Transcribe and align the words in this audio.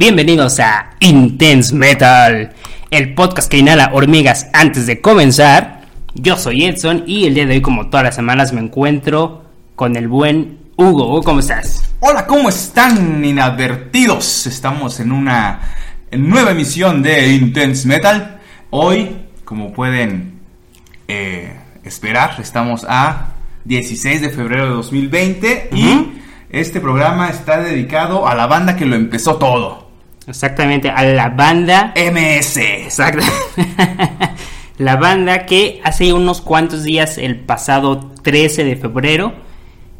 Bienvenidos 0.00 0.58
a 0.60 0.92
Intense 1.00 1.74
Metal, 1.74 2.54
el 2.90 3.12
podcast 3.12 3.50
que 3.50 3.58
inhala 3.58 3.90
hormigas 3.92 4.48
antes 4.54 4.86
de 4.86 5.02
comenzar. 5.02 5.82
Yo 6.14 6.38
soy 6.38 6.64
Edson 6.64 7.04
y 7.06 7.26
el 7.26 7.34
día 7.34 7.44
de 7.44 7.56
hoy, 7.56 7.60
como 7.60 7.90
todas 7.90 8.04
las 8.04 8.14
semanas, 8.14 8.54
me 8.54 8.62
encuentro 8.62 9.44
con 9.76 9.96
el 9.96 10.08
buen 10.08 10.56
Hugo. 10.78 11.06
Hugo, 11.06 11.22
¿cómo 11.22 11.40
estás? 11.40 11.92
Hola, 12.00 12.26
¿cómo 12.26 12.48
están 12.48 13.22
inadvertidos? 13.22 14.46
Estamos 14.46 15.00
en 15.00 15.12
una 15.12 15.60
nueva 16.12 16.52
emisión 16.52 17.02
de 17.02 17.34
Intense 17.34 17.86
Metal. 17.86 18.40
Hoy, 18.70 19.18
como 19.44 19.70
pueden 19.70 20.40
eh, 21.08 21.54
esperar, 21.84 22.36
estamos 22.40 22.86
a 22.88 23.34
16 23.66 24.22
de 24.22 24.30
febrero 24.30 24.64
de 24.64 24.70
2020 24.70 25.68
y 25.74 26.12
este 26.48 26.80
programa 26.80 27.28
está 27.28 27.60
dedicado 27.60 28.26
a 28.26 28.34
la 28.34 28.46
banda 28.46 28.76
que 28.76 28.86
lo 28.86 28.96
empezó 28.96 29.36
todo. 29.36 29.89
Exactamente, 30.30 30.88
a 30.88 31.04
la 31.04 31.28
banda 31.28 31.92
MS. 31.96 32.56
Exacto. 32.56 33.24
la 34.78 34.96
banda 34.96 35.44
que 35.44 35.80
hace 35.84 36.12
unos 36.12 36.40
cuantos 36.40 36.84
días, 36.84 37.18
el 37.18 37.36
pasado 37.36 38.12
13 38.22 38.64
de 38.64 38.76
febrero, 38.76 39.34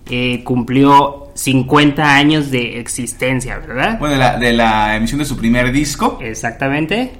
eh, 0.08 0.42
cumplió 0.44 1.32
50 1.34 2.16
años 2.16 2.50
de 2.50 2.80
existencia, 2.80 3.58
¿verdad? 3.58 3.98
Bueno, 3.98 4.14
de 4.14 4.18
la, 4.18 4.38
de 4.38 4.52
la 4.52 4.96
emisión 4.96 5.18
de 5.18 5.24
su 5.24 5.36
primer 5.36 5.72
disco. 5.72 6.18
Exactamente. 6.22 7.12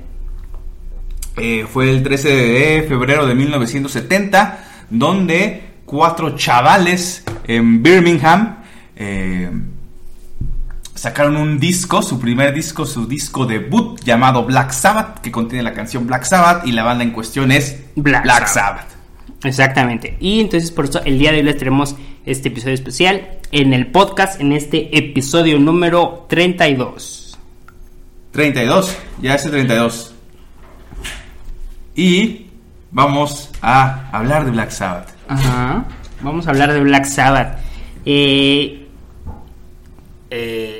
Eh, 1.36 1.66
fue 1.68 1.90
el 1.90 2.02
13 2.02 2.28
de 2.28 2.82
febrero 2.82 3.26
de 3.26 3.34
1970, 3.34 4.64
donde 4.90 5.62
cuatro 5.84 6.36
chavales 6.36 7.24
en 7.46 7.82
Birmingham 7.82 8.58
eh, 8.96 9.50
sacaron 11.00 11.38
un 11.38 11.58
disco, 11.58 12.02
su 12.02 12.20
primer 12.20 12.52
disco, 12.52 12.84
su 12.84 13.06
disco 13.06 13.46
debut 13.46 13.98
llamado 14.04 14.44
Black 14.44 14.70
Sabbath, 14.72 15.20
que 15.20 15.32
contiene 15.32 15.62
la 15.62 15.72
canción 15.72 16.06
Black 16.06 16.24
Sabbath 16.24 16.66
y 16.66 16.72
la 16.72 16.82
banda 16.82 17.02
en 17.02 17.10
cuestión 17.10 17.50
es 17.52 17.84
Black 17.96 18.24
Black, 18.24 18.46
Sabbath. 18.46 18.80
Sabbath. 18.80 19.44
Exactamente. 19.44 20.18
Y 20.20 20.40
entonces 20.40 20.70
por 20.70 20.84
eso 20.84 21.00
el 21.02 21.18
día 21.18 21.32
de 21.32 21.38
hoy 21.38 21.44
les 21.44 21.56
tenemos 21.56 21.96
este 22.26 22.48
episodio 22.48 22.74
especial 22.74 23.38
en 23.50 23.72
el 23.72 23.86
podcast, 23.86 24.42
en 24.42 24.52
este 24.52 24.94
episodio 24.94 25.58
número 25.58 26.26
32. 26.28 27.38
32, 28.32 28.98
ya 29.22 29.36
es 29.36 29.44
el 29.46 29.52
32. 29.52 30.14
Y 31.94 32.48
vamos 32.90 33.50
a 33.62 34.10
hablar 34.12 34.44
de 34.44 34.50
Black 34.50 34.68
Sabbath. 34.68 35.08
Ajá. 35.28 35.82
Vamos 36.20 36.46
a 36.46 36.50
hablar 36.50 36.74
de 36.74 36.80
Black 36.80 37.06
Sabbath. 37.06 37.58
Eh, 38.04 38.86
eh, 40.30 40.79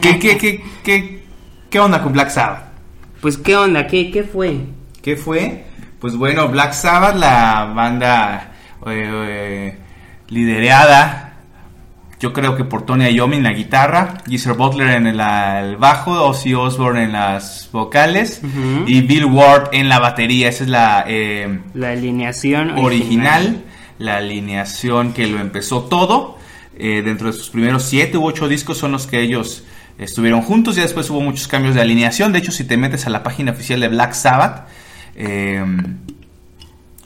¿Qué, 0.00 0.18
qué, 0.18 0.36
qué, 0.38 0.64
qué, 0.82 1.24
qué 1.70 1.80
onda 1.80 2.02
con 2.02 2.12
Black 2.12 2.30
Sabbath? 2.30 2.72
pues 3.20 3.36
qué 3.36 3.56
onda, 3.56 3.86
¿Qué, 3.86 4.10
qué 4.10 4.24
fue? 4.24 4.56
¿Qué 5.00 5.16
fue? 5.16 5.64
Pues 6.00 6.16
bueno, 6.16 6.48
Black 6.48 6.72
Sabbath, 6.72 7.14
la 7.14 7.72
banda 7.74 8.52
eh, 8.86 9.10
eh, 9.28 9.78
liderada, 10.28 11.32
yo 12.22 12.32
creo 12.32 12.56
que 12.56 12.62
por 12.62 12.86
Tony 12.86 13.06
Iommi 13.08 13.36
en 13.36 13.42
la 13.42 13.52
guitarra, 13.52 14.14
Geezer 14.28 14.54
Butler 14.54 14.90
en 14.90 15.08
el, 15.08 15.20
el 15.20 15.76
bajo, 15.76 16.12
Ozzy 16.24 16.54
Osbourne 16.54 17.02
en 17.02 17.12
las 17.12 17.68
vocales 17.72 18.40
y 18.86 19.00
Bill 19.00 19.24
Ward 19.24 19.70
en 19.72 19.88
la 19.88 19.98
batería. 19.98 20.48
Esa 20.48 20.62
es 20.62 20.70
la 20.70 21.04
eh, 21.08 21.58
La 21.74 21.90
alineación 21.90 22.78
original, 22.78 23.64
la 23.98 24.18
alineación 24.18 25.12
que 25.14 25.26
lo 25.26 25.40
empezó 25.40 25.82
todo. 25.82 26.38
Eh, 26.84 27.00
dentro 27.00 27.28
de 27.28 27.32
sus 27.32 27.48
primeros 27.48 27.84
siete 27.84 28.18
u 28.18 28.24
ocho 28.24 28.48
discos 28.48 28.76
son 28.76 28.90
los 28.90 29.06
que 29.06 29.20
ellos 29.20 29.62
estuvieron 29.98 30.42
juntos. 30.42 30.74
Ya 30.74 30.82
después 30.82 31.08
hubo 31.10 31.20
muchos 31.20 31.46
cambios 31.46 31.76
de 31.76 31.80
alineación. 31.80 32.32
De 32.32 32.40
hecho, 32.40 32.50
si 32.50 32.64
te 32.64 32.76
metes 32.76 33.06
a 33.06 33.10
la 33.10 33.22
página 33.22 33.52
oficial 33.52 33.78
de 33.78 33.86
Black 33.86 34.14
Sabbath, 34.14 34.66
eh, 35.14 35.64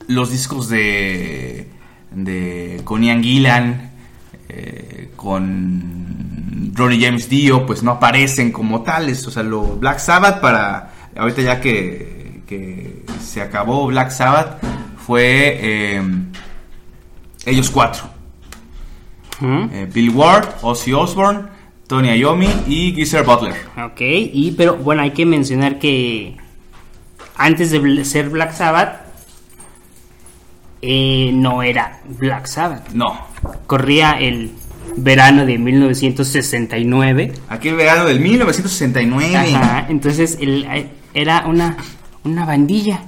los 0.09 0.31
discos 0.31 0.71
de, 0.71 1.69
de 2.11 2.81
con 2.85 3.05
Ian 3.05 3.23
Gillan, 3.23 3.91
eh, 4.49 5.11
con 5.15 6.73
Ronnie 6.73 7.05
James 7.05 7.29
Dio, 7.29 7.67
pues 7.67 7.83
no 7.83 7.91
aparecen 7.91 8.53
como 8.53 8.81
tales. 8.81 9.27
O 9.27 9.31
sea, 9.31 9.43
lo 9.43 9.77
Black 9.77 9.99
Sabbath 9.99 10.41
para 10.41 10.91
ahorita 11.15 11.43
ya 11.43 11.61
que, 11.61 12.41
que 12.47 13.05
se 13.23 13.43
acabó 13.43 13.87
Black 13.89 14.11
Sabbath 14.11 14.59
fue 15.07 15.59
eh, 15.61 16.03
ellos 17.45 17.69
cuatro. 17.69 18.16
Ujú. 19.41 19.69
Eh, 19.73 19.89
Bill 19.93 20.11
Ward, 20.11 20.49
Ozzy 20.63 20.93
Osbourne, 20.93 21.43
Tony 21.87 22.09
Iommi 22.17 22.49
y 22.67 22.93
Geezer 22.95 23.25
Butler. 23.25 23.55
Ok, 23.85 24.01
y 24.01 24.55
pero 24.57 24.77
bueno, 24.77 25.03
hay 25.03 25.11
que 25.13 25.25
mencionar 25.27 25.79
que 25.79 26.37
antes 27.37 27.71
de 27.71 28.05
ser 28.05 28.29
Black 28.31 28.53
Sabbath, 28.55 29.01
eh, 30.83 31.31
no 31.35 31.63
era 31.63 32.01
Black 32.19 32.47
Sabbath. 32.47 32.89
No, 32.93 33.19
Corría 33.67 34.13
el 34.19 34.51
verano 34.97 35.45
de 35.47 35.59
1969. 35.59 37.33
aquel 37.49 37.75
verano 37.77 38.05
del 38.07 38.21
1969. 38.21 39.37
Ajá, 39.57 39.87
entonces 39.89 40.39
el- 40.41 40.65
eh, 40.65 40.89
era 41.15 41.45
una, 41.47 41.77
una 42.25 42.45
bandilla 42.47 43.01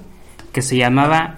que 0.53 0.63
se 0.63 0.77
llamaba 0.77 1.38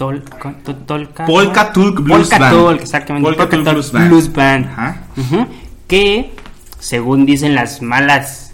Tolka, 0.00 0.54
to- 0.64 0.76
Tolka- 0.86 1.26
Polka 1.26 1.72
Tulk 1.72 2.00
Blues 2.00 2.28
Polka 2.28 2.38
Band. 2.38 2.54
Tulk, 2.56 2.80
exactamente. 2.80 3.26
Polka 3.28 3.48
Tulk 3.48 3.64
Tulk 3.64 3.74
Blues 3.74 3.92
Band. 3.92 4.08
Blues 4.08 4.32
Band. 4.32 4.64
Ajá. 4.66 5.02
Ujú, 5.16 5.46
Que, 5.86 6.32
según 6.78 7.26
dicen 7.26 7.54
las 7.54 7.82
malas 7.82 8.52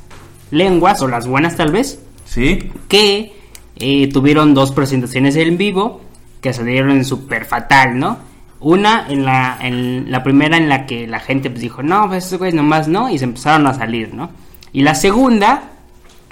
lenguas, 0.51 1.01
o 1.03 1.09
las 1.09 1.27
buenas 1.27 1.57
tal 1.57 1.71
vez, 1.71 2.01
Sí, 2.25 2.71
que 2.89 3.33
eh, 3.77 4.09
tuvieron 4.13 4.53
dos 4.55 4.73
presentaciones 4.73 5.37
en 5.37 5.57
vivo 5.57 6.01
que 6.41 6.53
salieron 6.53 7.05
súper 7.05 7.45
fatal, 7.45 7.99
¿no? 7.99 8.19
Una 8.59 9.07
en 9.09 9.25
la, 9.25 9.59
en 9.61 10.11
la 10.11 10.23
primera 10.25 10.57
en 10.57 10.69
la 10.69 10.87
que 10.87 11.07
la 11.07 11.21
gente 11.21 11.51
pues 11.51 11.61
dijo, 11.63 11.83
no, 11.83 12.09
pues 12.09 12.25
estos 12.25 12.39
güeyes 12.39 12.55
nomás 12.55 12.89
no, 12.89 13.09
y 13.11 13.19
se 13.19 13.25
empezaron 13.25 13.67
a 13.67 13.75
salir, 13.75 14.13
¿no? 14.15 14.31
Y 14.73 14.83
la 14.83 14.95
segunda, 14.95 15.63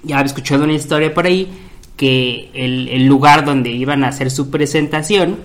ya 0.03 0.17
había 0.19 0.27
escuchado 0.27 0.65
una 0.65 0.73
historia 0.73 1.13
por 1.15 1.27
ahí, 1.27 1.49
que 1.97 2.51
el, 2.55 2.89
el 2.89 3.07
lugar 3.07 3.45
donde 3.45 3.71
iban 3.71 4.05
a 4.05 4.09
hacer 4.09 4.31
su 4.31 4.51
presentación, 4.51 5.39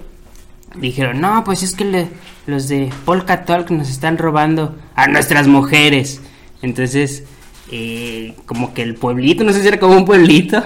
dijeron, 0.75 1.21
no, 1.21 1.43
pues 1.43 1.63
es 1.63 1.75
que 1.75 1.85
le- 1.85 2.07
los 2.47 2.67
de 2.67 2.89
Polka 3.05 3.45
Talk 3.45 3.69
nos 3.71 3.89
están 3.89 4.17
robando 4.17 4.75
a 4.95 5.07
nuestras 5.07 5.47
mujeres. 5.47 6.21
Entonces, 6.61 7.23
eh, 7.71 8.33
como 8.45 8.73
que 8.73 8.81
el 8.81 8.95
pueblito, 8.95 9.43
no 9.43 9.53
sé 9.53 9.61
si 9.61 9.67
era 9.67 9.79
como 9.79 9.95
un 9.95 10.05
pueblito, 10.05 10.63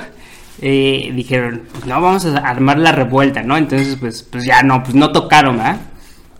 eh, 0.62 1.12
dijeron, 1.16 1.64
pues 1.72 1.86
no, 1.86 2.00
vamos 2.02 2.26
a 2.26 2.38
armar 2.38 2.78
la 2.80 2.92
revuelta, 2.94 3.44
¿no? 3.44 3.58
Entonces, 3.58 3.98
pues, 4.00 4.24
pues 4.24 4.46
ya 4.46 4.64
no, 4.64 4.84
pues 4.84 4.96
no 4.96 5.12
tocaron, 5.12 5.58
¿verdad? 5.58 5.82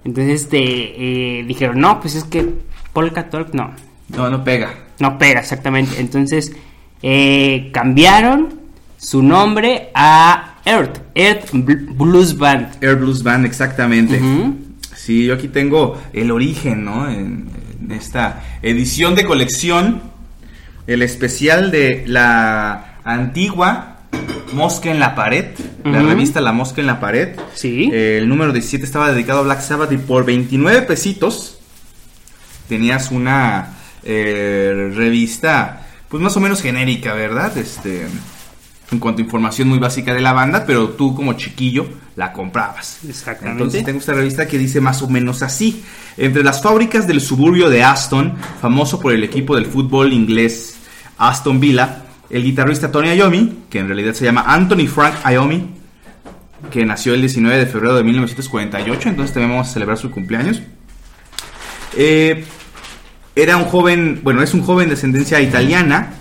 Entonces, 0.06 0.44
este, 0.44 1.40
eh, 1.40 1.44
dijeron, 1.46 1.80
no, 1.80 2.00
pues 2.00 2.16
es 2.16 2.24
que 2.24 2.48
Polka 2.94 3.30
Talk 3.30 3.54
no, 3.54 3.72
no, 4.10 4.30
no 4.30 4.44
pega. 4.44 4.74
no 5.00 5.18
pega, 5.18 5.40
exactamente. 5.42 6.00
Entonces, 6.00 6.54
eh, 7.02 7.70
cambiaron 7.74 8.62
su 9.04 9.22
nombre 9.22 9.90
a 9.94 10.56
Earth, 10.66 11.00
Earth 11.14 11.52
Bl- 11.52 11.96
Blues 11.98 12.38
Band. 12.38 12.78
Air 12.82 12.96
Blues 12.96 13.22
Band, 13.22 13.46
exactamente. 13.46 14.18
Ujú. 14.18 14.56
Sí, 14.96 15.26
yo 15.26 15.34
aquí 15.34 15.50
tengo 15.50 16.02
el 16.14 16.32
origen, 16.32 16.86
¿no? 16.86 17.10
En, 17.10 17.50
en 17.82 17.92
esta 17.92 18.42
edición 18.62 19.14
de 19.16 19.26
colección, 19.26 20.02
el 20.88 21.02
especial 21.02 21.70
de 21.72 22.06
la 22.08 23.00
antigua 23.04 23.98
Mosca 24.54 24.90
en 24.92 25.00
la 25.02 25.16
Pared, 25.16 25.48
la 25.84 26.02
revista 26.02 26.40
La 26.40 26.54
Mosca 26.54 26.80
en 26.80 26.88
la 26.88 27.00
Pared. 27.02 27.36
Sí. 27.56 27.90
El 27.92 28.30
número 28.30 28.54
17 28.54 28.86
estaba 28.86 29.12
dedicado 29.12 29.40
a 29.40 29.44
Black 29.44 29.60
Sabbath 29.62 29.92
y 29.92 29.98
por 29.98 30.24
29 30.26 30.84
pesitos 30.84 31.58
tenías 32.70 33.12
una 33.12 33.74
eh, 34.04 34.92
revista, 34.96 35.88
pues 36.08 36.24
más 36.24 36.38
o 36.38 36.40
menos 36.40 36.62
genérica, 36.62 37.14
¿verdad? 37.14 37.58
Este, 37.58 38.06
en 38.94 39.00
cuanto 39.00 39.22
a 39.22 39.26
información 39.26 39.68
muy 39.68 39.80
básica 39.80 40.14
de 40.14 40.22
la 40.22 40.34
banda, 40.34 40.66
pero 40.66 40.90
tú 40.90 41.14
como 41.16 41.34
chiquillo 41.34 41.86
la 42.16 42.32
comprabas. 42.32 43.00
Exactamente. 43.08 43.64
Entonces 43.64 43.84
tengo 43.84 44.00
esta 44.00 44.14
revista 44.14 44.48
que 44.48 44.58
dice 44.58 44.80
más 44.80 45.02
o 45.02 45.10
menos 45.10 45.42
así. 45.42 45.84
Entre 46.16 46.44
las 46.44 46.62
fábricas 46.62 47.08
del 47.08 47.22
suburbio 47.22 47.70
de 47.70 47.84
Aston, 47.84 48.36
famoso 48.62 49.00
por 49.00 49.14
el 49.14 49.24
equipo 49.24 49.56
del 49.56 49.66
fútbol 49.66 50.14
inglés 50.14 50.78
Aston 51.18 51.60
Villa, 51.60 52.04
el 52.30 52.44
guitarrista 52.44 52.92
Tony 52.92 53.14
Iommi, 53.14 53.64
que 53.70 53.80
en 53.80 53.88
realidad 53.88 54.14
se 54.14 54.26
llama 54.26 54.46
Anthony 54.48 54.88
Frank 54.88 55.16
Iommi, 55.30 55.70
que 56.72 56.86
nació 56.86 57.14
el 57.14 57.22
19 57.22 57.58
de 57.58 57.66
febrero 57.66 57.96
de 57.96 58.04
1948, 58.04 59.10
entonces 59.10 59.34
también 59.34 59.52
vamos 59.52 59.70
a 59.70 59.74
celebrar 59.74 59.98
su 59.98 60.10
cumpleaños. 60.10 60.62
Eh, 61.96 62.46
era 63.36 63.58
un 63.58 63.66
joven, 63.66 64.22
bueno, 64.24 64.42
es 64.42 64.54
un 64.54 64.62
joven 64.64 64.88
de 64.88 64.96
ascendencia 64.96 65.42
italiana 65.42 66.14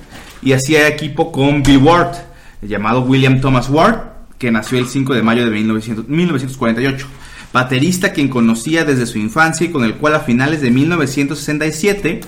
y 0.42 0.52
hacía 0.52 0.88
equipo 0.88 1.30
con 1.30 1.62
Bill 1.62 1.78
Ward, 1.78 2.16
llamado 2.62 3.02
William 3.02 3.40
Thomas 3.40 3.68
Ward, 3.68 3.98
que 4.38 4.50
nació 4.50 4.78
el 4.78 4.86
5 4.88 5.14
de 5.14 5.22
mayo 5.22 5.44
de 5.44 5.50
1900 5.50 6.08
1948. 6.08 7.06
Baterista 7.52 8.12
quien 8.12 8.28
conocía 8.28 8.84
desde 8.84 9.04
su 9.06 9.18
infancia 9.18 9.66
y 9.66 9.70
con 9.70 9.84
el 9.84 9.94
cual 9.96 10.14
a 10.14 10.20
finales 10.20 10.62
de 10.62 10.70
1967 10.70 12.20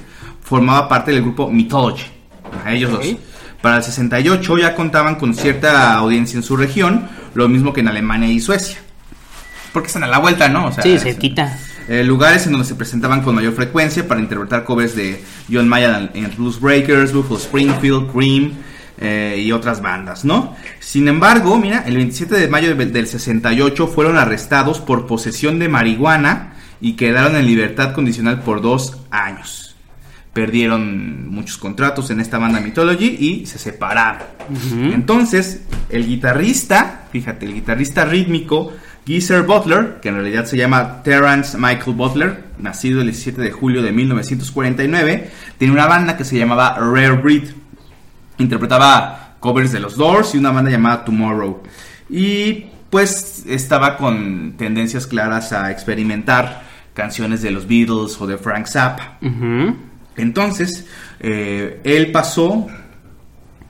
formaba 0.42 0.88
parte 0.88 1.12
del 1.12 1.22
grupo 1.22 1.50
Mythology. 1.50 2.04
A 2.64 2.72
ellos 2.74 2.90
dos. 2.92 3.06
Para 3.62 3.78
el 3.78 3.82
68 3.82 4.58
ya 4.58 4.74
contaban 4.74 5.14
con 5.14 5.34
cierta 5.34 5.94
audiencia 5.94 6.36
en 6.36 6.42
su 6.42 6.56
región, 6.56 7.08
lo 7.32 7.48
mismo 7.48 7.72
que 7.72 7.80
en 7.80 7.88
Alemania 7.88 8.28
y 8.28 8.40
Suecia. 8.40 8.76
Porque 9.72 9.86
están 9.86 10.04
a 10.04 10.06
la 10.06 10.18
vuelta, 10.18 10.48
¿no? 10.48 10.66
O 10.66 10.72
sea, 10.72 10.82
Sí, 10.82 10.98
se 10.98 11.16
quita. 11.16 11.58
eh, 11.88 12.04
lugares 12.04 12.44
en 12.46 12.52
donde 12.52 12.66
se 12.66 12.74
presentaban 12.74 13.22
con 13.22 13.34
mayor 13.34 13.54
frecuencia 13.54 14.06
para 14.06 14.20
interpretar 14.20 14.64
covers 14.64 14.94
de 14.94 15.24
John 15.50 15.68
Mayer 15.68 16.10
en 16.14 16.30
Blues 16.36 16.60
Breakers, 16.60 17.12
Buffalo 17.14 17.38
Springfield, 17.38 18.12
Cream 18.12 18.52
eh, 19.00 19.40
y 19.44 19.50
otras 19.52 19.80
bandas, 19.82 20.24
¿no? 20.24 20.54
Sin 20.80 21.08
embargo, 21.08 21.58
mira, 21.58 21.82
el 21.86 21.96
27 21.96 22.34
de 22.36 22.48
mayo 22.48 22.74
de- 22.74 22.86
del 22.86 23.06
68 23.06 23.86
fueron 23.88 24.16
arrestados 24.16 24.80
por 24.80 25.06
posesión 25.06 25.58
de 25.58 25.68
marihuana 25.68 26.54
y 26.80 26.92
quedaron 26.94 27.36
en 27.36 27.46
libertad 27.46 27.92
condicional 27.92 28.40
por 28.42 28.60
dos 28.62 28.98
años. 29.10 29.74
Perdieron 30.32 31.28
muchos 31.28 31.58
contratos 31.58 32.10
en 32.10 32.18
esta 32.20 32.38
banda 32.38 32.60
Mythology 32.60 33.06
y 33.20 33.46
se 33.46 33.56
separaron. 33.58 34.22
Entonces, 34.92 35.62
el 35.90 36.06
guitarrista, 36.06 37.02
fíjate, 37.12 37.46
el 37.46 37.54
guitarrista 37.54 38.04
rítmico 38.04 38.72
Geezer 39.06 39.42
Butler, 39.42 40.00
que 40.02 40.08
en 40.08 40.16
realidad 40.16 40.44
se 40.46 40.56
llama 40.56 41.02
Terrence 41.04 41.56
Michael 41.56 41.94
Butler, 41.96 42.44
nacido 42.58 43.00
el 43.00 43.06
17 43.08 43.40
de 43.42 43.52
julio 43.52 43.82
de 43.82 43.92
1949, 43.92 45.30
tiene 45.58 45.72
una 45.72 45.86
banda 45.86 46.16
que 46.16 46.24
se 46.24 46.36
llamaba 46.36 46.76
Rare 46.78 47.12
Breed. 47.12 47.44
Interpretaba 48.38 49.36
covers 49.40 49.72
de 49.72 49.80
los 49.80 49.96
Doors 49.96 50.34
y 50.34 50.38
una 50.38 50.50
banda 50.50 50.70
llamada 50.70 51.04
Tomorrow. 51.04 51.62
Y 52.08 52.66
pues 52.90 53.44
estaba 53.46 53.96
con 53.96 54.54
tendencias 54.56 55.06
claras 55.06 55.52
a 55.52 55.70
experimentar 55.70 56.62
canciones 56.94 57.42
de 57.42 57.50
los 57.50 57.66
Beatles 57.66 58.20
o 58.20 58.26
de 58.26 58.38
Frank 58.38 58.66
Zappa. 58.66 59.18
Entonces, 60.16 60.86
eh, 61.20 61.80
él 61.84 62.12
pasó 62.12 62.68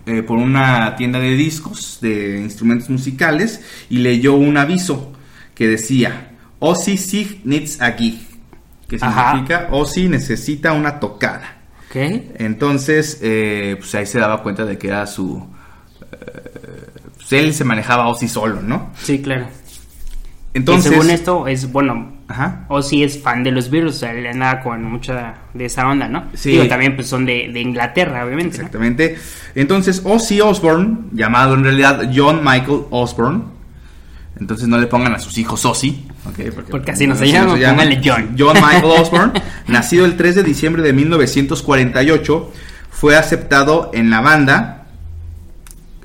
eh, 0.07 0.23
por 0.23 0.37
una 0.37 0.95
tienda 0.97 1.19
de 1.19 1.35
discos, 1.35 1.99
de 2.03 2.41
instrumentos 2.41 2.91
musicales, 2.91 3.63
y 3.89 3.99
leyó 3.99 4.35
un 4.35 4.59
aviso 4.59 5.13
que 5.55 5.69
decía, 5.69 6.33
Ozzy 6.59 6.99
Sig 6.99 7.41
needs 7.45 7.81
a 7.81 7.93
gig, 7.93 8.21
que 8.87 8.99
significa 8.99 9.69
Ozzy 9.71 10.09
necesita 10.09 10.75
una 10.75 11.01
tocada. 11.01 11.54
Entonces, 11.95 13.19
eh, 13.23 13.77
pues 13.79 13.95
ahí 13.95 14.07
se 14.07 14.19
daba 14.19 14.43
cuenta 14.43 14.65
de 14.65 14.79
que 14.79 14.89
era 14.89 15.07
su... 15.07 15.47
eh, 16.13 16.17
pues 17.17 17.33
él 17.33 17.55
se 17.55 17.65
manejaba 17.65 18.09
Ozzy 18.09 18.29
solo, 18.29 18.61
¿no? 18.61 18.91
Sí, 19.03 19.23
claro. 19.23 19.47
Entonces... 20.53 20.93
y 20.93 20.95
según 20.95 21.11
esto, 21.11 21.47
es 21.49 21.71
bueno. 21.71 22.13
Ajá. 22.29 22.65
O 22.69 22.81
si 22.81 23.03
es 23.03 23.21
fan 23.21 23.43
de 23.43 23.51
los 23.51 23.71
Beatles, 23.71 23.97
o 23.97 23.99
sea, 23.99 24.13
él 24.13 24.27
andaba 24.27 24.61
con 24.61 24.83
mucha 24.85 25.35
de 25.53 25.67
esa 25.67 25.87
onda, 25.87 26.09
¿no? 26.09 26.25
Sí. 26.35 26.53
Digo, 26.53 26.67
también 26.69 26.95
pues 26.95 27.07
son 27.09 27.27
de, 27.27 27.51
de 27.53 27.61
Inglaterra, 27.61 28.25
obviamente. 28.25 28.57
¿no? 28.59 28.65
Exactamente. 28.65 29.19
Entonces, 29.55 30.01
Ozzy 30.05 30.41
Osbourne, 30.41 31.11
llamado 31.13 31.55
en 31.55 31.65
realidad 31.65 32.11
John 32.15 32.41
Michael 32.43 32.83
Osbourne, 32.91 33.43
entonces 34.41 34.67
no 34.69 34.79
le 34.79 34.87
pongan 34.87 35.15
a 35.15 35.19
sus 35.19 35.37
hijos 35.39 35.65
Ozzy, 35.65 36.07
Porque 36.71 36.91
así 36.93 37.07
no 37.07 37.15
se 37.17 37.27
llama, 37.33 37.55
pónganle 37.71 38.01
John. 38.05 38.37
John 38.39 38.55
Michael 38.57 38.85
Osbourne, 39.01 39.33
nacido 39.69 40.05
el 40.07 40.17
3 40.17 40.35
de 40.37 40.43
diciembre 40.43 40.83
de 40.83 40.93
1948, 40.93 42.53
fue 42.91 43.17
aceptado 43.17 43.91
en 43.95 44.11
la 44.11 44.21
banda, 44.21 44.87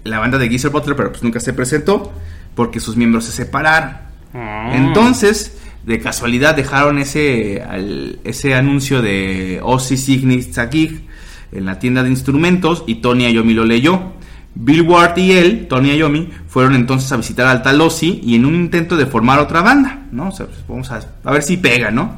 la 0.04 0.19
banda 0.19 0.38
de 0.38 0.50
Geezer 0.50 0.71
Butler, 0.71 0.95
pero 0.95 1.12
pues 1.12 1.24
nunca 1.24 1.39
se 1.39 1.54
presentó 1.54 2.12
porque 2.56 2.80
sus 2.80 2.95
miembros 2.98 3.25
se 3.25 3.31
separaron. 3.31 3.98
Ah. 4.33 4.71
Entonces, 4.74 5.57
de 5.86 6.00
casualidad 6.00 6.56
dejaron 6.56 7.00
ese, 7.00 7.62
al- 7.68 8.19
ese 8.24 8.54
anuncio 8.56 9.01
de 9.01 9.60
Ozzy 9.63 9.98
Signis 9.98 10.50
Gig 10.71 11.06
en 11.51 11.66
la 11.66 11.80
tienda 11.80 12.04
de 12.04 12.10
instrumentos 12.10 12.83
y 12.86 12.95
Tony 12.95 13.27
Iommi 13.31 13.54
lo 13.54 13.66
leyó. 13.66 14.13
Bill 14.56 14.81
Ward 14.81 15.18
y 15.18 15.31
él, 15.34 15.68
Tony 15.69 15.92
Iommi, 15.96 16.30
fueron 16.48 16.75
entonces 16.75 17.12
a 17.12 17.18
visitar 17.18 17.48
al 17.48 17.62
tal 17.62 17.80
Ozzy 17.81 18.19
y 18.24 18.36
en 18.36 18.46
un 18.46 18.56
intento 18.56 18.98
de 18.98 19.06
formar 19.06 19.40
otra 19.40 19.62
banda, 19.62 20.01
¿no? 20.12 20.30
O 20.30 20.31
sea, 20.31 20.48
pues, 20.48 20.60
vamos 20.68 20.92
a, 20.92 21.00
a 21.24 21.31
ver 21.31 21.44
si 21.44 21.57
pega, 21.57 21.92
¿no? 21.92 22.16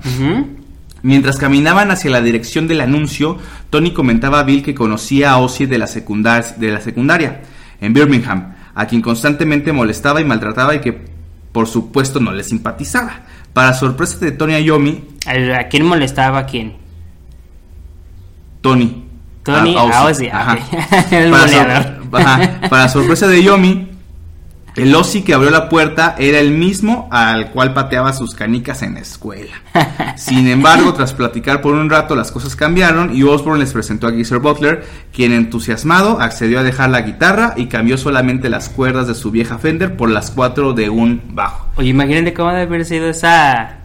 Mientras 1.03 1.37
caminaban 1.37 1.91
hacia 1.91 2.11
la 2.11 2.21
dirección 2.21 2.67
del 2.67 2.81
anuncio, 2.81 3.37
Tony 3.69 3.91
comentaba 3.91 4.39
a 4.39 4.43
Bill 4.43 4.63
que 4.63 4.73
conocía 4.75 5.31
a 5.31 5.37
Ozzy 5.37 5.65
de 5.65 5.77
la, 5.77 5.87
secundar- 5.87 6.55
de 6.57 6.71
la 6.71 6.79
secundaria, 6.81 7.41
en 7.79 7.93
Birmingham, 7.93 8.53
a 8.75 8.85
quien 8.85 9.01
constantemente 9.01 9.71
molestaba 9.73 10.21
y 10.21 10.25
maltrataba 10.25 10.75
y 10.75 10.79
que 10.81 10.99
por 11.51 11.67
supuesto 11.67 12.19
no 12.19 12.31
le 12.31 12.43
simpatizaba. 12.43 13.21
Para 13.53 13.73
sorpresa 13.73 14.17
de 14.19 14.31
Tony 14.31 14.57
Iommi, 14.59 15.03
¿A 15.27 15.59
a 15.59 15.67
quién 15.67 15.85
molestaba 15.85 16.39
a 16.39 16.45
quién? 16.45 16.73
Tony. 18.61 19.05
Tony, 19.43 19.75
a 19.75 20.05
Ozzy, 20.05 20.27
Ajá. 20.27 20.53
ok. 20.53 21.11
El 21.11 21.31
para, 21.31 21.99
Para 22.11 22.89
sorpresa 22.89 23.27
de 23.27 23.41
Yomi, 23.43 23.91
el 24.75 24.95
Ozzy 24.95 25.23
que 25.23 25.33
abrió 25.33 25.51
la 25.51 25.67
puerta 25.67 26.15
era 26.17 26.39
el 26.39 26.51
mismo 26.51 27.09
al 27.11 27.51
cual 27.51 27.73
pateaba 27.73 28.13
sus 28.13 28.33
canicas 28.35 28.81
en 28.83 28.93
la 28.93 29.01
escuela. 29.01 29.51
Sin 30.15 30.47
embargo, 30.47 30.93
tras 30.93 31.13
platicar 31.13 31.59
por 31.59 31.73
un 31.75 31.89
rato, 31.89 32.15
las 32.15 32.31
cosas 32.31 32.55
cambiaron 32.55 33.13
y 33.13 33.23
Osborne 33.23 33.59
les 33.59 33.73
presentó 33.73 34.07
a 34.07 34.11
Geezer 34.11 34.39
Butler, 34.39 34.85
quien 35.13 35.33
entusiasmado 35.33 36.21
accedió 36.21 36.59
a 36.59 36.63
dejar 36.63 36.89
la 36.89 37.01
guitarra 37.01 37.53
y 37.57 37.65
cambió 37.65 37.97
solamente 37.97 38.49
las 38.49 38.69
cuerdas 38.69 39.07
de 39.07 39.13
su 39.13 39.29
vieja 39.29 39.57
Fender 39.57 39.97
por 39.97 40.09
las 40.09 40.31
cuatro 40.31 40.71
de 40.71 40.89
un 40.89 41.21
bajo. 41.31 41.67
Oye, 41.75 41.89
imagínate 41.89 42.33
cómo 42.33 42.49
debe 42.51 42.61
haber 42.61 42.85
sido 42.85 43.09
esa. 43.09 43.77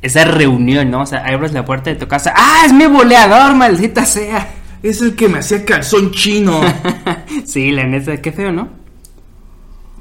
Esa 0.00 0.24
reunión, 0.24 0.90
¿no? 0.90 1.02
O 1.02 1.06
sea, 1.06 1.24
abres 1.24 1.52
la 1.52 1.64
puerta 1.64 1.90
de 1.90 1.96
tu 1.96 2.08
casa. 2.08 2.32
¡Ah, 2.36 2.62
es 2.66 2.72
mi 2.72 2.86
boleador, 2.86 3.54
maldita 3.54 4.04
sea! 4.04 4.61
Es 4.82 5.00
el 5.00 5.14
que 5.14 5.28
me 5.28 5.38
hacía 5.38 5.64
calzón 5.64 6.10
chino. 6.10 6.60
sí, 7.44 7.70
la 7.70 7.84
neta, 7.84 8.20
qué 8.20 8.32
feo, 8.32 8.50
¿no? 8.52 8.68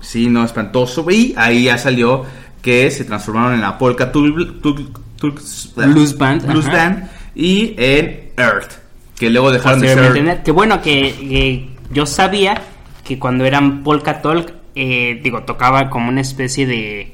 Sí, 0.02 0.28
no, 0.28 0.44
espantoso. 0.44 1.06
Y 1.12 1.34
ahí 1.38 1.66
ya 1.66 1.78
salió 1.78 2.26
que 2.62 2.90
se 2.92 3.04
transformaron 3.06 3.54
en 3.54 3.62
la 3.62 3.78
Polka 3.78 4.12
Tul- 4.12 4.60
Tul- 4.62 4.90
Tul- 5.20 5.34
Blues 5.76 6.18
Band, 6.18 6.48
Blues. 6.48 6.66
Band 6.68 7.10
y 7.36 7.76
en 7.78 8.32
Earth. 8.38 8.72
Que 9.18 9.30
luego 9.30 9.52
dejaron 9.52 9.80
de 9.82 9.94
ser. 9.94 10.44
Que 10.44 10.52
bueno, 10.52 10.82
que, 10.82 11.14
que 11.20 11.70
yo 11.92 12.08
sabía 12.08 12.60
que 13.04 13.20
cuando 13.20 13.46
eran 13.46 13.84
Polka 13.84 14.22
Talk, 14.22 14.52
eh, 14.74 15.20
digo, 15.24 15.44
tocaba 15.44 15.90
como 15.92 16.10
una 16.10 16.22
especie 16.22 16.66
de. 16.66 17.14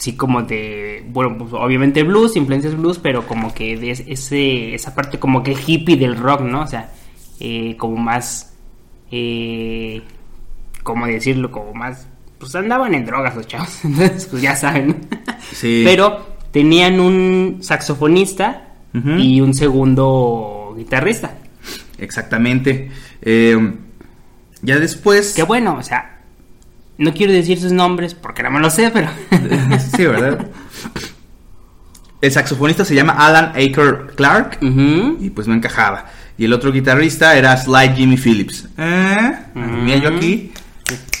Sí, 0.00 0.16
como 0.16 0.42
de. 0.42 1.04
Bueno, 1.08 1.36
pues, 1.36 1.52
obviamente 1.52 2.02
blues, 2.04 2.34
influencias 2.34 2.74
blues, 2.74 2.98
pero 2.98 3.26
como 3.26 3.52
que 3.52 3.76
de 3.76 3.90
es- 3.90 4.02
ese, 4.06 4.74
esa 4.74 4.94
parte 4.94 5.18
como 5.18 5.42
que 5.42 5.54
hippie 5.54 5.96
del 5.98 6.16
rock, 6.16 6.40
¿no? 6.40 6.62
O 6.62 6.66
sea, 6.66 6.90
eh, 7.38 7.76
como 7.76 7.96
más. 7.98 8.54
Eh, 9.10 10.00
¿Cómo 10.82 11.06
decirlo? 11.06 11.50
Como 11.50 11.74
más. 11.74 12.06
Pues 12.38 12.54
andaban 12.54 12.94
en 12.94 13.04
drogas 13.04 13.36
los 13.36 13.46
chavos, 13.46 13.78
entonces, 13.84 14.24
pues 14.26 14.40
ya 14.40 14.56
saben. 14.56 15.06
Sí. 15.52 15.82
Pero 15.84 16.26
tenían 16.50 16.98
un 16.98 17.58
saxofonista 17.60 18.68
y 19.18 19.40
un 19.42 19.52
segundo 19.54 20.74
guitarrista. 20.76 21.36
Exactamente. 21.98 22.90
Eh, 23.20 23.74
ya 24.62 24.78
después. 24.78 25.34
Que 25.34 25.42
bueno, 25.42 25.76
o 25.78 25.82
sea, 25.82 26.19
no 27.00 27.14
quiero 27.14 27.32
decir 27.32 27.58
sus 27.58 27.72
nombres 27.72 28.14
porque 28.14 28.42
no 28.42 28.50
me 28.50 28.60
lo 28.60 28.68
sé, 28.68 28.90
pero... 28.90 29.08
sí, 29.96 30.04
¿verdad? 30.04 30.46
El 32.20 32.30
saxofonista 32.30 32.84
se 32.84 32.94
llama 32.94 33.14
Alan 33.14 33.52
Aker 33.56 34.12
Clark. 34.14 34.58
Y 34.60 35.30
pues 35.30 35.48
no 35.48 35.54
encajaba. 35.54 36.04
Y 36.36 36.44
el 36.44 36.52
otro 36.52 36.70
guitarrista 36.70 37.36
era 37.36 37.56
Sly 37.56 37.94
Jimmy 37.96 38.18
Phillips. 38.18 38.68
¿Eh? 38.76 39.32
Mira 39.54 39.96
yo 39.96 40.08
aquí. 40.10 40.52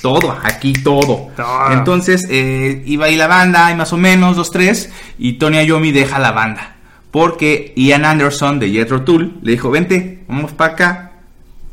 Todo, 0.02 0.38
aquí 0.42 0.74
todo. 0.74 1.30
Todo. 1.34 1.72
Entonces 1.72 2.26
eh, 2.28 2.82
iba 2.84 3.06
ahí 3.06 3.16
la 3.16 3.26
banda, 3.26 3.66
hay 3.66 3.74
más 3.74 3.92
o 3.94 3.96
menos, 3.96 4.36
dos, 4.36 4.50
tres. 4.50 4.92
Y 5.18 5.34
Tony 5.34 5.64
Iommi 5.64 5.92
deja 5.92 6.18
la 6.18 6.32
banda. 6.32 6.76
Porque 7.10 7.72
Ian 7.74 8.04
Anderson 8.04 8.58
de 8.58 8.70
Jethro 8.70 9.02
Tull 9.02 9.38
le 9.42 9.52
dijo: 9.52 9.70
Vente, 9.70 10.24
vamos 10.28 10.52
para 10.52 10.72
acá. 10.74 11.12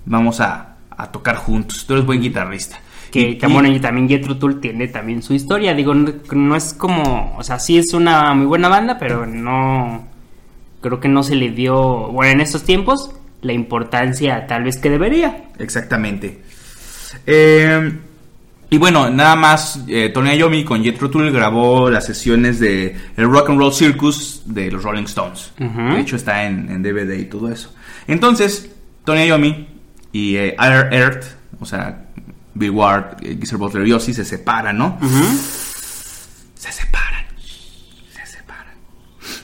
Vamos 0.05 0.39
a, 0.39 0.77
a 0.89 1.11
tocar 1.11 1.35
juntos. 1.35 1.85
Tú 1.85 1.93
eres 1.93 2.05
buen 2.05 2.21
guitarrista. 2.21 2.79
Que 3.11 3.37
Y- 3.41 3.53
bueno, 3.53 3.69
y 3.69 3.79
también 3.79 4.07
Jethro 4.09 4.37
Tull 4.37 4.59
tiene 4.59 4.87
también 4.87 5.21
su 5.21 5.33
historia. 5.33 5.73
Digo, 5.73 5.93
no, 5.93 6.11
no 6.33 6.55
es 6.55 6.73
como... 6.73 7.35
O 7.37 7.43
sea, 7.43 7.59
sí 7.59 7.77
es 7.77 7.93
una 7.93 8.33
muy 8.33 8.45
buena 8.45 8.67
banda, 8.67 8.97
pero 8.99 9.25
no... 9.25 10.07
Creo 10.81 10.99
que 10.99 11.07
no 11.07 11.23
se 11.23 11.35
le 11.35 11.51
dio... 11.51 12.07
Bueno, 12.11 12.33
en 12.33 12.41
estos 12.41 12.63
tiempos, 12.63 13.11
la 13.41 13.53
importancia 13.53 14.45
tal 14.47 14.63
vez 14.63 14.77
que 14.77 14.89
debería. 14.89 15.45
Exactamente. 15.57 16.41
Eh, 17.25 17.91
y 18.69 18.77
bueno, 18.77 19.09
nada 19.09 19.35
más, 19.35 19.83
eh, 19.87 20.09
Tony 20.13 20.35
Iommi 20.35 20.65
con 20.65 20.83
Jethro 20.83 21.09
Tull 21.09 21.31
grabó 21.31 21.89
las 21.89 22.05
sesiones 22.05 22.59
de 22.59 22.95
el 23.15 23.29
Rock 23.31 23.49
and 23.49 23.59
Roll 23.59 23.73
Circus 23.73 24.41
de 24.45 24.69
los 24.71 24.83
Rolling 24.83 25.03
Stones. 25.05 25.53
De 25.57 25.99
hecho, 26.01 26.17
está 26.17 26.45
en, 26.45 26.69
en 26.69 26.83
DVD 26.83 27.17
y 27.17 27.25
todo 27.25 27.49
eso. 27.49 27.73
Entonces, 28.07 28.69
Tony 29.05 29.25
Iommi 29.25 29.67
y 30.11 30.35
eh, 30.35 30.55
Air 30.59 30.89
Earth, 30.93 31.25
o 31.61 31.65
sea, 31.65 32.06
Bill 32.57 32.71
Ward, 32.71 33.17
eh, 33.21 33.37
Geezer 33.39 33.57
Butler 33.57 33.87
y 33.87 33.93
Ozzy 33.93 34.13
se 34.13 34.25
separan, 34.25 34.77
¿no? 34.77 34.97
Se 36.55 36.71
separan. 36.71 37.25
Se 38.11 38.25
separan. 38.25 38.73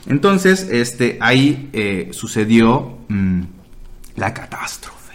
Entonces, 0.06 0.68
este, 0.70 1.18
ahí 1.20 1.70
eh, 1.72 2.10
sucedió 2.12 2.98
mm, 3.08 3.42
la 4.16 4.34
catástrofe. 4.34 5.14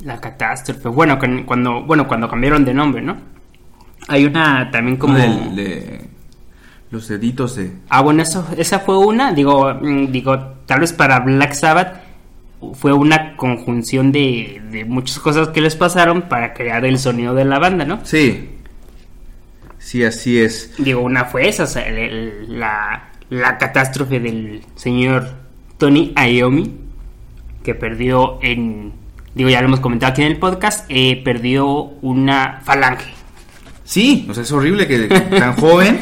La 0.00 0.20
catástrofe. 0.20 0.88
Bueno, 0.88 1.18
cuando, 1.46 1.82
bueno, 1.84 2.06
cuando 2.06 2.28
cambiaron 2.28 2.64
de 2.64 2.74
nombre, 2.74 3.02
¿no? 3.02 3.16
Hay 4.08 4.24
una 4.24 4.70
también 4.70 4.96
como... 4.96 5.16
De 5.16 6.08
los 6.90 7.08
deditos 7.08 7.56
de... 7.56 7.72
Ah, 7.88 8.00
bueno, 8.00 8.22
eso, 8.22 8.46
esa 8.56 8.80
fue 8.80 8.98
una, 8.98 9.32
digo, 9.32 9.74
mm, 9.74 10.10
digo, 10.10 10.38
tal 10.66 10.80
vez 10.80 10.92
para 10.92 11.20
Black 11.20 11.52
Sabbath 11.52 12.07
fue 12.74 12.92
una 12.92 13.36
conjunción 13.36 14.10
de, 14.12 14.60
de 14.70 14.84
muchas 14.84 15.18
cosas 15.18 15.48
que 15.48 15.60
les 15.60 15.76
pasaron 15.76 16.22
para 16.22 16.54
crear 16.54 16.84
el 16.84 16.98
sonido 16.98 17.34
de 17.34 17.44
la 17.44 17.58
banda, 17.58 17.84
¿no? 17.84 18.04
Sí. 18.04 18.50
Sí, 19.78 20.04
así 20.04 20.38
es. 20.40 20.72
Digo, 20.78 21.00
una 21.00 21.24
fue 21.24 21.48
esa, 21.48 21.64
o 21.64 21.66
sea, 21.66 21.86
el- 21.86 21.98
el- 21.98 22.60
la, 22.60 23.10
la 23.30 23.58
catástrofe 23.58 24.18
del 24.20 24.62
señor 24.74 25.28
Tony 25.78 26.12
Iommi, 26.16 26.74
que 27.62 27.74
perdió 27.74 28.38
en, 28.42 28.92
digo, 29.34 29.48
ya 29.50 29.60
lo 29.60 29.68
hemos 29.68 29.80
comentado 29.80 30.12
aquí 30.12 30.22
en 30.22 30.32
el 30.32 30.38
podcast, 30.38 30.84
eh, 30.88 31.20
perdió 31.24 31.66
una 32.02 32.60
falange. 32.64 33.12
Sí, 33.84 34.26
o 34.28 34.34
sea, 34.34 34.42
es 34.42 34.52
horrible 34.52 34.86
que 34.86 34.98
tan 35.06 35.52
joven 35.60 36.00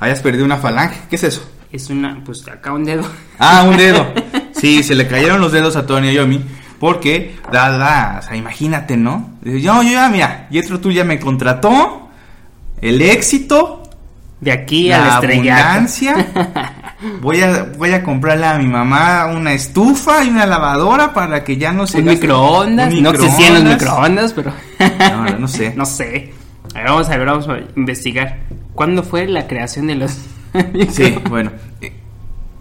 hayas 0.00 0.20
perdido 0.20 0.44
una 0.44 0.58
falange. 0.58 0.96
¿Qué 1.08 1.16
es 1.16 1.24
eso? 1.24 1.50
Es 1.72 1.88
una, 1.90 2.22
pues 2.24 2.46
acá 2.46 2.72
un 2.72 2.84
dedo. 2.84 3.02
Ah, 3.38 3.64
un 3.68 3.76
dedo. 3.76 4.06
Sí, 4.64 4.82
se 4.82 4.94
le 4.94 5.06
cayeron 5.06 5.40
los 5.40 5.52
dedos 5.52 5.76
a 5.76 5.86
Tony 5.86 6.10
Iommi 6.12 6.42
porque, 6.80 7.36
dada, 7.52 8.18
o 8.20 8.26
sea, 8.26 8.36
imagínate, 8.36 8.96
¿no? 8.96 9.30
Yo, 9.42 9.56
yo 9.58 9.82
ya, 9.82 10.08
mira, 10.08 10.46
Yetro 10.50 10.80
tú 10.80 10.90
ya 10.92 11.04
me 11.04 11.18
contrató, 11.18 12.08
el 12.80 13.00
éxito, 13.00 13.82
De 14.40 14.52
aquí 14.52 14.90
al 14.92 15.06
la 15.06 15.14
estrellato. 15.14 15.62
abundancia. 15.62 16.26
Voy 17.20 17.42
a, 17.42 17.66
voy 17.76 17.92
a 17.92 18.02
comprarle 18.02 18.46
a 18.46 18.56
mi 18.56 18.66
mamá 18.66 19.26
una 19.26 19.52
estufa 19.52 20.24
y 20.24 20.28
una 20.30 20.46
lavadora 20.46 21.12
para 21.12 21.44
que 21.44 21.58
ya 21.58 21.70
no 21.70 21.86
se 21.86 21.98
Un 21.98 22.06
gaste- 22.06 22.20
microondas. 22.22 22.94
un 22.94 23.02
No 23.02 23.10
existían 23.10 23.54
los 23.54 23.64
microondas. 23.64 24.32
pero. 24.32 24.52
No, 24.98 25.24
no, 25.24 25.38
no 25.40 25.48
sé. 25.48 25.74
no 25.76 25.84
sé. 25.84 26.32
A 26.74 26.78
ver, 26.78 26.86
vamos 26.88 27.08
a 27.10 27.16
ver, 27.18 27.26
vamos 27.26 27.48
a 27.48 27.58
investigar. 27.76 28.38
¿Cuándo 28.74 29.02
fue 29.02 29.26
la 29.26 29.46
creación 29.46 29.86
de 29.88 29.96
los. 29.96 30.12
Sí, 30.92 31.14
bueno. 31.28 31.50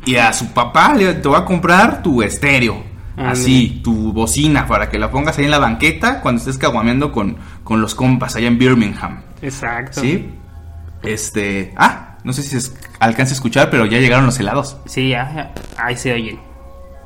Y 0.05 0.15
a 0.15 0.33
su 0.33 0.47
papá 0.53 0.93
le 0.93 1.13
te 1.15 1.29
va 1.29 1.39
a 1.39 1.45
comprar 1.45 2.01
tu 2.01 2.21
estéreo. 2.21 2.83
Así, 3.15 3.81
tu 3.83 4.11
bocina, 4.11 4.65
para 4.65 4.89
que 4.89 4.97
la 4.97 5.11
pongas 5.11 5.37
ahí 5.37 5.45
en 5.45 5.51
la 5.51 5.59
banqueta 5.59 6.19
cuando 6.21 6.39
estés 6.39 6.57
caguameando 6.57 7.11
con, 7.11 7.37
con 7.63 7.79
los 7.79 7.93
compas 7.93 8.35
allá 8.35 8.47
en 8.47 8.57
Birmingham. 8.57 9.21
Exacto. 9.41 10.01
¿Sí? 10.01 10.29
Este. 11.03 11.73
Ah, 11.77 12.17
no 12.23 12.33
sé 12.33 12.41
si 12.41 12.59
se 12.59 12.71
alcanza 12.99 13.33
a 13.33 13.35
escuchar, 13.35 13.69
pero 13.69 13.85
ya 13.85 13.99
llegaron 13.99 14.25
los 14.25 14.39
helados. 14.39 14.77
Sí, 14.85 15.09
ya, 15.09 15.31
ya. 15.35 15.53
Ahí 15.77 15.95
se 15.95 16.13
oyen. 16.13 16.39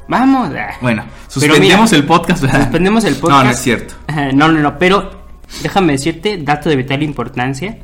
Vamos. 0.08 0.50
ah. 0.58 0.78
Bueno, 0.82 1.04
suspendemos 1.28 1.92
mira, 1.92 2.00
el 2.00 2.06
podcast, 2.06 2.42
¿verdad? 2.42 2.62
Suspendemos 2.62 3.04
el 3.04 3.16
podcast. 3.16 3.40
No, 3.40 3.44
no 3.44 3.52
es 3.52 3.60
cierto. 3.60 3.96
No, 4.34 4.48
no, 4.52 4.60
no, 4.60 4.78
pero 4.80 5.12
déjame 5.62 5.94
decirte, 5.94 6.38
dato 6.38 6.70
de 6.70 6.76
vital 6.78 7.04
importancia. 7.04 7.80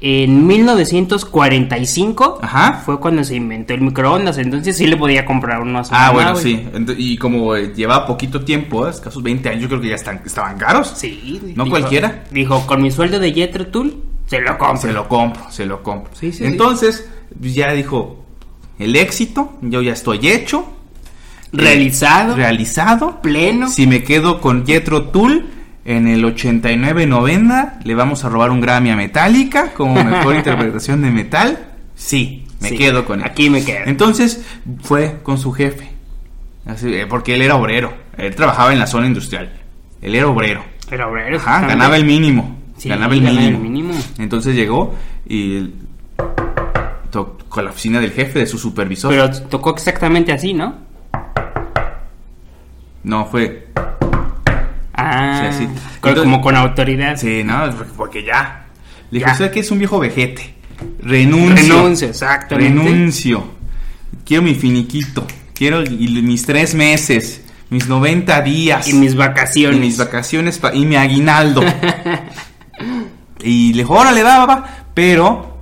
En 0.00 0.46
1945 0.46 2.40
Ajá. 2.42 2.82
fue 2.84 3.00
cuando 3.00 3.24
se 3.24 3.36
inventó 3.36 3.72
el 3.74 3.80
microondas, 3.80 4.36
entonces 4.38 4.76
sí 4.76 4.86
le 4.86 4.96
podía 4.96 5.24
comprar 5.24 5.60
uno 5.62 5.78
a 5.78 5.84
su 5.84 5.94
Ah, 5.94 5.98
mamá, 5.98 6.12
bueno, 6.12 6.32
güey. 6.32 6.42
sí. 6.44 6.66
Ent- 6.74 6.94
Y 6.98 7.16
como 7.16 7.56
eh, 7.56 7.72
lleva 7.74 8.06
poquito 8.06 8.44
tiempo, 8.44 8.86
escasos 8.88 9.22
20 9.22 9.48
años, 9.48 9.62
yo 9.62 9.68
creo 9.68 9.80
que 9.80 9.88
ya 9.88 9.94
están, 9.94 10.20
estaban 10.24 10.58
caros. 10.58 10.92
Sí. 10.96 11.52
No 11.56 11.66
cualquiera. 11.68 12.24
Dijo, 12.30 12.66
con 12.66 12.82
mi 12.82 12.90
sueldo 12.90 13.18
de 13.18 13.32
Jetro 13.32 13.66
Tool, 13.68 13.96
se 14.26 14.40
lo 14.40 14.58
compro. 14.58 14.80
Se 14.82 14.92
lo 14.92 15.08
compro, 15.08 15.42
se 15.50 15.66
lo 15.66 15.82
compro. 15.82 16.12
Sí, 16.14 16.32
sí, 16.32 16.44
Entonces, 16.44 17.08
pues, 17.40 17.54
ya 17.54 17.72
dijo, 17.72 18.24
el 18.78 18.96
éxito, 18.96 19.54
yo 19.62 19.80
ya 19.82 19.92
estoy 19.94 20.28
hecho. 20.28 20.66
Realizado. 21.52 22.32
eh, 22.34 22.36
realizado. 22.36 23.22
Pleno. 23.22 23.68
Si 23.68 23.86
me 23.86 24.02
quedo 24.04 24.40
con 24.42 24.66
Jetro 24.66 25.04
Tool, 25.04 25.46
en 25.86 26.08
el 26.08 26.24
89-90 26.24 27.82
le 27.84 27.94
vamos 27.94 28.24
a 28.24 28.28
robar 28.28 28.50
un 28.50 28.60
Grammy 28.60 28.90
a 28.90 28.96
Metallica 28.96 29.72
como 29.72 30.02
mejor 30.04 30.34
interpretación 30.36 31.00
de 31.02 31.10
metal. 31.10 31.58
Sí, 31.94 32.44
me 32.60 32.70
Sí, 32.70 32.76
quedo 32.76 33.04
con 33.04 33.20
él. 33.20 33.26
Aquí 33.26 33.48
me 33.48 33.64
quedo. 33.64 33.84
Entonces 33.86 34.44
fue 34.82 35.18
con 35.22 35.38
su 35.38 35.52
jefe. 35.52 35.88
Así, 36.66 36.92
eh, 36.92 37.06
porque 37.06 37.34
él 37.34 37.42
era 37.42 37.54
obrero. 37.54 37.94
Él 38.18 38.34
trabajaba 38.34 38.72
en 38.72 38.80
la 38.80 38.86
zona 38.88 39.06
industrial. 39.06 39.52
Él 40.02 40.14
era 40.16 40.26
obrero. 40.26 40.64
Pero 40.90 41.08
obrero, 41.10 41.36
Ajá, 41.38 41.66
ganaba 41.66 41.96
el 41.96 42.04
mínimo. 42.04 42.56
Sí, 42.76 42.88
ganaba 42.88 43.14
el 43.14 43.20
ganaba 43.22 43.40
mínimo. 43.40 43.56
el 43.58 43.62
mínimo. 43.62 43.94
Entonces 44.18 44.54
llegó 44.56 44.94
y 45.28 45.70
tocó 47.10 47.62
la 47.62 47.70
oficina 47.70 48.00
del 48.00 48.10
jefe, 48.10 48.40
de 48.40 48.46
su 48.46 48.58
supervisor. 48.58 49.10
Pero 49.10 49.30
tocó 49.48 49.70
exactamente 49.70 50.32
así, 50.32 50.52
¿no? 50.52 50.74
No, 53.04 53.24
fue. 53.26 53.68
Ah, 54.96 55.40
Sí, 55.42 55.46
así. 55.56 55.64
con- 56.00 56.10
Entonces- 56.10 56.22
como 56.24 56.40
con 56.40 56.56
autoridad. 56.56 57.16
Sí, 57.16 57.42
no, 57.44 57.70
porque 57.96 58.24
ya. 58.24 58.66
Le 59.10 59.18
dijo, 59.18 59.26
Ya. 59.28 59.32
usted 59.32 59.50
que 59.50 59.60
es 59.60 59.70
un 59.70 59.78
viejo 59.78 59.98
vejete. 59.98 60.54
Renuncio. 61.02 61.74
Renuncio, 61.76 62.08
exactamente. 62.08 62.78
Renuncio. 62.82 63.46
Quiero 64.24 64.42
mi 64.42 64.54
finiquito. 64.54 65.26
Quiero 65.54 65.82
mis 65.82 66.44
tres 66.44 66.74
meses. 66.74 67.42
Mis 67.70 67.88
90 67.88 68.42
días. 68.42 68.86
Y 68.88 68.92
mis 68.94 69.14
vacaciones. 69.16 69.76
Y 69.78 69.80
mis 69.80 69.98
vacaciones 69.98 70.60
y 70.74 70.84
mi 70.84 70.96
aguinaldo. 70.96 71.62
y 73.42 73.72
le 73.72 73.82
dijo, 73.82 73.94
órale, 73.94 74.22
va, 74.22 74.38
va, 74.38 74.46
va. 74.46 74.64
Pero, 74.94 75.58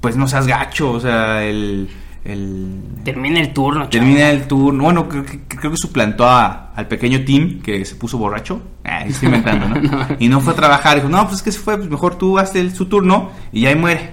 pues 0.00 0.16
no 0.16 0.26
seas 0.28 0.46
gacho, 0.46 0.92
o 0.92 1.00
sea, 1.00 1.42
el. 1.44 1.88
El 2.24 2.80
Termina 3.04 3.40
el 3.40 3.52
turno, 3.52 3.88
termina 3.88 4.30
el 4.30 4.46
turno. 4.48 4.84
Bueno, 4.84 5.08
creo 5.08 5.24
que, 5.24 5.40
creo 5.42 5.70
que 5.70 5.76
suplantó 5.76 6.26
a- 6.26 6.72
al 6.74 6.88
pequeño 6.88 7.24
Tim 7.24 7.60
que 7.60 7.84
se 7.84 7.94
puso 7.96 8.16
borracho. 8.18 8.62
Ah, 8.84 9.04
estoy 9.04 9.26
inventando, 9.26 9.68
¿no? 9.80 10.06
Y 10.18 10.28
no 10.28 10.40
fue 10.40 10.54
a 10.54 10.56
trabajar. 10.56 10.96
Dijo, 10.96 11.08
no, 11.08 11.22
pues 11.24 11.36
es 11.36 11.42
que 11.42 11.52
se 11.52 11.58
fue, 11.58 11.76
pues 11.76 11.88
mejor 11.90 12.16
tú 12.16 12.38
hazte 12.38 12.60
el- 12.60 12.74
su 12.74 12.86
turno 12.86 13.30
y 13.52 13.62
ya 13.62 13.68
ahí 13.68 13.76
muere. 13.76 14.10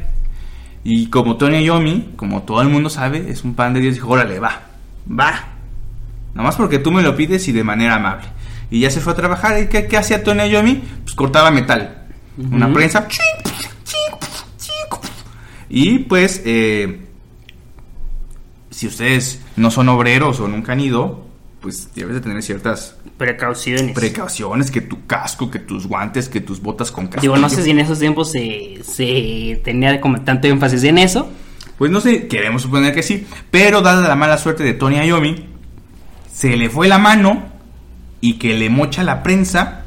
Y 0.83 1.07
como 1.07 1.37
Tony 1.37 1.63
Yomi, 1.63 2.09
como 2.15 2.41
todo 2.43 2.61
el 2.61 2.67
mundo 2.69 2.89
sabe, 2.89 3.29
es 3.31 3.43
un 3.43 3.53
pan 3.53 3.73
de 3.73 3.79
Dios, 3.81 3.93
dijo, 3.95 4.09
órale, 4.09 4.39
va, 4.39 4.61
va. 5.09 5.31
Nada 6.33 6.47
más 6.47 6.55
porque 6.55 6.79
tú 6.79 6.91
me 6.91 7.01
lo 7.03 7.15
pides 7.15 7.47
y 7.47 7.51
de 7.51 7.63
manera 7.63 7.95
amable. 7.95 8.25
Y 8.69 8.79
ya 8.79 8.89
se 8.89 8.99
fue 9.01 9.13
a 9.13 9.15
trabajar. 9.15 9.61
¿Y 9.61 9.67
qué, 9.67 9.85
qué 9.87 9.97
hacía 9.97 10.23
Tony 10.23 10.49
Yomi? 10.49 10.81
Pues 11.03 11.13
cortaba 11.15 11.51
metal. 11.51 12.07
Una 12.37 12.65
Ujú. 12.67 12.75
prensa. 12.75 13.07
Y 15.69 15.99
pues, 15.99 16.41
eh, 16.45 17.00
si 18.71 18.87
ustedes 18.87 19.41
no 19.55 19.69
son 19.69 19.89
obreros 19.89 20.39
o 20.39 20.47
nunca 20.47 20.71
han 20.71 20.79
ido, 20.79 21.25
pues 21.61 21.93
debes 21.93 22.15
de 22.15 22.21
tener 22.21 22.41
ciertas 22.41 22.95
Precauciones. 23.17 23.93
precauciones, 23.93 24.71
que 24.71 24.81
tu 24.81 25.05
casco, 25.05 25.51
que 25.51 25.59
tus 25.59 25.85
guantes, 25.85 26.27
que 26.27 26.41
tus 26.41 26.59
botas 26.59 26.91
con 26.91 27.05
casco. 27.05 27.21
Digo, 27.21 27.37
no 27.37 27.49
sé 27.49 27.63
si 27.63 27.69
en 27.69 27.79
esos 27.79 27.99
tiempos 27.99 28.31
se, 28.31 28.79
se 28.83 29.61
tenía 29.63 30.01
como 30.01 30.21
tanto 30.21 30.47
énfasis 30.47 30.83
en 30.85 30.97
eso. 30.97 31.29
Pues 31.77 31.91
no 31.91 32.01
sé, 32.01 32.27
queremos 32.27 32.63
suponer 32.63 32.93
que 32.95 33.03
sí, 33.03 33.27
pero 33.51 33.81
dada 33.81 34.07
la 34.07 34.15
mala 34.15 34.37
suerte 34.37 34.63
de 34.63 34.73
Tony 34.73 34.97
Iommi, 35.05 35.45
se 36.33 36.55
le 36.57 36.69
fue 36.69 36.87
la 36.87 36.97
mano 36.97 37.43
y 38.21 38.33
que 38.39 38.55
le 38.55 38.69
mocha 38.69 39.03
la 39.03 39.21
prensa 39.21 39.85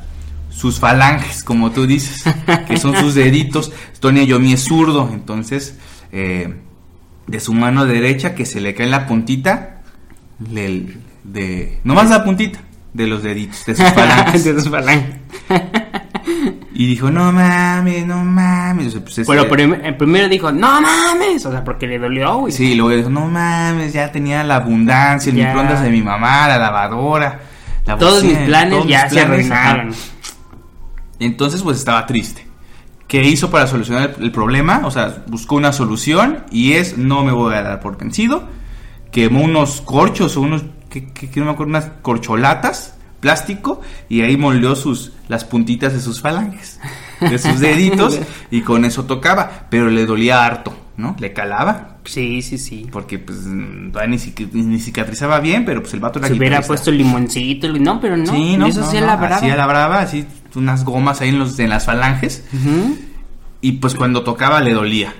sus 0.51 0.79
falanges, 0.79 1.43
como 1.43 1.73
tú 1.73 1.87
dices, 1.87 2.23
que 2.69 2.77
son 2.77 2.97
sus 2.97 3.15
deditos. 3.17 3.73
Tony 3.99 4.25
Iommi 4.25 4.53
es 4.53 4.65
zurdo, 4.65 5.11
entonces 5.13 5.77
eh, 6.13 6.55
de 7.27 7.41
su 7.41 7.53
mano 7.55 7.87
derecha 7.87 8.35
que 8.35 8.45
se 8.47 8.61
le 8.61 8.75
cae 8.75 8.87
la 8.87 9.07
puntita, 9.07 9.81
le- 10.51 10.97
de, 11.25 11.81
nomás 11.85 12.11
la 12.11 12.23
puntita 12.25 12.59
de 12.93 13.07
los 13.07 13.23
deditos, 13.23 13.65
de 13.67 13.75
sus 13.75 13.89
falanges. 13.95 14.45
De 14.45 14.55
sus 14.61 14.69
falanges. 14.71 15.17
y 16.75 16.87
dijo, 16.87 17.11
no 17.11 17.33
mames, 17.33 18.07
no 18.07 18.25
mames. 18.25 18.89
O 18.89 18.91
sea, 18.91 19.01
pues, 19.05 19.27
Bueno, 19.27 19.49
prim- 19.49 19.75
eh, 19.83 19.93
primero 19.93 20.29
dijo, 20.29 20.53
no 20.53 20.81
mames. 20.81 21.45
O 21.47 21.51
sea, 21.51 21.65
porque 21.65 21.87
le 21.87 21.99
dolió, 21.99 22.37
güey. 22.39 22.53
Sí, 22.53 22.73
y 22.73 22.75
luego 22.75 22.91
dijo, 22.97 23.11
no 23.11 23.27
mames, 23.27 23.93
ya 23.93 24.11
tenía 24.13 24.43
la 24.45 24.57
abundancia, 24.57 25.31
el 25.31 25.37
Ya. 25.39 25.47
microondas 25.47 25.83
de 25.83 25.91
mi 25.91 26.03
mamá, 26.03 26.47
la 26.49 26.59
lavadora. 26.59 27.41
la 27.87 27.97
Todos 27.97 28.23
bocina, 28.23 28.39
mis 28.41 28.49
planes 28.49 28.71
todos 28.75 28.87
ya 28.89 29.05
mis 29.05 29.13
se 29.13 29.21
arruinaron. 29.21 29.95
Entonces, 31.21 31.63
pues 31.63 31.79
estaba 31.79 32.07
triste. 32.07 32.44
¿Qué 33.23 33.29
hizo 33.29 33.49
para 33.49 33.69
solucionar 33.69 34.15
el, 34.19 34.25
el 34.25 34.33
problema? 34.33 34.83
O 34.85 34.91
sea, 34.91 35.23
buscó 35.29 35.55
una 35.55 35.73
solución 35.73 36.45
y 36.51 36.73
es, 36.73 36.99
no 36.99 37.23
me 37.25 37.31
voy 37.31 37.55
a 37.55 37.63
dar 37.63 37.79
por 37.81 37.97
vencido. 37.97 38.43
Quemó 39.13 39.43
unos 39.45 39.81
corchos 39.83 40.37
o 40.37 40.41
unos, 40.41 40.65
que, 40.91 41.13
que- 41.13 41.31
que 41.31 41.39
no 41.39 41.47
me 41.47 41.53
acuerdo, 41.53 41.71
unas 41.71 41.91
corcholatas, 42.03 42.97
plástico, 43.21 43.81
y 44.09 44.23
ahí 44.23 44.37
moldeó 44.37 44.75
sus, 44.75 45.13
las 45.29 45.45
puntitas 45.45 45.93
de 45.93 46.01
sus 46.01 46.21
falanges, 46.21 46.81
de 47.21 47.39
sus 47.39 47.61
deditos, 47.61 48.19
y 48.51 48.63
con 48.63 48.85
eso 48.85 49.05
tocaba, 49.05 49.67
pero 49.71 49.89
le 49.91 50.07
dolía 50.07 50.45
harto, 50.45 50.75
¿no? 50.97 51.17
Le 51.19 51.33
calaba, 51.33 51.97
Sí, 52.05 52.43
sí, 52.43 52.59
sí. 52.59 52.87
porque 52.93 53.19
pues 53.19 53.39
todavía 53.93 54.17
ni, 54.17 54.63
ni 54.63 54.79
cicatrizaba 54.79 55.41
bien, 55.41 55.65
pero 55.65 55.81
pues 55.81 55.93
el 55.95 56.01
vato 56.01 56.19
era 56.19 56.29
Se 56.29 56.35
hubiera 56.35 56.61
puesto 56.63 56.91
el 56.91 56.99
limoncito. 56.99 57.69
No, 57.73 58.01
pero 58.01 58.17
no. 58.17 58.27
Sí, 58.27 58.57
no, 58.57 58.67
Eso 58.67 58.81
no, 58.83 58.91
sí 58.91 59.01
no, 59.01 59.07
la 59.07 59.17
brava. 59.17 59.37
Así 59.37 59.51
a 59.51 59.57
la 59.57 59.67
brava, 59.67 60.01
así 60.01 60.27
unas 60.55 60.85
gomas 60.85 61.21
ahí 61.21 61.31
en, 61.31 61.39
los, 61.41 61.59
en 61.59 61.71
las 61.71 61.85
falanges. 61.87 62.45
Ujú. 62.53 62.97
Y 63.61 63.73
pues 63.73 63.95
cuando 63.95 64.23
tocaba 64.23 64.61
le 64.61 64.73
dolía. 64.73 65.15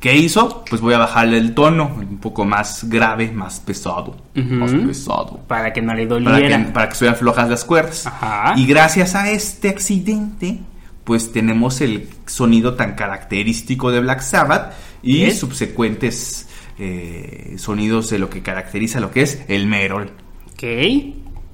¿Qué 0.00 0.16
hizo? 0.16 0.64
Pues 0.70 0.80
voy 0.80 0.94
a 0.94 0.98
bajarle 0.98 1.36
el 1.36 1.52
tono, 1.54 1.94
un 1.94 2.16
poco 2.18 2.46
más 2.46 2.88
grave, 2.88 3.30
más 3.32 3.60
pesado. 3.60 4.16
Más 4.34 4.72
Ujú. 4.72 4.86
pesado. 4.86 5.40
Para 5.46 5.74
que 5.74 5.82
no 5.82 5.92
le 5.92 6.06
Para 6.06 6.20
doliera. 6.36 6.56
que, 6.64 6.72
para 6.72 6.86
que 6.88 6.92
estuvieran 6.94 7.18
flojas 7.18 7.50
las 7.50 7.64
cuerdas. 7.66 8.06
Ajá. 8.06 8.54
Y 8.56 8.64
gracias 8.64 9.14
a 9.14 9.30
este 9.30 9.68
accidente, 9.68 10.58
pues 11.04 11.32
tenemos 11.32 11.80
el 11.80 12.08
sonido 12.26 12.74
tan 12.74 12.94
característico 12.94 13.90
de 13.90 14.00
Black 14.00 14.20
Sabbath 14.20 14.74
y 15.02 15.24
¿Qué? 15.24 15.34
subsecuentes 15.34 16.48
eh, 16.78 17.54
sonidos 17.58 18.10
de 18.10 18.18
lo 18.18 18.30
que 18.30 18.42
caracteriza 18.42 19.00
lo 19.00 19.10
que 19.10 19.22
es 19.22 19.42
el 19.48 19.66
metal. 19.66 20.12
Ok. 20.52 20.62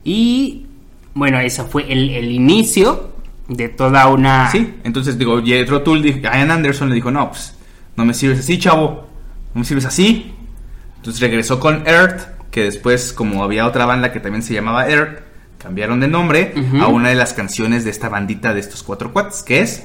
Y 0.04 0.66
bueno, 1.14 1.40
ese 1.40 1.64
fue 1.64 1.90
el, 1.90 2.10
el 2.10 2.30
inicio 2.30 3.12
de 3.48 3.68
toda 3.68 4.08
una... 4.08 4.50
Sí, 4.50 4.74
entonces 4.84 5.18
digo, 5.18 5.42
Jethro 5.42 5.82
Tull, 5.82 6.04
Ian 6.04 6.50
Anderson 6.50 6.88
le 6.88 6.94
dijo, 6.94 7.10
no, 7.10 7.30
pues 7.30 7.56
no 7.96 8.04
me 8.04 8.14
sirves 8.14 8.40
así, 8.40 8.58
chavo, 8.58 9.06
no 9.54 9.60
me 9.60 9.64
sirves 9.64 9.86
así. 9.86 10.32
Entonces 10.96 11.20
regresó 11.20 11.60
con 11.60 11.86
Earth, 11.86 12.22
que 12.50 12.64
después, 12.64 13.12
como 13.12 13.44
había 13.44 13.66
otra 13.66 13.86
banda 13.86 14.12
que 14.12 14.20
también 14.20 14.42
se 14.42 14.54
llamaba 14.54 14.88
Earth, 14.88 15.20
cambiaron 15.66 15.98
de 15.98 16.06
nombre 16.06 16.54
a 16.80 16.86
una 16.86 17.08
de 17.08 17.16
las 17.16 17.34
canciones 17.34 17.82
de 17.82 17.90
esta 17.90 18.08
bandita 18.08 18.54
de 18.54 18.60
estos 18.60 18.84
cuatro 18.84 19.12
cuates, 19.12 19.42
que 19.42 19.62
es 19.62 19.84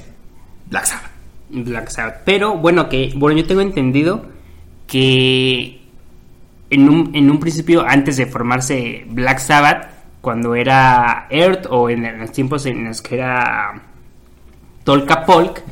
Black 0.70 0.86
Sabbath. 0.86 1.12
Black 1.50 1.90
Sabbath. 1.90 2.22
Pero 2.24 2.56
bueno, 2.56 2.88
que 2.88 3.12
bueno, 3.16 3.40
yo 3.42 3.48
tengo 3.48 3.62
entendido 3.62 4.28
que 4.86 5.82
en 6.70 6.88
un, 6.88 7.16
en 7.16 7.32
un 7.32 7.40
principio, 7.40 7.84
antes 7.84 8.18
de 8.18 8.28
formarse 8.28 9.08
Black 9.10 9.40
Sabbath, 9.40 9.90
cuando 10.22 10.54
era 10.54 11.26
Earth 11.32 11.66
o 11.72 11.90
en, 11.90 12.20
los 12.20 12.32
tiempos 12.32 12.68
en 12.68 12.86
los 12.86 13.02
que 13.02 13.16
era 13.16 13.82
Tolka 14.84 15.26
Polk, 15.26 15.64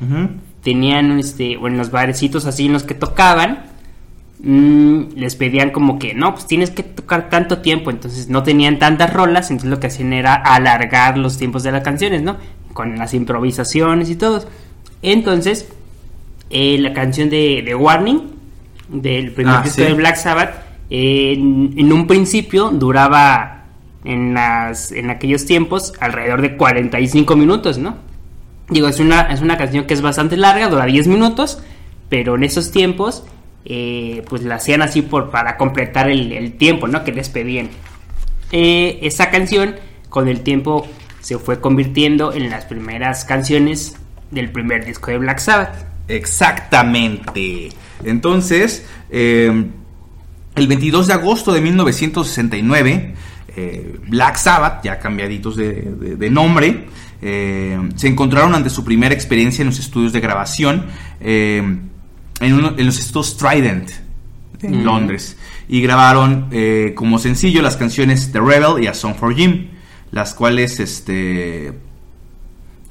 tenían 0.63 1.19
este, 1.19 1.55
o 1.55 1.67
en 1.67 1.77
los 1.77 1.91
barecitos 1.91 2.47
así 2.47 2.65
en 2.65 2.73
los 2.73 2.81
que 2.81 2.95
tocaban, 2.95 3.65
mm, 4.43 5.15
les 5.15 5.35
pedían 5.35 5.71
como 5.71 5.99
que 5.99 6.13
no, 6.13 6.33
pues 6.33 6.47
tienes 6.47 6.71
que 6.71 6.83
tocar 6.83 7.29
tanto 7.29 7.59
tiempo, 7.59 7.89
entonces 7.91 8.29
no 8.29 8.43
tenían 8.43 8.79
tantas 8.79 9.13
rolas, 9.13 9.49
entonces 9.51 9.69
lo 9.69 9.79
que 9.79 9.87
hacían 9.87 10.13
era 10.13 10.35
alargar 10.35 11.17
los 11.17 11.37
tiempos 11.37 11.63
de 11.63 11.71
las 11.71 11.83
canciones, 11.83 12.21
¿no? 12.21 12.37
Con 12.73 12.97
las 12.97 13.13
improvisaciones 13.13 14.09
y 14.09 14.15
todo. 14.15 14.45
Entonces, 15.01 15.67
eh, 16.49 16.77
la 16.79 16.93
canción 16.93 17.29
de, 17.29 17.61
de 17.63 17.75
Warning, 17.75 18.21
del 18.89 19.31
primer 19.31 19.55
Ah, 19.55 19.61
disco 19.63 19.81
sí. 19.81 19.87
de 19.87 19.93
Black 19.93 20.15
Sabbath, 20.15 20.51
eh, 20.89 21.33
en, 21.37 21.73
en 21.77 21.93
un 21.93 22.07
principio 22.07 22.69
duraba 22.69 23.65
en, 24.03 24.33
las, 24.33 24.91
en 24.91 25.09
aquellos 25.09 25.45
tiempos 25.45 25.93
alrededor 25.99 26.41
de 26.41 26.57
45 26.57 27.35
minutos, 27.35 27.77
¿no? 27.77 27.97
Digo, 28.69 28.87
es 28.87 28.99
una, 28.99 29.21
es 29.33 29.41
una 29.41 29.57
canción 29.57 29.85
que 29.85 29.93
es 29.93 30.01
bastante 30.01 30.37
larga, 30.37 30.69
dura 30.69 30.85
10 30.85 31.07
minutos, 31.07 31.61
pero 32.07 32.35
en 32.35 32.43
esos 32.43 32.71
tiempos, 32.71 33.23
eh, 33.69 34.25
pues 34.27 34.43
la 34.43 34.55
hacían 34.55 34.81
así 34.81 35.03
por, 35.03 35.29
para 35.29 35.55
completar 35.55 36.09
el, 36.09 36.53
tiempo, 36.53 36.87
¿no? 36.87 37.03
Que 37.03 37.11
les 37.11 37.29
pedían. 37.29 37.69
Eh, 38.51 38.99
esa 39.03 39.29
canción, 39.29 39.75
con 40.09 40.27
el 40.27 40.41
tiempo, 40.41 40.87
se 41.21 41.37
fue 41.37 41.61
convirtiendo 41.61 42.33
en 42.33 42.49
las 42.49 42.65
primeras 42.65 43.25
canciones 43.25 43.95
del 44.31 44.51
primer 44.51 44.85
disco 44.85 45.11
de 45.11 45.19
Black 45.19 45.37
Sabbath. 45.37 45.85
Exactamente. 46.07 47.69
Entonces, 48.03 48.87
eh, 49.11 49.65
el 50.55 50.67
22 50.67 51.07
de 51.07 51.13
agosto 51.13 51.53
de 51.53 51.61
1969, 51.61 53.13
eh, 53.55 53.99
Black 54.07 54.37
Sabbath, 54.37 54.83
ya 54.83 54.97
cambiaditos 54.97 55.55
de, 55.55 56.29
nombre, 56.31 56.87
se 57.21 58.07
encontraron 58.07 58.55
ante 58.55 58.69
su 58.69 58.83
primera 58.83 59.13
experiencia 59.13 59.61
en 59.61 59.67
los 59.67 59.79
estudios 59.79 60.11
de 60.11 60.19
grabación, 60.21 60.87
eh, 61.19 61.61
en, 62.39 62.53
uno- 62.53 62.73
en 62.77 62.85
los 62.85 62.97
estudios 62.99 63.37
Trident, 63.37 63.89
en 64.61 64.81
Mm. 64.81 64.83
Londres, 64.85 65.37
y 65.67 65.81
grabaron 65.81 66.47
eh, 66.51 66.93
como 66.95 67.17
sencillo 67.19 67.61
las 67.61 67.77
canciones 67.77 68.31
The 68.31 68.39
Rebel 68.39 68.83
y 68.83 68.87
A 68.87 68.93
Song 68.93 69.15
for 69.15 69.33
Jim, 69.35 69.67
las 70.11 70.33
cuales 70.33 70.79
este, 70.79 71.73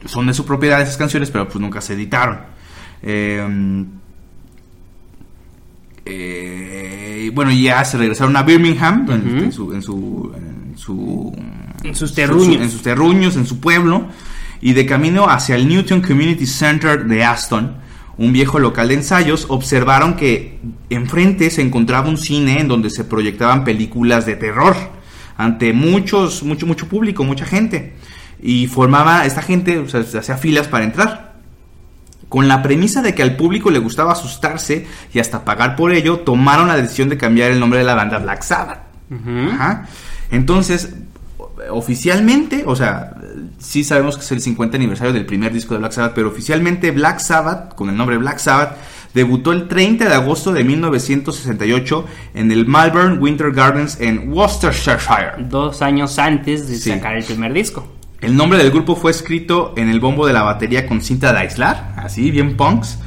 son 0.07 0.27
de 0.29 0.35
su 0.35 0.45
propiedad 0.47 0.81
esas 0.81 0.97
canciones, 0.97 1.31
pero 1.31 1.47
pues 1.49 1.61
nunca 1.61 1.81
se 1.81 1.95
editaron. 1.95 2.39
Eh, 3.03 3.85
eh, 6.05 7.31
bueno, 7.35 7.51
ya 7.51 7.85
se 7.85 7.99
regresaron 7.99 8.37
a 8.37 8.43
Birmingham, 8.43 9.07
en, 9.11 9.53
su, 9.53 9.73
en, 9.75 9.83
su, 9.83 10.33
en 10.35 10.79
su- 10.79 11.37
En 11.85 11.95
sus 11.95 12.15
terruños. 12.15 12.63
en 12.63 12.71
sus 12.71 12.83
terruños, 12.83 13.37
en 13.37 13.47
su 13.47 13.61
pueblo, 13.61 14.07
y 14.61 14.73
de 14.73 14.87
camino 14.87 15.29
hacia 15.29 15.55
el 15.57 15.69
Newton 15.69 16.01
Community 16.01 16.47
Center 16.47 17.05
de 17.05 17.25
Aston, 17.25 17.77
un 18.19 18.33
viejo 18.33 18.59
local 18.59 18.89
de 18.89 18.95
ensayos, 18.95 19.47
observaron 19.49 20.15
que 20.15 20.59
enfrente 20.91 21.51
se 21.51 21.63
encontraba 21.63 22.09
un 22.09 22.19
cine 22.19 22.61
en 22.61 22.69
donde 22.69 22.91
se 22.91 23.05
proyectaban 23.05 23.65
películas 23.65 24.27
de 24.27 24.35
terror 24.35 24.77
ante 25.37 25.73
muchos, 25.73 26.43
mucho, 26.43 26.67
mucho 26.67 26.89
público, 26.89 27.23
mucha 27.23 27.47
gente. 27.47 27.95
Y 28.43 28.67
formaba, 28.67 29.25
esta 29.25 29.41
gente, 29.41 29.79
o 29.79 29.89
sea, 29.89 30.03
se 30.03 30.19
hacía 30.19 30.37
filas 30.37 30.67
para 30.67 30.85
entrar. 30.85 31.29
Con 32.29 32.49
la 32.49 32.61
premisa 32.61 33.03
de 33.03 33.15
que 33.15 33.23
al 33.23 33.37
público 33.37 33.71
le 33.71 33.79
gustaba 33.79 34.13
asustarse 34.13 34.87
y 35.15 35.21
hasta 35.21 35.45
pagar 35.45 35.77
por 35.77 35.93
ello, 35.93 36.19
tomaron 36.19 36.69
la 36.69 36.77
decisión 36.77 37.09
de 37.09 37.17
cambiar 37.17 37.53
el 37.53 37.61
nombre 37.61 37.79
de 37.79 37.85
la 37.85 37.95
banda 37.95 38.19
Black 38.19 38.43
Sabbath. 38.43 38.81
Ajá. 39.53 39.87
Entonces, 40.31 40.91
oficialmente, 41.71 42.65
o 42.67 42.77
sea, 42.77 43.17
sí 43.59 43.85
sabemos 43.85 44.16
que 44.16 44.22
es 44.22 44.33
el 44.33 44.40
50 44.40 44.77
aniversario 44.77 45.12
del 45.12 45.27
primer 45.27 45.53
disco 45.53 45.74
de 45.74 45.81
Black 45.81 45.92
Sabbath, 45.92 46.12
pero 46.14 46.29
oficialmente 46.29 46.90
Black 46.90 47.18
Sabbath, 47.20 47.74
con 47.74 47.88
el 47.88 47.96
nombre 47.96 48.16
Black 48.18 48.38
Sabbath, 48.38 48.77
debutó 49.14 49.53
el 49.53 49.68
30 49.68 50.09
de 50.09 50.14
agosto 50.14 50.53
de 50.53 50.64
1968 50.64 52.05
en 52.35 52.53
el 52.53 52.66
Malvern 52.66 53.20
Winter 53.22 53.53
Gardens 53.53 53.98
en 54.01 54.31
Worcestershire. 54.33 55.33
Dos 55.48 55.83
años 55.83 56.18
antes 56.18 56.68
de 56.68 56.77
Sí. 56.77 56.90
sacar 56.90 57.16
el 57.16 57.24
primer 57.24 57.53
disco. 57.53 57.87
El 58.20 58.37
nombre 58.37 58.59
del 58.59 58.70
grupo 58.70 58.96
fue 58.96 59.11
escrito 59.12 59.74
en 59.77 59.88
el 59.88 60.01
bombo 60.01 60.27
de 60.27 60.33
la 60.33 60.42
batería 60.42 60.87
con 60.87 61.01
cinta 61.01 61.33
de 61.33 61.38
aislar, 61.38 61.94
así, 61.96 62.31
bien 62.33 62.57
punks, 62.57 62.98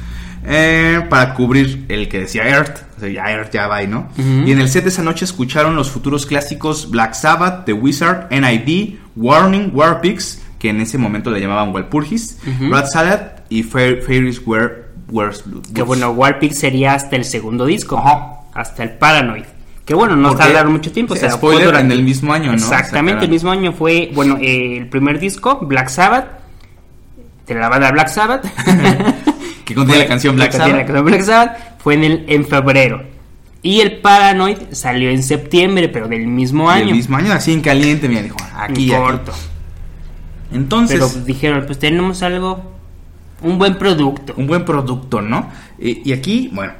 eh, 0.44 1.02
para 1.10 1.34
cubrir 1.34 1.84
el 1.88 2.08
que 2.08 2.20
decía 2.20 2.48
Earth. 2.48 2.78
O 2.96 3.00
sea, 3.00 3.08
ya 3.10 3.30
Earth 3.30 3.52
ya 3.52 3.66
va 3.66 3.76
ahí, 3.76 3.86
¿no? 3.86 4.08
Y 4.16 4.50
en 4.52 4.58
el 4.60 4.68
set 4.68 4.84
de 4.84 4.88
esa 4.88 5.02
noche 5.02 5.24
escucharon 5.24 5.76
los 5.76 5.90
futuros 5.90 6.24
clásicos 6.24 6.90
Black 6.90 7.12
Sabbath, 7.14 7.64
The 7.66 7.74
Wizard, 7.74 8.28
NIB, 8.30 8.98
Warning, 9.16 9.70
War 9.74 10.00
Pigs, 10.00 10.40
que 10.58 10.70
en 10.70 10.80
ese 10.80 10.98
momento 10.98 11.30
le 11.30 11.40
llamaban 11.40 11.72
Walpurgis, 11.74 12.38
Ujú. 12.46 12.72
Rat 12.72 12.86
Salad 12.86 13.20
y 13.48 13.62
Fair, 13.62 14.02
Fairies 14.02 14.40
Wear, 14.46 14.88
Wears 15.10 15.44
Blue. 15.44 15.62
Que 15.74 15.82
bueno, 15.82 16.10
Warpig 16.12 16.52
sería 16.54 16.94
hasta 16.94 17.16
el 17.16 17.24
segundo 17.24 17.66
disco. 17.66 17.98
Ajá. 17.98 18.40
Hasta 18.54 18.82
el 18.84 18.90
Paranoid. 18.90 19.44
Que 19.84 19.94
bueno, 19.94 20.14
no 20.14 20.34
tardaron 20.36 20.72
mucho 20.72 20.92
tiempo. 20.92 21.14
O 21.14 21.16
sea, 21.16 21.30
spoiler, 21.32 21.64
durante- 21.66 21.92
en 21.92 21.98
el 21.98 22.04
mismo 22.04 22.32
año, 22.32 22.46
¿no? 22.46 22.54
Exactamente, 22.54 23.10
Sacaron. 23.14 23.24
el 23.24 23.30
mismo 23.30 23.50
año 23.50 23.72
fue, 23.72 24.10
bueno, 24.14 24.38
eh, 24.40 24.78
el 24.78 24.88
primer 24.88 25.18
disco, 25.18 25.58
Black 25.62 25.88
Sabbath, 25.88 26.26
de 27.46 27.54
la 27.54 27.68
banda 27.68 27.90
Black 27.90 28.08
Sabbath. 28.08 28.44
Que 29.64 29.74
contiene 29.76 30.02
la 30.02 30.08
canción 30.08 30.34
Black 30.36 30.50
que 30.52 30.58
contiene 30.58 30.80
Sabbath. 30.80 30.88
la 30.88 30.94
canción 30.94 31.04
Black 31.06 31.22
Sabbath, 31.22 31.78
fue 31.78 31.94
en, 31.94 32.04
el, 32.04 32.24
en 32.28 32.44
febrero. 32.46 33.02
Y 33.62 33.80
el 33.80 33.98
Paranoid 33.98 34.58
salió 34.72 35.10
en 35.10 35.22
septiembre, 35.22 35.88
pero 35.88 36.08
del 36.08 36.26
mismo 36.26 36.68
año. 36.68 36.88
El 36.88 36.96
mismo 36.96 37.16
año, 37.16 37.32
así 37.32 37.52
en 37.52 37.60
caliente, 37.60 38.08
mira, 38.08 38.22
dijo, 38.22 38.36
aquí, 38.54 38.88
corto. 38.88 39.32
Entonces... 40.52 40.98
Pero 40.98 41.24
dijeron, 41.24 41.64
pues 41.66 41.78
tenemos 41.78 42.22
algo, 42.22 42.72
un 43.40 43.58
buen 43.58 43.78
producto. 43.78 44.34
un 44.36 44.48
buen 44.48 44.64
producto, 44.64 45.22
¿no? 45.22 45.48
Y, 45.78 46.08
y 46.08 46.12
aquí, 46.12 46.50
bueno, 46.52 46.72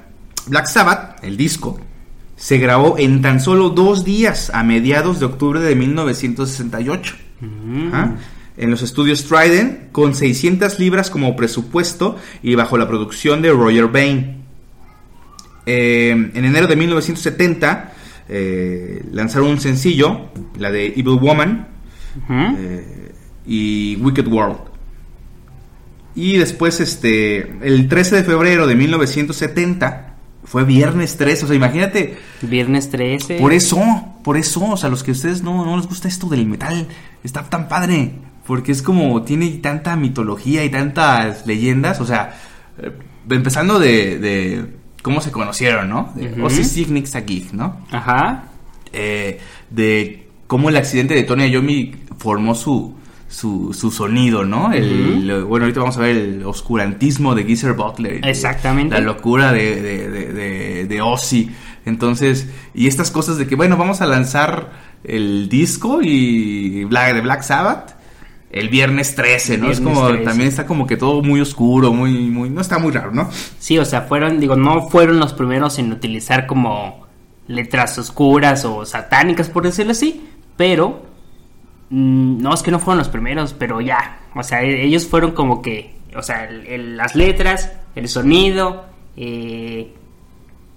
Black 0.47 0.67
Sabbath, 0.67 1.23
el 1.23 1.37
disco, 1.37 1.81
se 2.37 2.59
grabó 2.59 2.99
en 2.99 3.23
tan 3.23 3.41
solo 3.41 3.71
dos 3.71 4.05
días 4.05 4.51
a 4.53 4.65
mediados 4.65 5.21
de 5.21 5.27
octubre 5.27 5.61
de 5.61 5.77
1968. 5.77 7.15
Mm. 7.41 7.89
Ajá. 7.89 8.17
En 8.57 8.71
los 8.71 8.83
estudios 8.83 9.25
Trident, 9.25 9.93
con 9.93 10.15
600 10.15 10.79
libras 10.79 11.09
como 11.09 11.37
presupuesto 11.37 12.17
y 12.43 12.55
bajo 12.55 12.77
la 12.77 12.87
producción 12.87 13.41
de 13.43 13.51
Roger 13.51 13.89
Bain. 13.89 14.42
Eh, 15.67 16.11
en 16.11 16.45
enero 16.45 16.67
de 16.67 16.77
1970 16.77 17.93
eh, 18.29 19.05
lanzaron 19.13 19.49
un 19.49 19.61
sencillo, 19.61 20.29
la 20.59 20.71
de 20.71 20.87
Evil 20.87 21.19
Woman, 21.21 21.69
eh, 22.31 23.13
y 23.47 23.97
Wicked 23.97 24.27
World. 24.27 24.59
Y 26.15 26.37
después, 26.37 26.81
este, 26.81 27.41
el 27.63 27.89
13 27.89 28.17
de 28.17 28.25
febrero 28.25 28.67
de 28.67 28.75
1970, 28.75 30.17
fue 30.45 30.65
viernes 30.65 31.17
13, 31.17 31.45
o 31.45 31.49
sea, 31.49 31.57
imagínate, 31.57 32.19
Viernes 32.43 32.91
13. 32.91 33.39
por 33.39 33.53
eso, 33.53 33.81
por 34.25 34.37
eso, 34.37 34.73
o 34.73 34.77
sea, 34.77 34.91
los 34.91 35.03
que 35.03 35.13
a 35.13 35.15
ustedes 35.15 35.43
no, 35.43 35.65
no 35.65 35.77
les 35.77 35.87
gusta 35.87 36.09
esto 36.09 36.27
del 36.29 36.47
metal, 36.47 36.89
está 37.23 37.49
tan 37.49 37.69
padre, 37.69 38.13
porque 38.47 38.73
es 38.73 38.83
como, 38.83 39.23
tiene 39.23 39.49
tanta 39.63 39.97
mitología 39.97 40.65
y 40.65 40.71
tantas 40.71 41.47
leyendas, 41.47 42.01
o 42.01 42.07
sea, 42.07 42.35
empezando 43.31 43.79
de, 43.79 44.19
de 44.19 44.82
cómo 45.03 45.21
se 45.21 45.31
conocieron, 45.33 45.89
¿no? 45.89 46.13
De 46.15 46.33
Ujú. 46.33 46.47
Ozzy 46.47 46.65
Signix 46.65 47.15
a 47.17 47.23
Gig, 47.23 47.53
¿no? 47.53 47.85
Ajá. 47.91 48.45
eh, 48.93 49.41
de 49.71 50.29
cómo 50.47 50.69
el 50.69 50.77
accidente 50.77 51.15
de 51.15 51.23
Tony 51.25 51.47
Iommi 51.47 51.95
formó 52.19 52.55
su, 52.55 52.95
su, 53.29 53.73
su 53.75 53.91
sonido, 53.91 54.45
¿no? 54.45 54.73
El, 54.73 55.45
bueno, 55.45 55.65
ahorita 55.65 55.81
vamos 55.81 55.97
a 55.97 56.01
ver 56.03 56.17
el 56.17 56.45
oscurantismo 56.45 57.35
de 57.35 57.45
Geezer 57.45 57.73
Butler. 57.73 58.21
Exactamente. 58.27 58.95
La 58.95 59.01
locura 59.01 59.53
de, 59.53 59.81
de, 59.81 60.09
de, 60.11 60.33
de- 60.33 60.85
de 60.87 61.01
Ozzy. 61.01 61.51
Entonces, 61.85 62.49
y 62.75 62.87
estas 62.87 63.11
cosas 63.11 63.39
de 63.39 63.47
que, 63.47 63.57
bueno, 63.57 63.77
vamos 63.77 64.03
a 64.03 64.07
lanzar 64.07 64.71
el 65.05 65.49
disco 65.49 66.01
y 66.03 66.85
Black, 66.85 67.15
de 67.15 67.21
Black 67.23 67.43
Sabbath 67.43 67.97
el 68.53 68.69
viernes 68.69 69.15
13, 69.15 69.57
¿no? 69.59 69.71
es 69.71 69.81
como, 69.81 70.07
13. 70.09 70.25
también 70.25 70.49
está 70.49 70.67
como 70.67 70.87
que 70.87 70.97
todo 70.97 71.23
muy 71.23 71.41
oscuro, 71.41 71.93
muy, 71.93 72.29
muy, 72.29 72.51
no 72.51 72.61
está 72.61 72.79
muy 72.79 72.93
raro, 72.93 73.11
¿no? 73.11 73.31
Sí, 73.59 73.79
o 73.79 73.85
sea, 73.85 74.03
fueron, 74.03 74.39
digo, 74.39 74.57
no 74.57 74.89
fueron 74.91 75.19
los 75.19 75.33
primeros 75.33 75.79
en 75.79 75.91
utilizar 75.91 76.47
como 76.47 77.07
letras 77.49 77.97
oscuras 77.99 78.65
o 78.65 78.85
satánicas, 78.85 79.49
por 79.49 79.65
decirlo 79.65 79.93
así, 79.93 80.29
pero 80.57 81.03
mm, 81.91 82.43
no 82.43 82.53
es 82.55 82.63
que 82.63 82.71
no 82.71 82.79
fueron 82.79 82.99
los 82.99 83.09
primeros, 83.09 83.55
pero 83.55 83.81
ya, 83.81 84.21
o 84.35 84.43
sea, 84.43 84.63
e- 84.63 84.85
ellos 84.85 85.07
fueron 85.07 85.33
como 85.33 85.63
que, 85.63 85.95
o 86.15 86.23
sea, 86.23 86.45
el- 86.45 86.67
el- 86.67 86.97
las 86.97 87.15
letras, 87.17 87.73
el 87.97 88.09
sonido, 88.09 88.85
eh, 89.17 89.95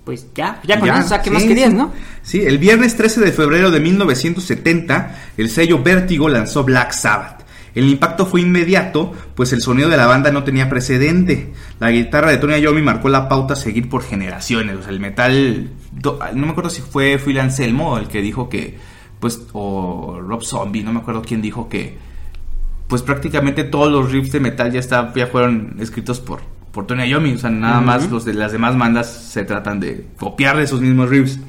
pues 0.05 0.27
ya, 0.35 0.59
ya 0.63 0.79
con 0.79 0.87
Ya, 0.87 0.95
eso, 0.97 1.05
o 1.05 1.09
sea, 1.09 1.21
¿qué 1.21 1.29
sí, 1.29 1.33
más 1.33 1.43
querías, 1.43 1.73
no? 1.73 1.91
Sí, 2.21 2.41
el 2.41 2.57
viernes 2.57 2.95
13 2.95 3.21
de 3.21 3.31
febrero 3.31 3.71
de 3.71 3.79
1970, 3.79 5.15
el 5.37 5.49
sello 5.49 5.81
Vértigo 5.81 6.29
lanzó 6.29 6.63
Black 6.63 6.91
Sabbath. 6.91 7.34
El 7.75 7.89
impacto 7.89 8.25
fue 8.25 8.39
inmediato, 8.41 9.11
pues 9.35 9.51
el 9.53 9.61
sonido 9.61 9.89
de 9.89 9.97
la 9.97 10.07
banda 10.07 10.31
no 10.31 10.43
tenía 10.45 10.69
precedente. 10.69 11.53
La 11.79 11.91
guitarra 11.91 12.31
de 12.31 12.37
Tony 12.37 12.55
Iommi 12.55 12.81
marcó 12.81 13.09
la 13.09 13.27
pauta 13.27 13.53
a 13.53 13.57
seguir 13.57 13.89
por 13.89 14.01
generaciones. 14.01 14.77
O 14.77 14.81
sea, 14.81 14.91
el 14.91 14.99
metal, 15.01 15.69
do- 15.91 16.17
no 16.33 16.45
me 16.45 16.51
acuerdo 16.53 16.69
si 16.69 16.81
fue 16.81 17.17
Phil 17.19 17.37
Anselmo 17.39 17.97
el 17.97 18.07
que 18.07 18.21
dijo 18.21 18.47
que, 18.49 18.77
pues, 19.19 19.41
o 19.51 20.19
Rob 20.25 20.41
Zombie, 20.43 20.83
no 20.83 20.93
me 20.93 20.99
acuerdo 21.01 21.21
quién 21.21 21.41
dijo 21.41 21.67
que, 21.67 21.97
pues 22.87 23.01
prácticamente 23.01 23.63
todos 23.65 23.91
los 23.91 24.11
riffs 24.11 24.31
de 24.31 24.39
metal 24.39 24.71
ya, 24.71 24.79
está, 24.79 25.11
ya 25.13 25.27
fueron 25.27 25.75
escritos 25.79 26.19
por, 26.21 26.39
por 26.71 26.87
Tony 26.87 27.03
Iommi. 27.09 27.33
O 27.33 27.37
sea, 27.37 27.49
nada 27.49 27.81
más 27.81 28.09
los 28.09 28.23
de 28.23 28.35
las 28.35 28.53
demás 28.53 28.77
bandas 28.77 29.11
se 29.11 29.43
tratan 29.43 29.81
de 29.81 30.05
copiar 30.17 30.55
de 30.55 30.63
esos 30.63 30.79
mismos 30.79 31.09
riffs. 31.09 31.39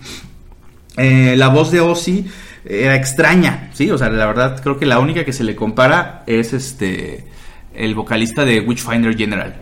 Eh, 0.96 1.34
la 1.36 1.48
voz 1.48 1.70
de 1.70 1.80
Ozzy 1.80 2.26
era 2.68 2.94
extraña, 2.96 3.70
sí, 3.72 3.90
o 3.90 3.98
sea, 3.98 4.08
la 4.08 4.26
verdad 4.26 4.60
creo 4.62 4.78
que 4.78 4.86
la 4.86 4.98
única 4.98 5.24
que 5.24 5.32
se 5.32 5.44
le 5.44 5.54
compara 5.56 6.22
es 6.26 6.52
este 6.52 7.26
el 7.74 7.94
vocalista 7.94 8.44
de 8.44 8.60
Witchfinder 8.60 9.16
General. 9.16 9.54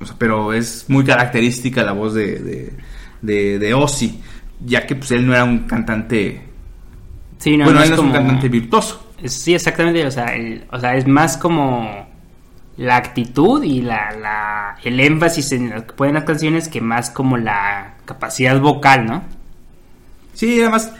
O 0.00 0.06
sea, 0.06 0.14
pero 0.18 0.52
es 0.52 0.84
muy 0.88 1.02
característica 1.04 1.82
la 1.82 1.90
voz 1.92 2.14
de, 2.14 2.38
de, 2.38 2.72
de, 3.22 3.58
de 3.58 3.74
Ozzy, 3.74 4.20
ya 4.64 4.86
que 4.86 4.94
pues 4.94 5.10
él 5.10 5.26
no 5.26 5.34
era 5.34 5.42
un 5.44 5.60
cantante, 5.60 6.42
Sí, 7.38 7.56
no, 7.56 7.64
bueno, 7.64 7.80
no 7.80 7.84
él 7.84 7.90
es 7.92 7.96
no 7.98 8.02
es 8.04 8.08
un 8.08 8.12
cantante 8.12 8.48
virtuoso. 8.48 9.12
Sí, 9.24 9.54
exactamente, 9.54 10.06
o 10.06 10.10
sea, 10.10 10.26
el- 10.36 10.64
o 10.70 10.78
sea, 10.78 10.94
es 10.94 11.06
más 11.08 11.36
como 11.36 12.06
la 12.76 12.96
actitud 12.96 13.62
y 13.64 13.80
la, 13.80 14.12
la- 14.12 14.76
el 14.84 15.00
énfasis 15.00 15.50
en 15.52 15.70
lo 15.70 15.84
que 15.86 15.92
pueden 15.94 16.14
las 16.14 16.24
canciones 16.24 16.68
que 16.68 16.80
más 16.80 17.10
como 17.10 17.36
la 17.36 17.94
capacidad 18.04 18.60
vocal, 18.60 19.06
¿no? 19.06 19.22
Sí, 20.34 20.60
además 20.60 20.92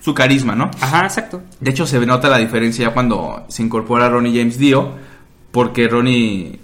su 0.00 0.14
carisma, 0.14 0.54
¿no? 0.54 0.70
Ajá, 0.80 1.04
exacto. 1.04 1.42
De 1.60 1.70
hecho, 1.70 1.86
se 1.86 2.04
nota 2.04 2.28
la 2.28 2.38
diferencia 2.38 2.88
ya 2.88 2.94
cuando 2.94 3.44
se 3.48 3.62
incorpora 3.62 4.08
Ronnie 4.08 4.38
James 4.38 4.58
Dio, 4.58 4.92
porque 5.50 5.88
Ronnie, 5.88 6.58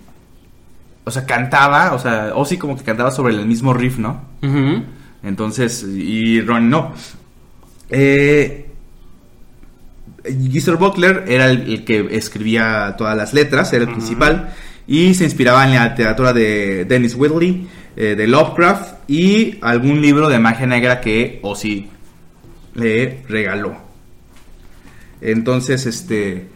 o 1.05 1.11
sea, 1.11 1.27
cantaba, 1.27 1.95
o 1.95 1.99
sea, 1.99 2.33
Ozzy 2.35 2.59
como 2.59 2.77
que 2.77 2.85
cantaba 2.85 3.11
sobre 3.11 3.35
el 3.35 3.47
mismo 3.47 3.75
riff, 3.75 3.99
¿no? 3.99 4.23
Ujú. 4.43 4.83
Entonces, 5.23 5.85
y 5.85 6.41
Ronnie 6.41 6.69
no. 6.69 6.93
Eh, 7.91 8.71
Geezer 10.25 10.77
Butler 10.77 11.25
era 11.29 11.51
el, 11.51 11.71
el 11.71 11.85
que 11.85 12.09
escribía 12.13 12.95
todas 12.97 13.17
las 13.17 13.35
letras, 13.35 13.73
era 13.73 13.85
el 13.85 13.91
principal, 13.91 14.55
y 14.87 15.15
se 15.15 15.25
inspiraba 15.25 15.65
en 15.67 15.75
la 15.75 15.89
literatura 15.89 16.33
de 16.33 16.85
Dennis 16.85 17.15
Whitley, 17.15 17.69
eh, 17.97 18.15
de 18.17 18.27
Lovecraft, 18.27 19.09
y 19.09 19.59
algún 19.61 20.01
libro 20.01 20.29
de 20.29 20.39
magia 20.39 20.67
negra 20.67 21.01
que 21.01 21.41
Ozzy 21.43 21.91
le 22.75 23.23
regaló. 23.29 23.77
Entonces, 25.21 25.87
este, 25.87 26.49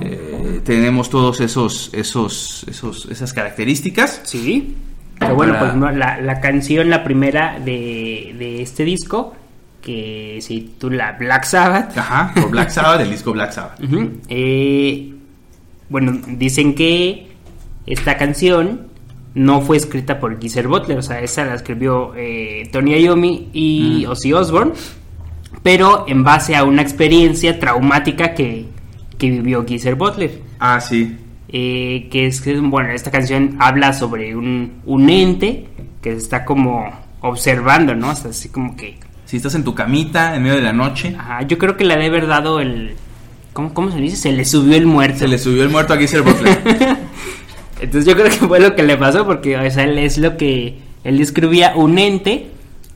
eh, 0.00 0.60
tenemos 0.64 1.10
todos 1.10 1.40
esos, 1.40 1.90
esos, 1.92 2.64
esos, 2.68 3.06
esas 3.10 3.32
características. 3.32 4.20
Sí. 4.24 4.74
Pero 5.18 5.34
bueno, 5.34 5.54
Para- 5.54 5.72
pues 5.78 5.96
la, 5.96 6.20
la 6.20 6.40
canción, 6.40 6.90
la 6.90 7.04
primera 7.04 7.58
de, 7.60 8.34
de 8.38 8.62
este 8.62 8.84
disco, 8.84 9.34
que 9.80 10.38
se 10.42 10.48
titula 10.54 11.12
Black 11.18 11.44
Sabbath, 11.44 11.96
Ajá, 11.96 12.32
por 12.34 12.50
Black 12.50 12.70
Sabbath, 12.70 13.00
el 13.00 13.10
disco 13.10 13.32
Black 13.32 13.52
Sabbath. 13.52 13.80
Eh, 14.28 15.14
bueno, 15.88 16.20
dicen 16.26 16.74
que 16.74 17.28
esta 17.86 18.16
canción 18.18 18.88
no 19.34 19.60
fue 19.60 19.76
escrita 19.76 20.18
por 20.18 20.40
Geezer 20.40 20.66
Butler, 20.66 20.98
o 20.98 21.02
sea, 21.02 21.20
esa 21.20 21.44
la 21.44 21.54
escribió 21.54 22.12
eh, 22.16 22.68
Tony 22.72 22.96
Iommi 22.98 23.50
y 23.52 24.04
Mm. 24.06 24.10
Ozzy 24.10 24.32
Osbourne, 24.32 24.72
pero 25.62 26.04
en 26.08 26.24
base 26.24 26.56
a 26.56 26.64
una 26.64 26.82
experiencia 26.82 27.58
traumática 27.58 28.34
que, 28.34 28.66
que 29.18 29.30
vivió 29.30 29.64
Geezer 29.66 29.94
Butler. 29.94 30.42
Ah, 30.58 30.80
sí. 30.80 31.16
Eh, 31.48 32.08
que 32.10 32.26
es 32.26 32.40
que, 32.40 32.58
bueno, 32.58 32.90
esta 32.90 33.10
canción 33.10 33.56
habla 33.60 33.92
sobre 33.92 34.34
un, 34.34 34.80
un 34.84 35.10
ente 35.10 35.68
que 36.02 36.12
se 36.12 36.18
está 36.18 36.44
como 36.44 36.90
observando, 37.20 37.94
¿no? 37.94 38.10
O 38.10 38.14
sea, 38.14 38.30
así 38.30 38.48
como 38.48 38.76
que 38.76 38.98
Si 39.24 39.36
estás 39.36 39.54
en 39.54 39.64
tu 39.64 39.74
camita 39.74 40.34
en 40.34 40.42
medio 40.42 40.56
de 40.56 40.62
la 40.62 40.72
noche, 40.72 41.14
Ajá, 41.18 41.42
yo 41.42 41.58
creo 41.58 41.76
que 41.76 41.84
le 41.84 41.94
ha 41.94 41.96
de 41.96 42.06
haber 42.06 42.26
dado 42.26 42.60
el. 42.60 42.94
¿Cómo, 43.52 43.72
cómo 43.72 43.90
se 43.90 43.98
dice? 43.98 44.16
Se 44.16 44.32
le 44.32 44.44
subió 44.44 44.76
el 44.76 44.86
muerto. 44.86 45.20
se 45.20 45.28
le 45.28 45.38
subió 45.38 45.62
el 45.62 45.70
muerto 45.70 45.94
a 45.94 45.96
Geezer 45.96 46.22
Butler. 46.22 46.58
Entonces 47.80 48.06
yo 48.06 48.14
creo 48.14 48.26
que 48.26 48.46
fue 48.46 48.60
lo 48.60 48.74
que 48.74 48.82
le 48.82 48.96
pasó, 48.96 49.24
porque 49.24 49.56
o 49.56 49.70
sea, 49.70 49.84
él 49.84 49.98
es 49.98 50.18
lo 50.18 50.36
que. 50.36 50.78
Él 51.04 51.18
describía 51.18 51.72
un 51.76 51.98
ente 51.98 52.50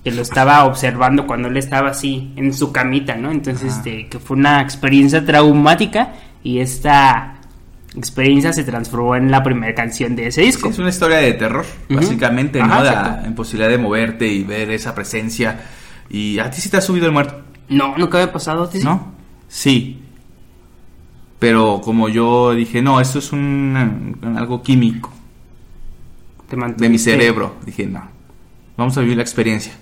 que 0.05 0.11
lo 0.11 0.23
estaba 0.23 0.65
observando 0.65 1.27
cuando 1.27 1.49
él 1.49 1.57
estaba 1.57 1.91
así 1.91 2.33
en 2.37 2.55
su 2.55 2.73
camita, 2.73 3.17
¿no? 3.17 3.31
Entonces, 3.31 3.71
Ajá. 3.73 3.79
este, 3.79 4.09
que 4.09 4.19
fue 4.19 4.37
una 4.37 4.61
experiencia 4.63 5.25
traumática 5.25 6.15
y 6.43 6.59
esta 6.61 7.37
experiencia 7.97 8.53
se 8.53 8.65
transformó 8.65 9.17
en 9.17 9.31
la 9.31 9.43
primera 9.43 9.75
canción 9.75 10.15
de 10.17 10.29
ese 10.29 10.41
Sí, 10.43 10.47
disco. 10.47 10.69
es 10.69 10.79
una 10.79 10.89
historia 10.91 11.19
de 11.19 11.33
terror, 11.35 11.67
básicamente, 11.89 12.61
Ajá, 12.61 12.77
¿no? 12.79 12.85
La 12.85 13.23
imposibilidad 13.27 13.69
de 13.71 13.79
moverte 13.79 14.27
y 14.27 14.43
ver 14.45 14.71
esa 14.71 14.95
presencia. 14.95 15.61
¿Y 16.09 16.39
a 16.39 16.51
ti 16.51 16.61
sí 16.61 16.69
te 16.71 16.77
ha 16.79 16.81
subido 16.81 17.07
el 17.07 17.13
muerto? 17.13 17.43
No, 17.69 17.97
nunca 17.99 18.19
había 18.19 18.33
pasado. 18.33 18.71
¿sí? 18.71 18.81
¿No? 18.83 19.13
Sí. 19.49 20.03
Pero 21.39 21.81
como 21.83 22.09
yo 22.09 22.53
dije, 22.55 22.81
no, 22.83 23.01
esto 23.01 23.19
es 23.19 23.33
un, 23.33 24.19
algo 24.37 24.63
químico 24.63 25.11
Te 26.49 26.57
de 26.57 26.89
mi 26.89 26.99
cerebro. 26.99 27.57
Dije, 27.65 27.87
no, 27.87 28.03
vamos 28.77 28.97
a 28.97 29.01
vivir 29.01 29.17
la 29.17 29.23
experiencia. 29.23 29.73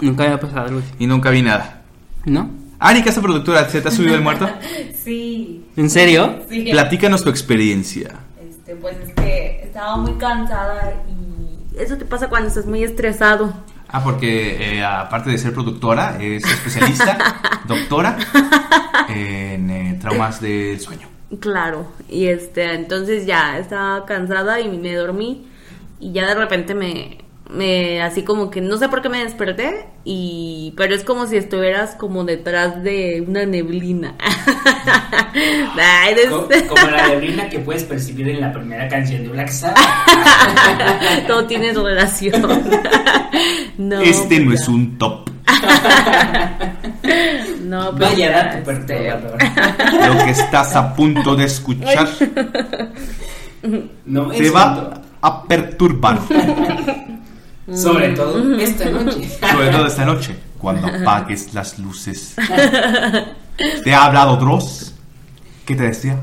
Nunca 0.00 0.24
había 0.24 0.40
pasado 0.40 0.66
algo 0.66 0.80
así. 0.80 0.90
Y 0.98 1.06
nunca 1.06 1.30
vi 1.30 1.42
nada. 1.42 1.82
¿No? 2.24 2.50
Ari, 2.78 3.02
casa 3.02 3.22
productora, 3.22 3.68
¿se 3.68 3.80
te 3.80 3.88
ha 3.88 3.90
subido 3.90 4.14
el 4.14 4.22
muerto? 4.22 4.48
Sí. 5.04 5.66
¿En 5.76 5.90
serio? 5.90 6.44
Sí. 6.48 6.68
Platícanos 6.70 7.22
tu 7.22 7.28
experiencia. 7.28 8.14
Este, 8.42 8.74
pues 8.74 8.96
es 9.06 9.12
que 9.12 9.60
estaba 9.64 9.98
muy 9.98 10.14
cansada 10.14 10.94
y 11.06 11.78
eso 11.78 11.98
te 11.98 12.06
pasa 12.06 12.30
cuando 12.30 12.48
estás 12.48 12.64
muy 12.64 12.82
estresado. 12.82 13.52
Ah, 13.88 14.02
porque 14.02 14.78
eh, 14.78 14.82
aparte 14.82 15.28
de 15.28 15.36
ser 15.36 15.52
productora, 15.52 16.16
es 16.22 16.42
especialista, 16.42 17.18
doctora 17.68 18.16
en 19.10 19.70
eh, 19.70 19.98
traumas 20.00 20.40
del 20.40 20.80
sueño. 20.80 21.06
Claro. 21.38 21.86
Y 22.08 22.28
este, 22.28 22.74
entonces 22.74 23.26
ya 23.26 23.58
estaba 23.58 24.06
cansada 24.06 24.58
y 24.60 24.68
me 24.68 24.94
dormí 24.94 25.46
y 26.00 26.12
ya 26.12 26.26
de 26.26 26.34
repente 26.34 26.74
me 26.74 27.23
me 27.50 28.00
así 28.02 28.22
como 28.22 28.50
que 28.50 28.60
no 28.60 28.76
sé 28.78 28.88
por 28.88 29.02
qué 29.02 29.08
me 29.08 29.22
desperté 29.22 29.86
y 30.04 30.72
pero 30.76 30.94
es 30.94 31.04
como 31.04 31.26
si 31.26 31.36
estuvieras 31.36 31.94
como 31.94 32.24
detrás 32.24 32.82
de 32.82 33.22
una 33.26 33.44
neblina. 33.46 34.14
Co- 36.30 36.48
Como 36.68 36.90
la 36.90 37.08
neblina 37.08 37.48
que 37.48 37.58
puedes 37.58 37.84
percibir 37.84 38.28
en 38.28 38.40
la 38.40 38.52
primera 38.52 38.88
canción 38.88 39.22
de 39.24 39.28
Black 39.28 39.48
Sabbath. 39.48 39.76
Todo 41.26 41.44
tiene 41.46 41.72
relación. 41.72 42.42
no, 43.78 44.00
este 44.00 44.40
no 44.40 44.52
es 44.52 44.68
un 44.68 44.96
top. 44.98 45.30
No, 47.62 47.90
pues 47.90 48.00
Vaya 48.10 48.16
ya, 48.30 48.44
dato 48.44 48.70
este, 48.70 48.94
perturbador. 48.94 49.38
Lo 50.18 50.24
que 50.24 50.30
estás 50.30 50.76
a 50.76 50.94
punto 50.94 51.34
de 51.36 51.44
escuchar 51.44 52.08
No 54.04 54.28
te 54.28 54.46
es 54.46 54.54
va 54.54 55.02
a 55.20 55.42
perturbar. 55.44 56.18
Sobre 57.72 58.10
todo 58.10 58.58
esta 58.58 58.90
noche. 58.90 59.28
Sobre 59.40 59.68
todo 59.70 59.86
esta 59.86 60.04
noche, 60.04 60.36
cuando 60.58 60.86
apagues 60.86 61.54
las 61.54 61.78
luces. 61.78 62.36
¿Te 63.84 63.94
ha 63.94 64.04
hablado 64.04 64.36
Dross? 64.36 64.94
¿Qué 65.64 65.74
te 65.74 65.84
decía? 65.84 66.18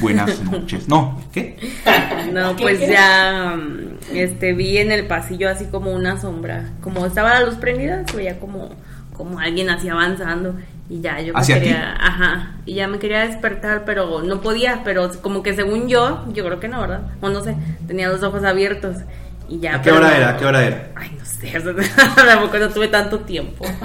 Buenas 0.00 0.42
noches. 0.42 0.88
No, 0.88 1.20
¿qué? 1.32 1.56
No, 2.32 2.56
pues 2.56 2.80
ya 2.88 3.56
mm, 3.56 4.14
este 4.14 4.54
vi 4.54 4.78
en 4.78 4.90
el 4.90 5.06
pasillo 5.06 5.50
así 5.50 5.66
como 5.66 5.92
una 5.92 6.18
sombra. 6.18 6.70
Como 6.80 7.04
estaba 7.04 7.34
la 7.34 7.44
luz 7.44 7.56
prendida, 7.56 8.06
se 8.06 8.16
veía 8.16 8.38
como, 8.38 8.70
como 9.12 9.38
alguien 9.38 9.68
así 9.68 9.88
avanzando 9.88 10.56
y 10.88 11.00
ya 11.00 11.20
yo 11.20 11.34
me 11.34 11.46
quería, 11.46 11.94
ajá, 11.98 12.56
y 12.64 12.74
ya 12.74 12.88
me 12.88 12.98
quería 12.98 13.26
despertar, 13.26 13.84
pero 13.84 14.22
no 14.22 14.40
podía, 14.40 14.82
pero 14.84 15.10
como 15.20 15.42
que 15.42 15.54
según 15.54 15.88
yo, 15.88 16.24
yo 16.32 16.44
creo 16.44 16.60
que 16.60 16.68
no, 16.68 16.80
¿verdad? 16.80 17.02
O 17.20 17.28
no 17.28 17.42
sé, 17.42 17.56
tenía 17.86 18.08
los 18.08 18.22
ojos 18.22 18.44
abiertos 18.44 18.96
y 19.52 19.60
ya. 19.60 19.76
¿A 19.76 19.82
qué 19.82 19.92
hora 19.92 20.08
no- 20.08 20.14
era? 20.16 20.28
¿A 20.30 20.36
qué 20.38 20.44
hora 20.46 20.64
era? 20.66 20.88
Ay, 20.96 21.10
no 21.18 21.24
sé, 21.24 21.52
tampoco 22.16 22.58
no 22.58 22.68
tuve 22.70 22.88
tanto 22.88 23.20
tiempo. 23.20 23.64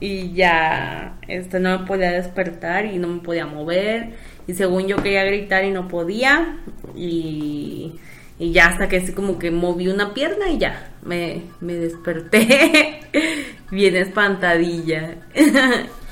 y 0.00 0.32
ya, 0.32 1.16
este, 1.26 1.58
no 1.58 1.80
me 1.80 1.86
podía 1.86 2.12
despertar 2.12 2.86
y 2.86 2.98
no 2.98 3.08
me 3.08 3.20
podía 3.20 3.46
mover. 3.46 4.10
Y 4.46 4.54
según 4.54 4.86
yo 4.86 4.96
quería 4.96 5.24
gritar 5.24 5.64
y 5.64 5.70
no 5.70 5.88
podía. 5.88 6.58
Y, 6.94 7.98
y 8.38 8.52
ya 8.52 8.66
hasta 8.66 8.88
que 8.88 8.98
así 8.98 9.12
como 9.12 9.38
que 9.38 9.50
moví 9.50 9.88
una 9.88 10.14
pierna 10.14 10.48
y 10.48 10.58
ya, 10.58 10.90
me, 11.04 11.42
me 11.60 11.74
desperté 11.74 13.00
bien 13.70 13.96
espantadilla. 13.96 15.16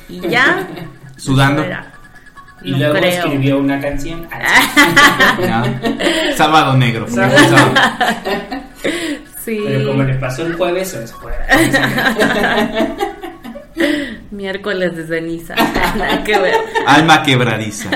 y 0.08 0.20
ya. 0.28 0.66
¿Sudando? 1.16 1.62
era. 1.62 1.92
Y 2.62 2.72
No 2.72 2.78
luego 2.78 2.94
creo. 2.94 3.10
escribió 3.24 3.58
una 3.58 3.80
canción. 3.80 4.28
¿Ya? 5.40 5.80
Sábado 6.36 6.76
negro. 6.76 7.06
Sábado. 7.08 7.36
Sí. 9.44 9.58
Pero 9.66 9.90
como 9.92 10.02
le 10.02 10.14
pasó 10.16 10.44
el 10.46 10.54
jueves, 10.54 10.88
se 10.90 11.06
fue. 11.06 11.32
Miércoles 14.30 14.94
de 14.96 15.06
ceniza. 15.06 15.54
Nada 15.54 16.22
que 16.22 16.38
ver. 16.38 16.54
Alma 16.86 17.22
quebradiza. 17.22 17.88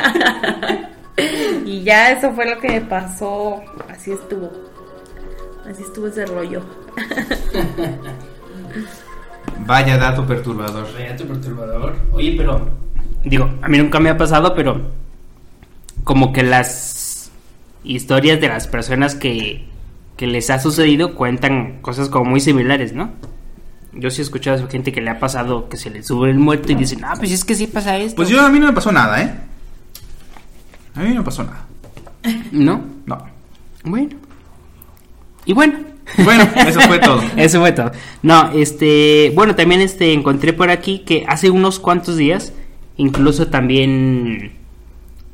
Y 1.66 1.83
ya 1.83 2.12
eso 2.12 2.33
fue 2.33 2.48
lo 2.48 2.59
que 2.61 2.68
me 2.68 2.81
pasó. 2.81 3.61
Así 3.90 4.12
estuvo. 4.12 4.50
Así 5.70 5.83
estuvo 5.83 6.07
ese 6.07 6.24
rollo. 6.24 6.62
Vaya 9.66 9.98
dato 9.98 10.27
perturbador. 10.27 10.90
Reato 10.94 11.27
perturbador. 11.27 11.96
Oye, 12.12 12.35
pero. 12.37 12.66
Digo, 13.25 13.51
a 13.63 13.69
mí 13.69 13.79
nunca 13.79 14.01
me 14.01 14.11
ha 14.11 14.17
pasado, 14.17 14.55
pero. 14.55 14.93
Como 16.05 16.33
que 16.33 16.43
las 16.43 17.31
historias 17.83 18.41
de 18.41 18.49
las 18.49 18.67
personas 18.67 19.15
que, 19.15 19.67
que 20.17 20.27
les 20.27 20.51
ha 20.51 20.59
sucedido 20.59 21.15
cuentan 21.15 21.81
cosas 21.81 22.09
como 22.09 22.31
muy 22.31 22.41
similares, 22.41 22.93
¿no? 22.93 23.13
Yo 23.93 24.11
sí 24.11 24.21
he 24.21 24.25
escuchado 24.25 24.65
a 24.65 24.69
gente 24.69 24.93
que 24.93 25.01
le 25.01 25.11
ha 25.11 25.19
pasado 25.19 25.69
que 25.69 25.77
se 25.77 25.91
le 25.91 26.03
sube 26.03 26.31
el 26.31 26.39
muerto 26.39 26.73
y 26.73 26.75
dicen, 26.75 27.05
ah, 27.05 27.15
pues 27.17 27.31
es 27.31 27.45
que 27.45 27.55
sí 27.55 27.67
pasa 27.67 27.97
esto. 27.97 28.17
Pues 28.17 28.29
yo 28.29 28.41
a 28.41 28.51
mí 28.51 28.59
no 28.59 28.67
me 28.67 28.73
pasó 28.73 28.91
nada, 28.91 29.23
¿eh? 29.23 29.35
A 30.95 31.01
mí 31.01 31.11
no 31.11 31.17
me 31.17 31.23
pasó 31.23 31.45
nada. 31.45 31.65
¿No? 32.53 32.85
No. 33.07 33.19
Bueno. 33.85 34.17
Y 35.45 35.53
bueno. 35.53 35.79
Bueno, 36.23 36.47
eso 36.67 36.81
fue 36.83 36.99
todo. 36.99 37.23
Eso 37.37 37.61
fue 37.61 37.73
todo. 37.73 37.91
No, 38.23 38.51
este, 38.53 39.33
bueno, 39.35 39.55
también 39.55 39.81
este 39.81 40.13
encontré 40.13 40.53
por 40.53 40.69
aquí 40.69 40.99
que 41.01 41.25
hace 41.27 41.49
unos 41.51 41.79
cuantos 41.79 42.17
días 42.19 42.53
incluso 42.96 43.48
también 43.48 44.52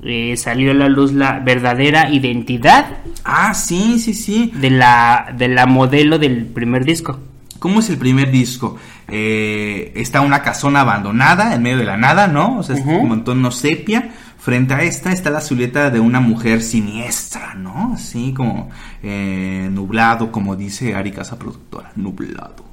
eh, 0.02 0.36
salió 0.36 0.70
a 0.70 0.74
la 0.74 0.88
luz 0.88 1.12
la 1.12 1.40
verdadera 1.40 2.10
identidad 2.10 2.86
Ah, 3.24 3.52
sí, 3.54 3.98
sí, 3.98 4.14
sí. 4.14 4.52
de 4.54 4.70
la 4.70 5.34
de 5.36 5.48
la 5.48 5.66
modelo 5.66 6.18
del 6.18 6.46
primer 6.46 6.84
disco. 6.84 7.18
¿Cómo 7.58 7.80
es 7.80 7.90
el 7.90 7.98
primer 7.98 8.30
disco? 8.30 8.78
Eh, 9.08 9.92
está 9.94 10.22
una 10.22 10.40
casona 10.42 10.80
abandonada 10.80 11.54
en 11.54 11.62
medio 11.62 11.76
de 11.76 11.84
la 11.84 11.98
nada, 11.98 12.26
¿no? 12.26 12.58
O 12.58 12.62
sea, 12.62 12.76
es 12.76 12.82
como 12.82 13.12
en 13.12 13.24
tono 13.24 13.50
sepia. 13.50 14.10
Frente 14.38 14.72
a 14.72 14.82
esta 14.82 15.12
está 15.12 15.28
la 15.28 15.42
silueta 15.42 15.90
de 15.90 16.00
una 16.00 16.20
mujer 16.20 16.62
siniestra, 16.62 17.54
¿no? 17.56 17.92
Así 17.94 18.32
como 18.32 18.70
eh, 19.02 19.68
nublado, 19.70 20.32
como 20.32 20.56
dice 20.56 20.94
Ari 20.94 21.12
Casa 21.12 21.38
Productora, 21.38 21.92
nublado. 21.96 22.64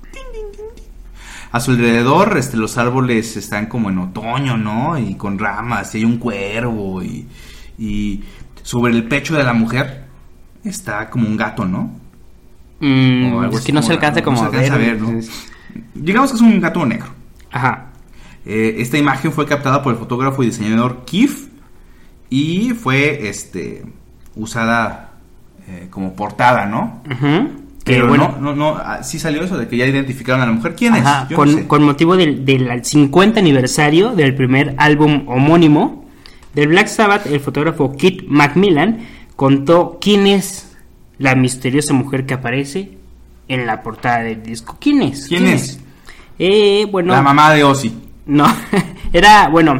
A 1.57 1.59
su 1.59 1.71
alrededor, 1.71 2.37
este, 2.37 2.55
los 2.55 2.77
árboles 2.77 3.35
están 3.35 3.65
como 3.65 3.89
en 3.89 3.97
otoño, 3.97 4.57
¿no? 4.57 4.95
Y 4.99 5.15
con 5.15 5.39
ramas, 5.39 5.95
y 5.95 5.97
hay 5.97 6.03
un 6.05 6.17
cuervo, 6.19 7.01
y, 7.01 7.27
y 7.79 8.23
sobre 8.61 8.93
el 8.93 9.07
pecho 9.07 9.35
de 9.35 9.43
la 9.43 9.53
mujer 9.53 10.05
está 10.63 11.09
como 11.09 11.27
un 11.27 11.35
gato, 11.35 11.65
¿no? 11.65 11.89
Mm, 12.79 13.33
O 13.33 13.41
algo 13.41 13.53
es 13.53 13.57
así 13.57 13.65
que 13.65 13.73
no 13.73 13.81
se 13.81 13.87
como- 13.87 13.93
alcanza 13.95 14.19
no 14.19 14.25
como 14.25 14.37
se 14.37 14.43
a 14.45 14.49
Digamos 15.95 16.29
que 16.29 16.35
es 16.35 16.41
un 16.43 16.61
gato 16.61 16.85
negro. 16.85 17.07
Ajá. 17.51 17.87
Eh, 18.45 18.75
esta 18.77 18.99
imagen 18.99 19.31
fue 19.31 19.47
captada 19.47 19.81
por 19.81 19.93
el 19.93 19.97
fotógrafo 19.99 20.43
y 20.43 20.47
diseñador 20.47 21.05
Keith 21.05 21.49
y 22.29 22.69
fue 22.75 23.27
este 23.29 23.83
usada 24.35 25.13
eh, 25.67 25.87
como 25.89 26.13
portada, 26.15 26.67
¿no? 26.67 27.01
Que 27.03 27.66
Pero 27.87 28.07
bueno, 28.07 28.35
no, 28.39 28.53
no, 28.53 28.73
no, 28.73 28.77
ah, 28.77 29.01
sí 29.03 29.17
salió 29.19 29.43
eso 29.43 29.57
de 29.57 29.67
que 29.67 29.77
ya 29.77 29.85
identificaron 29.85 30.41
a 30.41 30.45
la 30.45 30.51
mujer. 30.51 30.75
¿Quién 30.75 30.93
Ajá, 30.93 31.23
es? 31.23 31.29
Yo 31.29 31.35
con, 31.37 31.51
no 31.51 31.57
sé. 31.59 31.67
con 31.67 31.83
motivo 31.83 32.15
del, 32.17 32.45
del 32.45 32.83
50 32.85 33.39
aniversario 33.39 34.11
del 34.11 34.35
primer 34.35 34.75
álbum 34.77 35.23
homónimo 35.27 36.05
del 36.53 36.69
Black 36.69 36.87
Sabbath, 36.87 37.25
el 37.27 37.39
fotógrafo 37.39 37.95
Kit 37.95 38.23
Macmillan 38.27 38.99
contó 39.35 39.97
quién 40.01 40.27
es 40.27 40.75
la 41.19 41.35
misteriosa 41.35 41.93
mujer 41.93 42.25
que 42.25 42.33
aparece 42.35 42.97
en 43.47 43.65
la 43.67 43.81
portada 43.83 44.19
del 44.23 44.43
disco. 44.43 44.77
¿Quién 44.79 45.01
es? 45.03 45.27
¿Quién 45.27 45.45
es? 45.47 45.79
Eh, 46.39 46.85
bueno, 46.91 47.13
La 47.13 47.21
mamá 47.21 47.53
de 47.53 47.63
Ozzy. 47.63 47.93
no, 48.25 48.45
era, 49.13 49.47
bueno, 49.49 49.79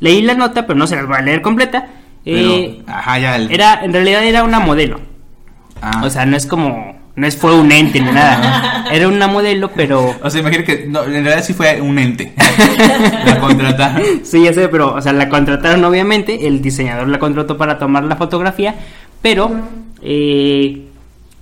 leí 0.00 0.22
la 0.22 0.34
nota, 0.34 0.66
pero 0.66 0.78
no 0.78 0.86
se 0.86 0.96
la 0.96 1.02
voy 1.04 1.16
a 1.16 1.22
leer 1.22 1.40
completa. 1.42 1.86
Pero, 2.24 2.38
Eh, 2.50 2.82
ajá, 2.86 3.18
ya 3.18 3.36
el... 3.36 3.50
era, 3.52 3.84
en 3.84 3.92
realidad 3.92 4.24
era 4.24 4.42
una 4.42 4.58
modelo. 4.58 5.00
ah. 5.80 6.02
O 6.04 6.10
sea, 6.10 6.26
no 6.26 6.36
es 6.36 6.46
como, 6.46 6.95
no 7.16 7.26
es 7.26 7.36
fue 7.36 7.58
un 7.58 7.72
ente 7.72 7.98
ni 8.00 8.10
nada. 8.12 8.84
Era 8.92 9.08
una 9.08 9.26
modelo, 9.26 9.70
pero 9.74 10.14
O 10.22 10.30
sea, 10.30 10.40
imagino 10.40 10.64
que 10.64 10.86
no, 10.86 11.02
en 11.04 11.12
realidad 11.24 11.42
sí 11.42 11.52
fue 11.54 11.80
un 11.80 11.98
ente. 11.98 12.32
la 13.26 13.38
contrataron. 13.40 14.02
Sí, 14.24 14.44
ya 14.44 14.52
sé, 14.52 14.68
pero, 14.68 14.94
o 14.94 15.00
sea, 15.02 15.12
la 15.12 15.28
contrataron 15.28 15.84
obviamente, 15.84 16.46
el 16.46 16.60
diseñador 16.62 17.08
la 17.08 17.18
contrató 17.18 17.56
para 17.56 17.78
tomar 17.78 18.04
la 18.04 18.16
fotografía, 18.16 18.74
pero 19.22 19.50
eh, 20.02 20.86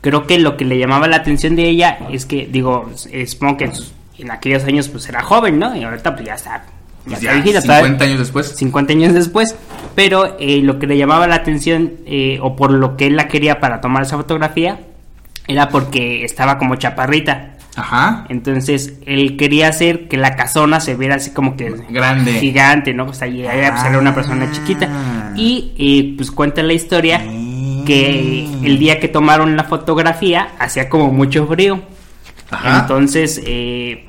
creo 0.00 0.26
que 0.26 0.38
lo 0.38 0.56
que 0.56 0.64
le 0.64 0.78
llamaba 0.78 1.06
la 1.08 1.16
atención 1.16 1.56
de 1.56 1.68
ella 1.68 1.98
es 2.10 2.24
que, 2.26 2.46
digo, 2.50 2.90
supongo 3.26 3.56
que 3.56 3.64
en, 3.64 3.74
sus- 3.74 3.92
en 4.18 4.30
aquellos 4.30 4.64
años 4.64 4.88
pues 4.88 5.08
era 5.08 5.22
joven, 5.22 5.58
¿no? 5.58 5.74
Y 5.76 5.82
ahorita 5.84 6.14
pues 6.14 6.26
ya 6.26 6.34
está, 6.34 6.50
ya 6.58 6.64
Pues 7.04 7.14
está 7.18 7.26
ya, 7.26 7.32
viejita, 7.34 7.60
50 7.60 7.82
todavía- 7.82 8.06
años 8.06 8.18
después. 8.20 8.46
50 8.56 8.92
años 8.92 9.12
después, 9.12 9.56
pero 9.94 10.37
eh, 10.38 10.60
lo 10.62 10.78
que 10.78 10.87
le 10.87 10.96
llamaba 10.96 11.26
la 11.26 11.34
atención 11.34 11.92
eh, 12.06 12.38
o 12.40 12.54
por 12.56 12.70
lo 12.70 12.96
que 12.96 13.06
él 13.08 13.16
la 13.16 13.28
quería 13.28 13.60
para 13.60 13.80
tomar 13.80 14.02
esa 14.04 14.16
fotografía 14.16 14.78
era 15.46 15.68
porque 15.68 16.24
estaba 16.24 16.59
como 16.59 16.76
chaparrita. 16.76 17.50
Ajá. 17.76 18.24
Entonces 18.28 18.94
él 19.04 19.37
quería 19.37 19.68
hacer 19.68 20.07
que 20.09 20.16
la 20.16 20.37
casona 20.37 20.78
se 20.78 20.94
viera 20.94 21.16
así 21.16 21.30
como 21.33 21.57
que 21.57 21.74
Grande. 21.90 22.35
gigante, 22.35 22.94
¿no? 22.94 23.11
Ahí 23.20 23.44
ahí, 23.46 23.68
pues, 23.70 23.85
era 23.85 23.98
una 23.98 24.14
persona 24.14 24.50
chiquita. 24.52 24.88
Ah. 24.90 25.33
Y 25.37 25.72
eh, 25.76 26.14
pues 26.16 26.30
cuenta 26.30 26.62
la 26.62 26.72
historia 26.72 27.18
que 27.85 28.46
Mm. 28.61 28.64
el 28.64 28.78
día 28.78 29.00
que 29.00 29.09
tomaron 29.09 29.57
la 29.57 29.64
fotografía 29.64 30.48
hacía 30.59 30.88
como 30.88 31.11
mucho 31.12 31.46
frío. 31.46 31.83
Ajá. 32.50 32.80
Entonces, 32.83 33.42
eh, 33.44 34.07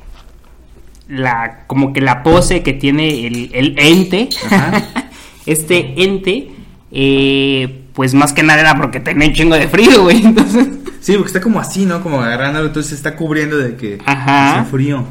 la, 1.08 1.63
como 1.67 1.91
que 1.91 2.02
la 2.02 2.21
pose 2.24 2.62
que 2.63 2.74
tiene 2.74 3.26
el, 3.28 3.50
el 3.54 3.76
ente, 3.80 4.30
Ajá. 4.45 4.84
este 5.45 6.04
ente, 6.04 6.50
eh, 6.91 7.82
pues 7.95 8.13
más 8.13 8.34
que 8.34 8.43
nada 8.43 8.60
era 8.62 8.75
porque 8.77 8.99
tenía 8.99 9.27
un 9.27 9.34
chingo 9.34 9.55
de 9.55 9.67
frío, 9.67 10.03
güey. 10.03 10.23
Entonces, 10.25 10.67
Sí, 10.99 11.13
porque 11.13 11.27
está 11.27 11.41
como 11.41 11.60
así, 11.60 11.86
¿no? 11.86 12.01
Como 12.01 12.19
agarrándolo, 12.21 12.67
entonces 12.67 12.89
se 12.89 12.95
está 12.95 13.15
cubriendo 13.15 13.58
de 13.58 13.75
que 13.75 13.99
Ajá. 14.05 14.60
hace 14.62 14.69
frío. 14.71 15.03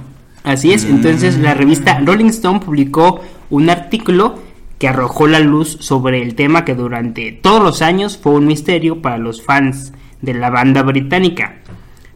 Así 0.43 0.73
es, 0.73 0.85
entonces 0.85 1.39
la 1.39 1.55
revista 1.55 1.99
Mm. 2.01 2.07
Rolling 2.07 2.27
Stone 2.27 2.61
publicó 2.61 3.21
un 3.51 3.71
artículo 3.71 4.39
que 4.79 4.89
arrojó 4.89 5.27
la 5.29 5.41
luz 5.41 5.79
sobre 5.81 6.21
el 6.21 6.35
tema 6.35 6.65
que 6.65 6.75
durante 6.75 7.33
todos 7.33 7.63
los 7.63 7.81
años 7.81 8.19
fue 8.23 8.33
un 8.33 8.47
misterio 8.47 9.01
para 9.01 9.19
los 9.19 9.41
fans 9.43 9.93
de 10.21 10.35
la 10.35 10.51
banda 10.51 10.83
británica. 10.83 11.55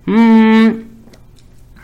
Mm, 0.06 0.68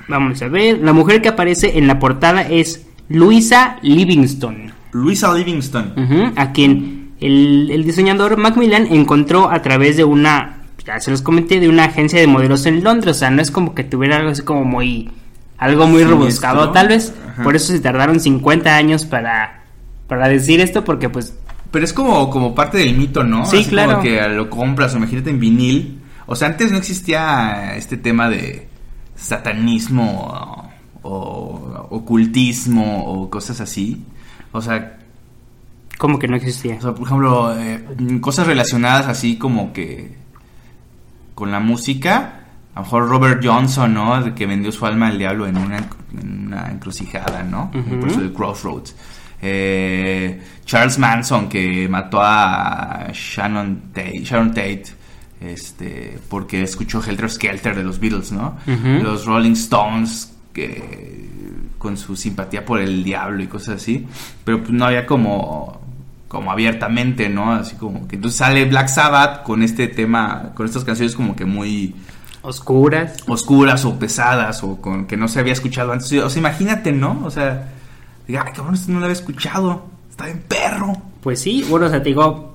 vamos 0.09 0.43
a 0.43 0.49
ver, 0.49 0.79
la 0.81 0.93
mujer 0.93 1.23
que 1.23 1.29
aparece 1.29 1.79
en 1.79 1.87
la 1.87 1.99
portada 1.99 2.43
es 2.43 2.87
Luisa 3.09 3.77
Livingston, 3.83 4.73
Luisa 4.93 5.33
Livingston. 5.33 5.93
ujú, 5.97 6.33
a 6.37 6.53
quien 6.53 7.04
el, 7.25 7.71
el 7.71 7.85
diseñador 7.85 8.37
Macmillan 8.37 8.87
encontró 8.87 9.51
a 9.51 9.63
través 9.63 9.97
de 9.97 10.05
una, 10.05 10.63
ya 10.85 11.01
se 11.01 11.11
los 11.11 11.23
comenté, 11.23 11.61
de 11.61 11.69
una 11.69 11.85
agencia 11.85 12.21
de 12.21 12.27
modelos 12.27 12.67
en 12.67 12.85
Londres, 12.85 13.17
o 13.17 13.19
sea, 13.19 13.31
no 13.31 13.41
es 13.41 13.51
como 13.51 13.75
que 13.75 13.85
tuviera 13.85 14.17
algo 14.17 14.31
así 14.31 14.43
como 14.43 14.65
muy 14.65 15.11
algo 15.57 15.87
muy 15.87 16.01
Siniestro. 16.03 16.19
rebuscado 16.19 16.71
tal 16.73 16.89
vez. 16.89 17.15
Ajá. 17.33 17.43
Por 17.43 17.57
eso 17.57 17.73
se 17.73 17.81
tardaron 17.81 18.21
50 18.21 18.77
años 18.77 19.05
para, 19.07 19.65
para 20.09 20.29
decir 20.29 20.61
esto, 20.61 20.85
porque 20.85 21.09
pues... 21.09 21.35
Pero 21.71 21.85
es 21.85 21.93
como, 21.93 22.29
como 22.31 22.55
parte 22.55 22.79
del 22.79 22.97
mito, 22.97 23.25
¿no? 23.25 23.47
Sí, 23.47 23.61
Así 23.61 23.71
claro. 23.71 23.93
Como 23.93 24.03
que 24.03 24.29
lo 24.29 24.51
compras, 24.51 24.95
o 24.95 24.99
imagínate 24.99 25.31
en 25.31 25.41
vinil. 25.41 26.01
O 26.27 26.37
sea, 26.37 26.49
antes 26.49 26.71
no 26.71 26.79
existía 26.79 27.75
este 27.77 27.97
tema 27.97 28.29
de 28.29 28.69
satanismo 29.17 30.71
o, 31.03 31.09
o 31.09 31.87
ocultismo 31.91 33.05
o 33.05 33.31
cosas 33.31 33.61
así. 33.61 34.05
O 34.53 34.61
sea, 34.63 34.99
Como 36.05 36.19
que 36.19 36.29
no 36.29 36.37
existía. 36.37 36.77
o 36.77 36.81
sea, 36.83 36.95
por 36.95 37.07
ejemplo, 37.07 37.59
eh, 37.59 37.83
cosas 38.21 38.47
relacionadas 38.47 39.07
así 39.07 39.39
como 39.39 39.73
que 39.73 40.15
con 41.35 41.51
la 41.51 41.61
música, 41.61 42.41
a 42.75 42.81
lo 42.81 42.85
mejor 42.85 43.09
Robert 43.09 43.41
Johnson, 43.43 43.95
¿no? 43.95 44.23
De 44.23 44.35
que 44.35 44.45
vendió 44.45 44.71
su 44.71 44.85
alma 44.85 45.09
al 45.09 45.17
diablo 45.17 45.47
en 45.47 45.57
una, 45.57 45.79
en 45.79 46.47
una 46.49 46.71
encrucijada, 46.71 47.43
¿no? 47.43 47.71
Por 47.71 48.11
eso 48.11 48.21
el 48.21 48.35
Crossroads. 48.35 48.95
Eh, 49.41 50.43
Charles 50.67 50.99
Manson, 50.99 51.49
que 51.49 51.89
mató 51.89 52.19
a 52.21 53.07
Shannon 53.11 53.85
Tate, 53.95 54.21
Sharon 54.25 54.51
Tate 54.51 54.85
este, 55.41 56.19
porque 56.29 56.65
escuchó 56.65 57.03
Helter 57.03 57.31
Skelter 57.31 57.75
de 57.75 57.83
los 57.83 57.99
Beatles, 57.99 58.31
¿no? 58.31 58.59
Los 58.67 59.25
Rolling 59.25 59.53
Stones, 59.53 60.35
que 60.53 61.31
con 61.79 61.97
su 61.97 62.15
simpatía 62.15 62.63
por 62.63 62.79
el 62.79 63.03
diablo 63.03 63.43
y 63.43 63.47
cosas 63.47 63.77
así, 63.77 64.07
pero 64.45 64.61
pues 64.61 64.71
no 64.71 64.87
había 64.87 65.07
como 65.07 65.84
como 66.35 66.51
abiertamente, 66.51 67.29
¿no? 67.29 67.53
Así 67.53 67.77
como 67.77 68.07
que 68.09 68.17
entonces 68.17 68.37
sale 68.39 68.65
Black 68.67 68.89
Sabbath 68.89 69.45
con 69.45 69.63
este 69.63 69.87
tema, 69.89 70.51
con 70.55 70.67
estas 70.67 70.85
canciones 70.85 71.15
como 71.15 71.35
que 71.37 71.45
muy 71.45 71.95
Oscuras. 72.43 73.23
oscuras 73.29 73.85
o 73.85 73.99
pesadas 73.99 74.63
o 74.65 74.81
con 74.83 75.07
que 75.07 75.17
no 75.17 75.29
se 75.29 75.39
había 75.41 75.53
escuchado 75.55 75.93
antes. 75.93 76.13
O 76.13 76.29
sea, 76.29 76.41
imagínate, 76.41 76.93
¿no? 76.93 77.23
O 77.25 77.31
sea, 77.31 77.69
diga, 78.27 78.43
ay, 78.47 78.53
cabrón, 78.53 78.75
esto 78.75 78.91
no 78.93 78.99
lo 78.99 79.07
había 79.07 79.15
escuchado. 79.15 79.87
Está 80.11 80.27
bien 80.27 80.43
perro. 80.47 80.93
Pues 81.23 81.41
sí, 81.41 81.65
bueno, 81.71 81.87
o 81.87 81.89
sea, 81.89 82.03
te 82.03 82.09
digo, 82.11 82.55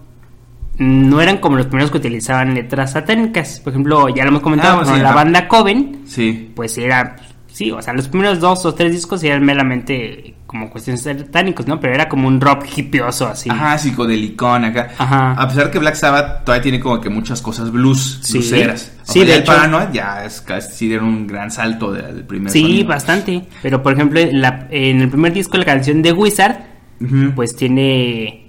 no 0.78 1.22
eran 1.22 1.38
como 1.38 1.56
los 1.58 1.66
primeros 1.66 1.90
que 1.90 1.98
utilizaban 1.98 2.54
letras 2.54 2.92
satánicas. 2.92 3.60
Por 3.62 3.72
ejemplo, 3.74 4.10
ya 4.10 4.24
lo 4.24 4.30
hemos 4.30 4.42
comentado, 4.44 4.74
Ah, 4.74 4.78
pues 4.80 4.90
con 4.90 4.98
sí, 4.98 5.04
la 5.04 5.14
banda 5.14 5.48
Coven, 5.48 6.02
Sí. 6.06 6.52
pues 6.56 6.78
era, 6.78 7.16
sí, 7.60 7.72
o 7.72 7.82
sea, 7.82 7.94
los 7.94 8.08
primeros 8.08 8.40
dos 8.40 8.66
o 8.66 8.74
tres 8.74 8.94
discos 8.94 9.22
eran 9.22 9.44
meramente 9.44 10.34
como 10.46 10.70
cuestiones 10.70 11.02
satánicos, 11.04 11.68
¿no? 11.68 11.78
Pero 11.78 11.94
era 11.94 12.08
como 12.08 12.26
un 12.30 12.40
rock 12.40 12.66
hipioso 12.78 13.28
así. 13.28 13.50
Ajá, 13.50 13.78
psicodelicón 13.78 14.64
acá. 14.64 14.88
Ajá. 14.98 15.34
A 15.34 15.46
pesar 15.50 15.70
que 15.70 15.78
Black 15.78 15.96
Sabbath 15.96 16.46
todavía 16.46 16.62
tiene 16.64 16.80
como 16.80 17.02
que 17.02 17.10
muchas 17.10 17.42
cosas 17.42 17.70
blues, 17.70 18.20
Sí. 18.24 18.38
blueseras. 18.38 18.94
O 19.02 19.12
Sí, 19.12 19.20
sea, 19.20 19.28
de 19.28 19.34
el 19.36 19.40
hecho. 19.42 19.52
Paranoid 19.52 19.90
ya 19.92 20.24
es 20.24 20.40
casi 20.40 20.88
dieron 20.88 21.10
un 21.10 21.28
gran 21.28 21.52
salto 21.52 21.92
de- 21.92 22.02
del 22.14 22.24
primer 22.24 22.50
Sí, 22.52 22.62
sonido. 22.62 22.88
bastante. 22.88 23.42
Pero 23.62 23.84
por 23.84 23.92
ejemplo, 23.94 24.22
en, 24.22 24.40
la- 24.42 24.68
en 24.72 25.02
el 25.02 25.10
primer 25.10 25.34
disco, 25.34 25.58
la 25.58 25.66
canción 25.66 26.02
de 26.02 26.14
Wizard, 26.14 26.56
pues 27.36 27.56
tiene 27.58 28.46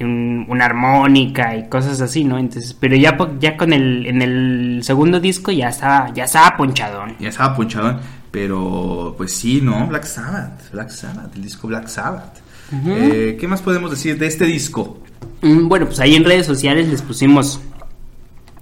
un- 0.00 0.46
una 0.48 0.64
armónica 0.66 1.56
y 1.56 1.68
cosas 1.68 2.00
así, 2.00 2.24
¿no? 2.24 2.38
Entonces, 2.38 2.74
pero 2.74 2.96
ya, 2.96 3.16
ya 3.40 3.56
con 3.56 3.72
el, 3.72 4.04
en 4.06 4.20
el 4.22 4.80
segundo 4.82 5.18
disco 5.20 5.50
ya 5.52 5.68
estaba, 5.68 6.12
ya 6.12 6.24
estaba 6.24 6.56
ponchadón. 6.56 7.14
Ya 7.20 7.28
estaba 7.28 7.54
ponchadón. 7.54 7.98
Pero, 8.30 9.14
pues 9.16 9.32
sí, 9.32 9.60
¿no? 9.62 9.86
Black 9.86 10.04
Sabbath. 10.04 10.70
Black 10.72 10.90
Sabbath, 10.90 11.34
el 11.34 11.42
disco 11.42 11.66
Black 11.68 11.88
Sabbath. 11.88 12.40
Eh, 12.86 13.36
¿Qué 13.40 13.48
más 13.48 13.62
podemos 13.62 13.90
decir 13.90 14.18
de 14.18 14.26
este 14.26 14.44
disco? 14.44 14.98
Mm, 15.40 15.68
Bueno, 15.68 15.86
pues 15.86 16.00
ahí 16.00 16.14
en 16.14 16.24
redes 16.24 16.44
sociales 16.44 16.88
les 16.88 17.00
pusimos, 17.00 17.60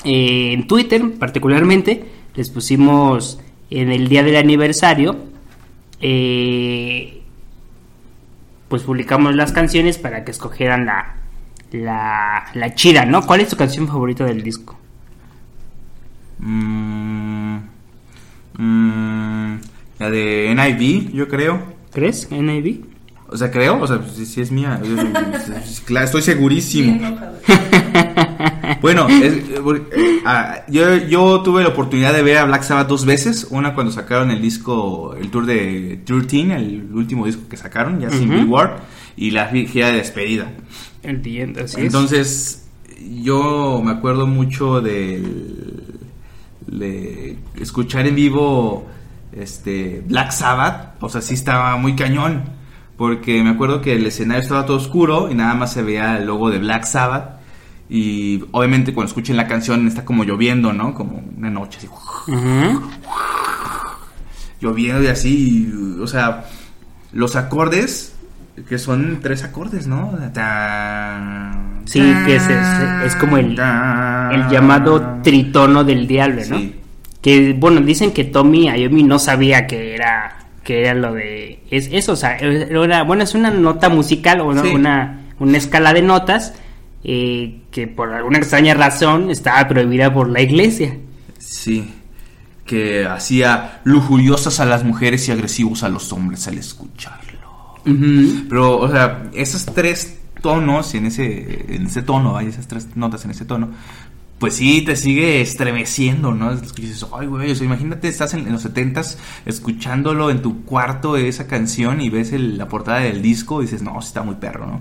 eh, 0.05 0.53
en 0.53 0.69
Twitter 0.69 1.03
particularmente, 1.19 2.05
les 2.37 2.49
pusimos 2.51 3.41
en 3.71 3.91
el 3.91 4.07
día 4.09 4.23
del 4.23 4.37
aniversario, 4.37 5.17
eh, 6.01 7.23
pues 8.69 8.83
publicamos 8.83 9.35
las 9.35 9.51
canciones 9.51 9.99
para 9.99 10.25
que 10.25 10.31
escogieran 10.31 10.87
la, 10.87 11.17
la, 11.73 12.45
la 12.55 12.75
chida, 12.77 13.05
¿no? 13.07 13.27
¿Cuál 13.27 13.41
es 13.41 13.49
tu 13.49 13.57
canción 13.57 13.89
favorita 13.89 14.25
del 14.25 14.43
disco? 14.45 14.79
Mm, 16.39 17.57
mm, 18.59 19.26
la 19.99 20.11
de 20.11 20.55
NIV, 20.55 21.13
yo 21.13 21.29
creo. 21.29 21.63
¿Crees? 21.93 22.29
NIV. 22.31 22.85
O 23.29 23.37
sea, 23.37 23.51
creo, 23.51 23.81
o 23.83 23.87
sea, 23.87 24.01
si, 24.15 24.41
es 24.41 24.53
mía. 24.53 24.81
yo- 24.85 24.95
claro, 25.85 26.07
estoy 26.07 26.23
segurísimo. 26.23 27.01
Bueno, 28.81 29.09
es- 29.09 29.33
eh, 29.35 30.21
ah, 30.25 30.61
yo, 30.69 30.97
yo 30.97 31.41
tuve 31.43 31.63
la 31.63 31.71
oportunidad 31.71 32.13
de 32.13 32.23
ver 32.23 32.39
a 32.39 32.45
Black 32.45 32.63
Sabbath 32.63 32.89
dos 32.89 33.05
veces. 33.05 33.49
Una 33.51 33.75
cuando 33.75 33.91
sacaron 33.93 34.31
el 34.31 34.41
disco, 34.41 35.15
el 35.21 35.31
tour 35.31 35.47
de 35.47 36.01
13, 36.05 36.53
el 36.55 36.89
último 36.93 37.27
disco 37.27 37.43
que 37.49 37.57
sacaron, 37.57 37.99
ya 38.01 38.11
sin 38.11 38.29
Ujú. 38.29 38.39
Bill 38.39 38.45
Ward, 38.49 38.71
y 39.17 39.31
la 39.33 39.47
gira 39.49 39.89
de 39.89 39.95
despedida. 39.99 40.53
El 41.03 41.27
End, 41.27 41.59
así 41.59 41.79
es. 41.81 41.87
Entonces, 41.87 42.69
yo 43.23 43.81
me 43.85 43.91
acuerdo 43.93 44.27
mucho 44.27 44.81
del, 44.81 45.85
de 46.67 47.37
escuchar 47.61 48.07
en 48.07 48.15
vivo 48.15 48.87
este 49.37 50.03
Black 50.07 50.31
Sabbath, 50.33 50.95
o 51.03 51.09
sea, 51.09 51.21
sí 51.21 51.35
estaba 51.35 51.77
muy 51.77 51.95
cañón, 51.95 52.45
porque 52.97 53.43
me 53.43 53.51
acuerdo 53.51 53.81
que 53.83 53.95
el 53.95 54.07
escenario 54.07 54.43
estaba 54.43 54.65
todo 54.67 54.77
oscuro 54.79 55.31
y 55.31 55.35
nada 55.35 55.55
más 55.55 55.73
se 55.73 55.83
veía 55.83 56.17
el 56.19 56.27
logo 56.27 56.51
de 56.51 56.59
Black 56.59 56.85
Sabbath. 56.85 57.37
Y 57.89 58.43
obviamente 58.51 58.93
cuando 58.93 59.09
escuchen 59.09 59.37
la 59.37 59.47
canción 59.47 59.87
está 59.87 60.05
como 60.05 60.25
lloviendo, 60.25 60.73
¿no? 60.73 60.93
Como 60.95 61.23
una 61.37 61.51
noche 61.51 61.79
así, 61.79 61.89
lloviendo 64.61 65.03
y 65.03 65.07
así, 65.09 65.69
y, 65.73 66.01
o 66.01 66.07
sea, 66.07 66.45
los 67.13 67.37
acordes, 67.37 68.15
que 68.69 68.79
son 68.79 69.21
tres 69.23 69.45
acordes, 69.45 69.87
¿no? 69.87 70.13
Sí, 71.85 72.01
que 72.25 72.37
es- 72.37 72.49
es- 72.49 73.05
es 73.05 73.17
como 73.17 73.37
el- 73.37 73.55
El 74.33 74.49
llamado 74.49 75.19
tritono 75.23 75.85
del 75.85 76.07
diablo, 76.09 76.41
¿no? 76.49 76.57
Sí. 76.59 76.75
Que 77.27 77.55
bueno, 77.55 77.81
dicen 77.81 78.13
que 78.13 78.23
Tommy 78.23 78.69
Ayomi 78.69 79.03
no 79.03 79.19
sabía 79.19 79.67
que 79.67 79.97
era 79.97 80.47
que 80.63 80.83
era 80.83 80.95
lo 80.95 81.13
de 81.13 81.59
es 81.73 81.89
eso, 81.91 82.13
o 82.13 82.17
sea, 82.17 82.37
era, 82.37 83.03
bueno, 83.03 83.25
es 83.25 83.35
una 83.35 83.51
nota 83.51 83.89
musical 83.89 84.41
o 84.43 84.47
una, 84.47 84.63
Sí. 84.63 84.69
una, 84.69 85.23
una 85.41 85.59
escala 85.59 85.93
de 85.93 86.03
notas 86.03 86.55
eh, 87.03 87.63
que 87.73 87.89
por 87.89 88.13
alguna 88.13 88.39
extraña 88.39 88.75
razón 88.75 89.29
estaba 89.29 89.67
prohibida 89.67 90.15
por 90.15 90.29
la 90.29 90.41
iglesia. 90.41 90.97
Sí, 91.39 91.93
que 92.65 93.07
hacía 93.07 93.81
lujuriosas 93.83 94.61
a 94.61 94.65
las 94.65 94.85
mujeres 94.85 95.27
y 95.27 95.33
agresivos 95.33 95.83
a 95.83 95.89
los 95.89 96.13
hombres 96.13 96.47
al 96.47 96.59
escucharlo. 96.59 97.81
Pero, 98.49 98.79
o 98.79 98.89
sea, 98.89 99.25
esos 99.35 99.67
tres 99.67 100.21
tonos 100.43 100.95
en 100.95 101.07
ese, 101.07 101.75
en 101.75 101.87
ese 101.87 102.03
tono, 102.03 102.37
hay 102.37 102.47
esas 102.47 102.69
tres 102.69 102.87
notas 102.95 103.25
en 103.25 103.33
ese 103.33 103.45
tono, 103.45 103.71
pues 104.39 104.55
sí 104.55 104.83
te 104.83 104.97
sigue 104.97 105.41
estremeciendo, 105.41 106.33
¿no? 106.35 106.53
Es 106.53 106.73
que 106.73 106.83
dices, 106.83 107.07
ay, 107.19 107.27
güey, 107.27 107.51
o 107.51 107.55
sea, 107.55 107.65
imagínate, 107.65 108.09
estás 108.09 108.35
en, 108.35 108.41
en 108.47 108.53
los 108.53 108.63
setentas 108.63 109.19
escuchándolo 109.47 110.31
en 110.31 110.43
tu 110.43 110.65
cuarto 110.65 111.17
esa 111.17 111.47
canción 111.47 112.01
y 112.03 112.11
ves 112.11 112.33
el- 112.33 112.59
la 112.59 112.69
portada 112.69 112.99
del 113.01 113.23
disco 113.23 113.63
y 113.63 113.65
dices, 113.65 113.81
no, 113.83 114.01
sí 114.03 114.09
está 114.09 114.23
muy 114.23 114.35
perro, 114.35 114.67
¿no? 114.67 114.81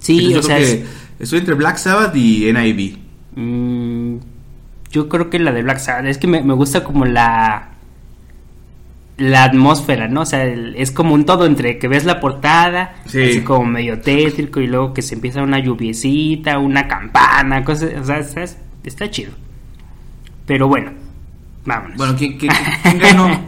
Sí, 0.00 0.26
Entonces, 0.26 0.38
o 0.44 0.46
sea, 0.46 0.58
es- 0.58 0.74
que 0.74 0.84
estoy 1.24 1.38
entre 1.40 1.54
Black 1.54 1.78
Sabbath 1.78 2.14
y 2.14 2.48
NIV. 2.48 2.98
Mm, 3.34 4.16
yo 4.92 5.08
creo 5.08 5.30
que 5.30 5.40
la 5.40 5.50
de 5.52 5.62
Black 5.62 5.78
Sabbath 5.78 6.06
es 6.06 6.18
que 6.18 6.28
me, 6.28 6.42
me 6.42 6.54
gusta 6.54 6.84
como 6.84 7.04
la 7.06 7.70
la 9.18 9.44
atmósfera, 9.44 10.08
¿no? 10.08 10.20
O 10.20 10.26
sea, 10.26 10.44
el- 10.44 10.74
es 10.76 10.90
como 10.90 11.14
un 11.14 11.24
todo 11.24 11.46
entre 11.46 11.78
que 11.78 11.88
ves 11.88 12.04
la 12.04 12.20
portada, 12.20 12.96
Sí. 13.06 13.22
así 13.22 13.40
como 13.40 13.64
medio 13.64 13.98
tétrico 14.02 14.60
y 14.60 14.66
luego 14.66 14.92
que 14.92 15.00
se 15.00 15.14
empieza 15.14 15.42
una 15.42 15.58
lluviecita, 15.58 16.58
una 16.58 16.86
campana, 16.86 17.64
cosas, 17.64 17.92
o 17.98 18.04
sea, 18.04 18.18
está, 18.18 18.44
está 18.86 19.10
chido. 19.10 19.32
Pero 20.46 20.68
bueno, 20.68 20.92
vámonos. 21.64 21.96
Bueno, 21.96 22.14
¿quién, 22.16 22.38
quién, 22.38 22.52
quién 22.82 22.98
ganó? 22.98 23.40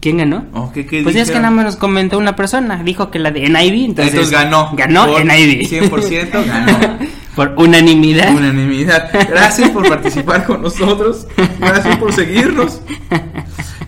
¿Quién 0.00 0.16
ganó? 0.18 0.46
Oh, 0.52 0.72
¿qué- 0.72 0.86
qué 0.86 1.02
pues 1.02 1.14
ya 1.14 1.22
es 1.22 1.30
que 1.30 1.36
nada 1.38 1.50
más 1.50 1.64
nos 1.64 1.76
comentó 1.76 2.18
una 2.18 2.36
persona, 2.36 2.82
dijo 2.84 3.10
que 3.10 3.18
la 3.18 3.30
de 3.32 3.48
NIV, 3.48 3.84
entonces, 3.86 4.14
Entonces 4.14 4.30
ganó. 4.30 4.70
Ganó 4.76 5.06
Por 5.06 5.24
NIV. 5.24 5.68
100% 5.68 6.46
ganó. 6.46 6.98
Por 7.34 7.54
unanimidad. 7.56 8.34
Unanimidad. 8.34 9.10
Gracias 9.28 9.70
por 9.70 9.88
participar 9.88 10.44
con 10.44 10.62
nosotros. 10.62 11.26
Gracias 11.60 11.96
por 11.98 12.12
seguirnos. 12.12 12.80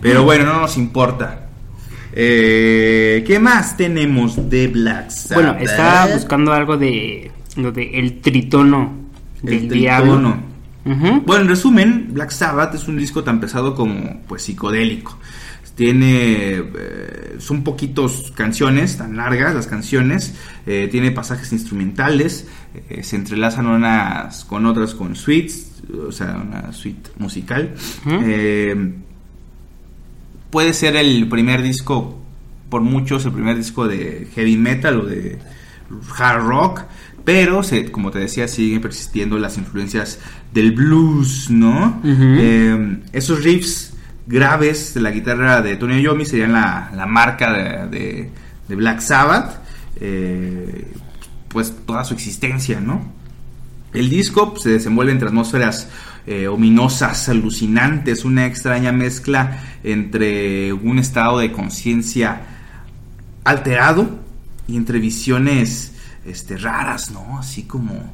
Pero 0.01 0.23
bueno, 0.23 0.45
no 0.45 0.61
nos 0.61 0.77
importa. 0.77 1.47
Eh, 2.13 3.23
¿Qué 3.25 3.39
más 3.39 3.77
tenemos 3.77 4.49
de 4.49 4.67
Black 4.67 5.09
Sabbath? 5.11 5.43
Bueno, 5.45 5.59
estaba 5.63 6.07
buscando 6.07 6.51
algo 6.53 6.77
de 6.77 7.31
lo 7.55 7.71
de 7.71 7.89
el 7.99 8.19
tritono 8.19 8.93
del 9.41 9.53
El 9.55 9.69
diablo. 9.69 10.35
Ujú. 10.85 11.21
Bueno, 11.25 11.43
en 11.43 11.49
resumen, 11.49 12.07
Black 12.11 12.31
Sabbath 12.31 12.73
es 12.75 12.87
un 12.87 12.97
disco 12.97 13.23
tan 13.23 13.39
pesado 13.39 13.75
como 13.75 14.21
pues 14.27 14.43
psicodélico. 14.43 15.17
Tiene, 15.75 16.57
eh, 16.57 17.35
son 17.39 17.63
poquitos 17.63 18.33
canciones, 18.35 18.97
tan 18.97 19.15
largas 19.15 19.55
las 19.55 19.67
canciones, 19.67 20.35
eh, 20.67 20.89
tiene 20.91 21.11
pasajes 21.11 21.53
instrumentales, 21.53 22.45
eh, 22.89 23.03
se 23.03 23.15
entrelazan 23.15 23.67
unas 23.67 24.43
con 24.45 24.65
otras 24.65 24.93
con 24.93 25.15
suites, 25.15 25.81
o 26.07 26.11
sea, 26.11 26.35
una 26.35 26.73
suite 26.73 27.09
musical. 27.17 27.73
Puede 30.51 30.73
ser 30.73 30.97
el 30.97 31.27
primer 31.29 31.61
disco, 31.61 32.19
por 32.69 32.81
muchos, 32.81 33.25
el 33.25 33.31
primer 33.31 33.55
disco 33.55 33.87
de 33.87 34.27
heavy 34.35 34.57
metal 34.57 34.99
o 34.99 35.05
de 35.05 35.39
hard 36.17 36.43
rock, 36.45 36.81
pero 37.23 37.63
se, 37.63 37.89
como 37.91 38.11
te 38.11 38.19
decía, 38.19 38.47
siguen 38.47 38.81
persistiendo 38.81 39.37
las 39.37 39.57
influencias 39.57 40.19
del 40.53 40.71
blues, 40.73 41.49
¿no? 41.49 42.01
Eh, 42.03 42.99
esos 43.13 43.43
riffs 43.43 43.93
graves 44.27 44.93
de 44.93 45.01
la 45.01 45.11
guitarra 45.11 45.61
de 45.61 45.75
Tony 45.77 46.01
Iommi 46.01 46.25
serían 46.25 46.53
la, 46.53 46.91
la 46.95 47.05
marca 47.05 47.51
de, 47.53 47.87
de- 47.97 48.29
de 48.67 48.75
Black 48.75 48.99
Sabbath, 49.01 49.59
eh, 49.99 50.87
pues 51.49 51.73
toda 51.85 52.03
su 52.05 52.13
existencia, 52.13 52.79
¿no? 52.79 53.01
El 53.93 54.09
disco 54.09 54.51
pues, 54.51 54.63
se 54.63 54.69
desenvuelve 54.69 55.11
entre 55.11 55.27
atmósferas 55.27 55.89
eh, 56.25 56.47
ominosas, 56.47 57.27
alucinantes, 57.27 58.23
una 58.23 58.45
extraña 58.45 58.91
mezcla 58.93 59.59
entre 59.83 60.71
un 60.71 60.99
estado 60.99 61.39
de 61.39 61.51
conciencia 61.51 62.41
alterado 63.43 64.19
y 64.67 64.77
entre 64.77 64.99
visiones 64.99 65.93
este, 66.25 66.57
raras, 66.57 67.11
¿no? 67.11 67.39
Así 67.39 67.63
como 67.63 68.13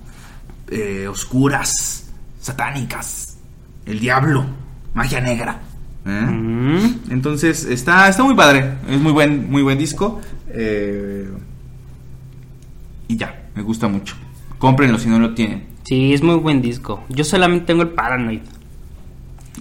eh, 0.72 1.08
oscuras, 1.08 2.07
satánicas, 2.48 3.38
el 3.86 4.00
diablo, 4.00 4.45
magia 4.93 5.22
negra. 5.22 5.60
¿eh? 6.06 6.10
Mm. 6.10 7.12
Entonces 7.12 7.66
está, 7.66 8.08
está 8.10 8.24
muy 8.24 8.36
padre, 8.36 8.74
es 8.89 9.00
muy 9.00 9.12
buen, 9.12 9.50
muy 9.50 9.62
buen 9.62 9.78
disco. 9.78 10.22
eh, 10.50 11.30
y 13.10 13.16
ya, 13.16 13.48
me 13.56 13.62
gusta 13.62 13.88
mucho. 13.88 14.16
Cómprenlo 14.58 14.98
si 14.98 15.08
no 15.08 15.18
lo 15.20 15.34
tienen. 15.34 15.66
Sí, 15.84 16.14
es 16.14 16.22
muy 16.22 16.36
buen 16.36 16.62
disco. 16.62 17.04
Yo 17.08 17.24
solamente 17.24 17.68
tengo 17.68 17.84
el 17.84 17.89
Paranoid. 17.89 18.41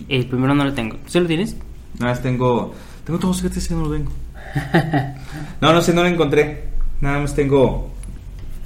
El 0.08 0.26
primero 0.26 0.52
no 0.54 0.64
lo 0.64 0.72
tengo. 0.74 0.96
¿Sí 1.06 1.20
lo 1.20 1.26
tienes? 1.26 1.56
Nada 1.98 2.12
más 2.12 2.22
tengo. 2.22 2.74
Tengo 3.04 3.18
todos, 3.20 3.40
fíjate 3.40 3.60
si 3.60 3.72
no 3.74 3.82
lo 3.82 3.92
tengo. 3.92 4.10
No, 5.60 5.72
no 5.72 5.80
sé, 5.80 5.92
no 5.94 6.02
lo 6.02 6.08
encontré. 6.08 6.64
Nada 7.00 7.18
más 7.20 7.34
tengo. 7.34 7.90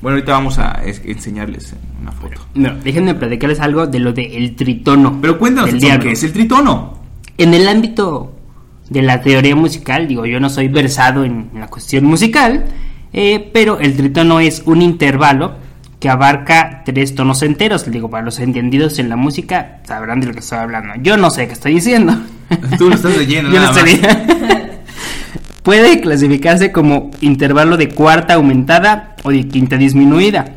Bueno, 0.02 0.16
ahorita 0.16 0.32
vamos 0.32 0.58
a 0.58 0.80
es- 0.84 1.02
enseñarles 1.04 1.74
una 2.00 2.12
foto. 2.12 2.40
No, 2.54 2.74
déjenme 2.82 3.14
platicarles 3.14 3.60
algo 3.60 3.86
de 3.86 3.98
lo 4.00 4.12
del 4.12 4.56
tritono. 4.56 5.18
Pero 5.20 5.38
cuéntanos. 5.38 5.70
¿qué 5.74 6.12
es 6.12 6.22
el 6.24 6.32
tritono? 6.32 6.98
En 7.36 7.52
el 7.54 7.68
ámbito 7.68 8.34
de 8.88 9.02
la 9.02 9.20
teoría 9.20 9.54
musical, 9.56 10.08
digo, 10.08 10.26
yo 10.26 10.40
no 10.40 10.48
soy 10.50 10.68
versado 10.68 11.24
en 11.24 11.50
la 11.54 11.66
cuestión 11.68 12.04
musical, 12.04 12.64
eh, 13.12 13.50
pero 13.52 13.78
el 13.78 13.96
tritono 13.96 14.40
es 14.40 14.62
un 14.66 14.82
intervalo 14.82 15.54
que 16.00 16.08
abarca 16.08 16.82
tres 16.84 17.14
tonos 17.14 17.42
enteros. 17.42 17.90
Digo, 17.90 18.08
para 18.10 18.24
los 18.24 18.38
entendidos 18.40 18.98
en 18.98 19.10
la 19.10 19.16
música 19.16 19.80
sabrán 19.84 20.20
de 20.20 20.28
lo 20.28 20.32
que 20.32 20.40
estoy 20.40 20.58
hablando. 20.58 20.94
Yo 21.02 21.16
no 21.18 21.30
sé 21.30 21.46
qué 21.46 21.52
estoy 21.52 21.74
diciendo. 21.74 22.14
Tú 22.78 22.88
lo 22.88 22.94
estás 22.94 23.16
leyendo, 23.16 23.50
Yo 23.52 23.60
nada 23.60 23.78
estoy- 23.80 24.00
Puede 25.62 26.00
clasificarse 26.00 26.72
como 26.72 27.10
intervalo 27.20 27.76
de 27.76 27.90
cuarta 27.90 28.34
aumentada 28.34 29.16
o 29.24 29.30
de 29.30 29.46
quinta 29.46 29.76
disminuida. 29.76 30.56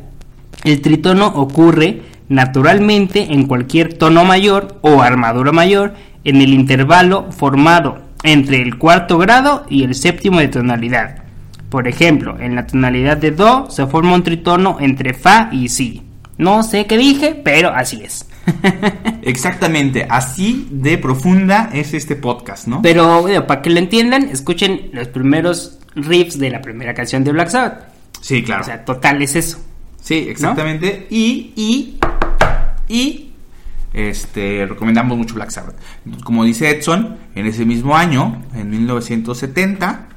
El 0.64 0.82
tritono 0.82 1.28
ocurre 1.28 2.01
naturalmente 2.30 3.34
en 3.34 3.47
cualquier 3.47 3.93
tono 3.93 4.24
mayor 4.24 4.80
o 4.82 5.01
armadura 5.01 5.51
mayor 5.51 5.93
en 6.24 6.41
el 6.41 6.54
intervalo 6.54 7.32
formado 7.32 7.99
entre 8.24 8.62
el 8.62 8.78
cuarto 8.78 9.18
grado 9.18 9.66
y 9.70 9.84
el 9.84 9.93
séptimo 9.93 10.39
de 10.39 10.47
tonalidad. 10.47 11.24
Por 11.70 11.88
ejemplo, 11.88 12.39
en 12.39 12.56
la 12.56 12.66
tonalidad 12.66 13.18
de 13.18 13.32
Do 13.32 13.70
se 13.70 13.86
forma 13.88 14.16
un 14.16 14.24
tritono 14.24 14.78
entre 14.80 15.14
Fa 15.14 15.49
y 15.51 15.68
Si. 15.68 16.01
No 16.38 16.64
sé 16.64 16.86
qué 16.86 16.97
dije, 16.97 17.41
pero 17.43 17.70
así 17.70 18.01
es. 18.04 18.28
Exactamente, 19.21 20.05
así 20.09 20.67
de 20.71 20.97
profunda 20.97 21.69
es 21.73 21.93
este 21.93 22.15
podcast, 22.15 22.67
¿no? 22.67 22.81
Pero 22.81 23.21
bueno, 23.21 23.47
para 23.47 23.61
que 23.61 23.69
lo 23.69 23.79
entiendan, 23.79 24.23
escuchen 24.29 24.89
los 24.91 25.07
primeros 25.07 25.79
riffs 25.95 26.37
de 26.39 26.49
la 26.49 26.61
primera 26.61 26.93
canción 26.93 27.23
de 27.23 27.31
Black 27.31 27.49
Sabbath. 27.49 27.85
Sí, 28.21 28.43
claro. 28.43 28.61
O 28.61 28.65
sea, 28.65 28.85
total 28.85 29.21
es 29.21 29.35
eso. 29.35 29.59
Sí, 30.01 30.25
exactamente. 30.29 31.07
Y, 31.09 31.53
y, 31.55 31.97
y, 32.87 33.31
este, 33.93 34.65
recomendamos 34.65 35.17
mucho 35.17 35.35
Black 35.35 35.51
Sabbath. 35.51 35.75
Como 36.23 36.43
dice 36.43 36.69
Edson, 36.69 37.17
en 37.35 37.45
ese 37.45 37.65
mismo 37.65 37.95
año, 37.95 38.43
en 38.53 38.69
1970, 38.69 40.07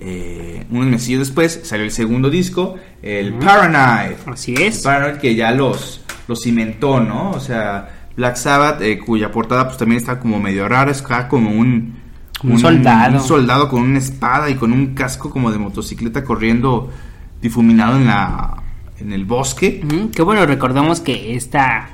eh, 0.00 0.64
unos 0.70 0.86
meses 0.86 1.18
después, 1.18 1.60
salió 1.64 1.84
el 1.84 1.90
segundo 1.90 2.30
disco, 2.30 2.76
el 3.02 3.34
Paranoid. 3.34 4.16
Así 4.26 4.54
es. 4.54 4.82
Paranoid 4.82 5.20
que 5.20 5.34
ya 5.34 5.50
los, 5.52 6.02
los 6.26 6.42
cimentó, 6.42 7.00
¿no? 7.00 7.30
O 7.32 7.40
sea, 7.40 7.88
Black 8.16 8.36
Sabbath, 8.36 8.80
eh, 8.82 8.98
cuya 8.98 9.30
portada 9.30 9.66
pues 9.66 9.78
también 9.78 10.00
está 10.00 10.18
como 10.18 10.38
medio 10.40 10.68
rara, 10.68 10.90
es 10.90 11.02
acá 11.02 11.28
como 11.28 11.50
un... 11.50 11.96
Un 12.44 12.58
soldado. 12.60 13.14
Un 13.14 13.24
soldado 13.24 13.68
con 13.68 13.82
una 13.82 13.98
espada 13.98 14.48
y 14.48 14.54
con 14.54 14.72
un 14.72 14.94
casco 14.94 15.28
como 15.30 15.50
de 15.50 15.58
motocicleta 15.58 16.22
corriendo 16.22 16.88
difuminado 17.40 17.96
en 17.96 18.06
la 18.06 18.62
en 19.00 19.12
el 19.12 19.24
bosque. 19.24 19.80
Ujú, 19.84 20.10
Que 20.10 20.22
bueno, 20.22 20.46
recordemos 20.46 21.00
que 21.00 21.34
esta, 21.34 21.88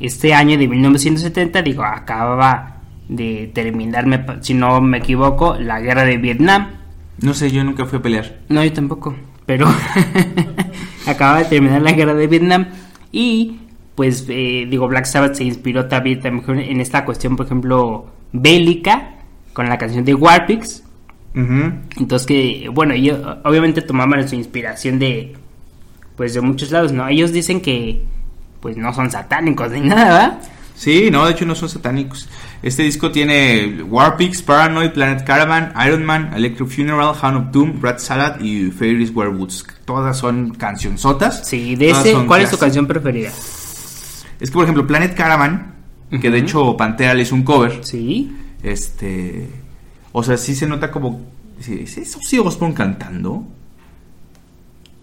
este 0.00 0.34
año 0.34 0.58
de 0.58 0.68
1970, 0.68 1.62
digo, 1.62 1.84
acababa 1.84 2.76
de 3.08 3.50
terminar, 3.54 4.38
si 4.40 4.54
no 4.54 4.80
me 4.80 4.98
equivoco, 4.98 5.56
la 5.58 5.80
guerra 5.80 6.04
de 6.04 6.16
Vietnam. 6.18 6.68
No 7.20 7.34
sé, 7.34 7.50
yo 7.50 7.64
nunca 7.64 7.84
fui 7.86 7.98
a 7.98 8.02
pelear. 8.02 8.40
No, 8.48 8.64
yo 8.64 8.72
tampoco, 8.72 9.14
pero 9.46 9.66
acababa 11.06 11.40
de 11.40 11.44
terminar 11.46 11.82
la 11.82 11.92
guerra 11.92 12.14
de 12.14 12.26
Vietnam 12.26 12.66
y 13.12 13.58
pues 13.94 14.26
eh, 14.28 14.66
digo, 14.68 14.88
Black 14.88 15.04
Sabbath 15.04 15.36
se 15.36 15.44
inspiró 15.44 15.86
también, 15.86 16.20
también 16.20 16.58
en 16.58 16.80
esta 16.80 17.04
cuestión, 17.04 17.36
por 17.36 17.46
ejemplo, 17.46 18.06
bélica, 18.32 19.14
con 19.52 19.68
la 19.68 19.78
canción 19.78 20.04
de 20.04 20.14
Warpix. 20.14 20.82
Ujú. 21.34 21.72
Entonces 21.98 22.26
que, 22.26 22.68
bueno, 22.72 22.94
ellos 22.94 23.20
obviamente 23.44 23.82
tomaban 23.82 24.28
su 24.28 24.34
inspiración 24.34 24.98
de, 24.98 25.36
pues 26.16 26.34
de 26.34 26.40
muchos 26.40 26.70
lados, 26.70 26.92
¿no? 26.92 27.06
Ellos 27.08 27.32
dicen 27.32 27.60
que, 27.60 28.02
pues 28.60 28.76
no 28.76 28.92
son 28.92 29.10
satánicos 29.10 29.70
ni 29.70 29.80
nada, 29.80 30.04
¿verdad? 30.04 30.42
Sí, 30.74 31.08
no, 31.10 31.24
de 31.24 31.32
hecho 31.32 31.46
no 31.46 31.54
son 31.54 31.68
satánicos. 31.68 32.28
Este 32.64 32.82
disco 32.82 33.10
tiene 33.12 33.82
Warpix, 33.82 34.40
Paranoid, 34.40 34.92
Planet 34.92 35.22
Caravan, 35.24 35.74
Iron 35.86 36.02
Man, 36.02 36.30
Electric 36.34 36.66
Funeral, 36.70 37.14
Hound 37.22 37.36
of 37.36 37.52
Doom, 37.52 37.82
Rat 37.82 37.98
Salad 37.98 38.40
y 38.40 38.70
Fairies 38.70 39.10
Werewoods. 39.14 39.66
Todas 39.84 40.16
son 40.18 40.54
cancionzotas. 40.54 41.46
Sí, 41.46 41.76
de 41.76 41.90
ese, 41.90 42.14
¿cuál 42.26 42.40
es 42.40 42.50
tu 42.50 42.56
canción 42.56 42.86
preferida? 42.86 43.28
Es 43.28 44.48
que, 44.48 44.50
por 44.54 44.62
ejemplo, 44.64 44.86
Planet 44.86 45.14
Caravan, 45.14 45.74
que 46.22 46.30
de 46.30 46.38
hecho 46.38 46.74
Pantera 46.74 47.12
le 47.12 47.24
hizo 47.24 47.34
un 47.34 47.42
cover, 47.42 47.80
Sí. 47.84 48.32
este... 48.62 49.46
O 50.12 50.22
sea, 50.22 50.38
sí 50.38 50.54
se 50.54 50.66
nota 50.66 50.90
como... 50.90 51.20
¿es 51.60 51.98
eso 51.98 52.18
sí 52.22 52.38
Osbourne 52.38 52.74
cantando? 52.74 53.44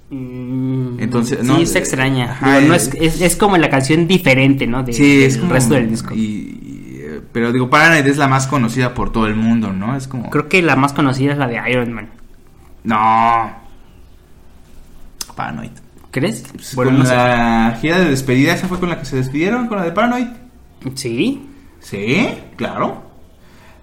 Mm, 0.09 0.99
Entonces, 0.99 1.39
sí, 1.41 1.45
no, 1.47 1.57
eh, 1.59 1.61
extraña. 1.63 2.31
ajá, 2.31 2.57
Digo, 2.57 2.69
no 2.69 2.75
es- 2.75 2.87
es, 2.95 3.15
es, 3.15 3.21
es 3.21 3.35
como 3.35 3.55
la 3.57 3.69
canción 3.69 4.07
diferente, 4.07 4.65
¿no? 4.67 4.83
De, 4.83 4.93
Sí, 4.93 5.17
del 5.17 5.23
es 5.29 5.37
como... 5.37 5.53
resto 5.53 5.73
del 5.75 5.89
disco. 5.89 6.13
y- 6.15 6.57
eh, 6.65 6.70
pero 7.31 7.51
digo, 7.51 7.69
Paranoid 7.69 8.05
es 8.07 8.17
la 8.17 8.27
más 8.27 8.47
conocida 8.47 8.93
por 8.93 9.11
todo 9.11 9.27
el 9.27 9.35
mundo, 9.35 9.71
¿no? 9.73 9.95
Es 9.95 10.07
como... 10.07 10.29
Creo 10.29 10.49
que 10.49 10.61
la 10.61 10.75
más 10.75 10.93
conocida 10.93 11.31
es 11.33 11.37
la 11.37 11.47
de 11.47 11.59
Iron 11.71 11.93
Man. 11.93 12.09
No. 12.83 13.51
Paranoid. 15.35 15.71
¿Crees? 16.11 16.43
Pues 16.53 16.75
Bueno, 16.75 16.91
con 16.91 16.99
no 16.99 17.05
sé. 17.05 17.15
la 17.15 17.77
gira 17.79 17.99
de 17.99 18.09
despedida, 18.09 18.53
¿esa 18.53 18.67
fue 18.67 18.79
con 18.79 18.89
la 18.89 18.99
que 18.99 19.05
se 19.05 19.15
despidieron? 19.15 19.67
¿Con 19.67 19.77
la 19.77 19.85
de 19.85 19.91
Paranoid? 19.91 20.27
Sí. 20.95 21.47
Sí, 21.79 22.27
claro. 22.57 23.03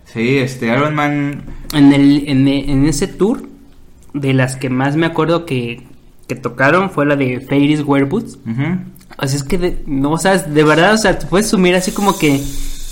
Sí, 0.04 0.38
este 0.38 0.66
Iron 0.66 0.94
Man. 0.94 1.42
En, 1.74 1.92
el, 1.92 2.28
en, 2.28 2.46
en 2.48 2.86
ese 2.86 3.06
tour, 3.06 3.48
de 4.14 4.34
las 4.34 4.56
que 4.56 4.68
más 4.70 4.96
me 4.96 5.06
acuerdo 5.06 5.46
que, 5.46 5.86
que 6.26 6.34
tocaron 6.34 6.90
fue 6.90 7.06
la 7.06 7.16
de 7.16 7.40
Fairies 7.40 7.80
ujú. 7.80 8.02
O 9.20 9.26
sea, 9.26 9.36
es 9.36 9.42
que, 9.42 9.58
de- 9.58 9.82
no, 9.86 10.12
o 10.12 10.18
sea, 10.18 10.38
de 10.38 10.62
verdad, 10.64 10.94
o 10.94 10.98
sea, 10.98 11.18
te 11.18 11.26
puedes 11.26 11.48
sumir 11.48 11.74
así 11.74 11.92
como 11.92 12.16
que 12.18 12.40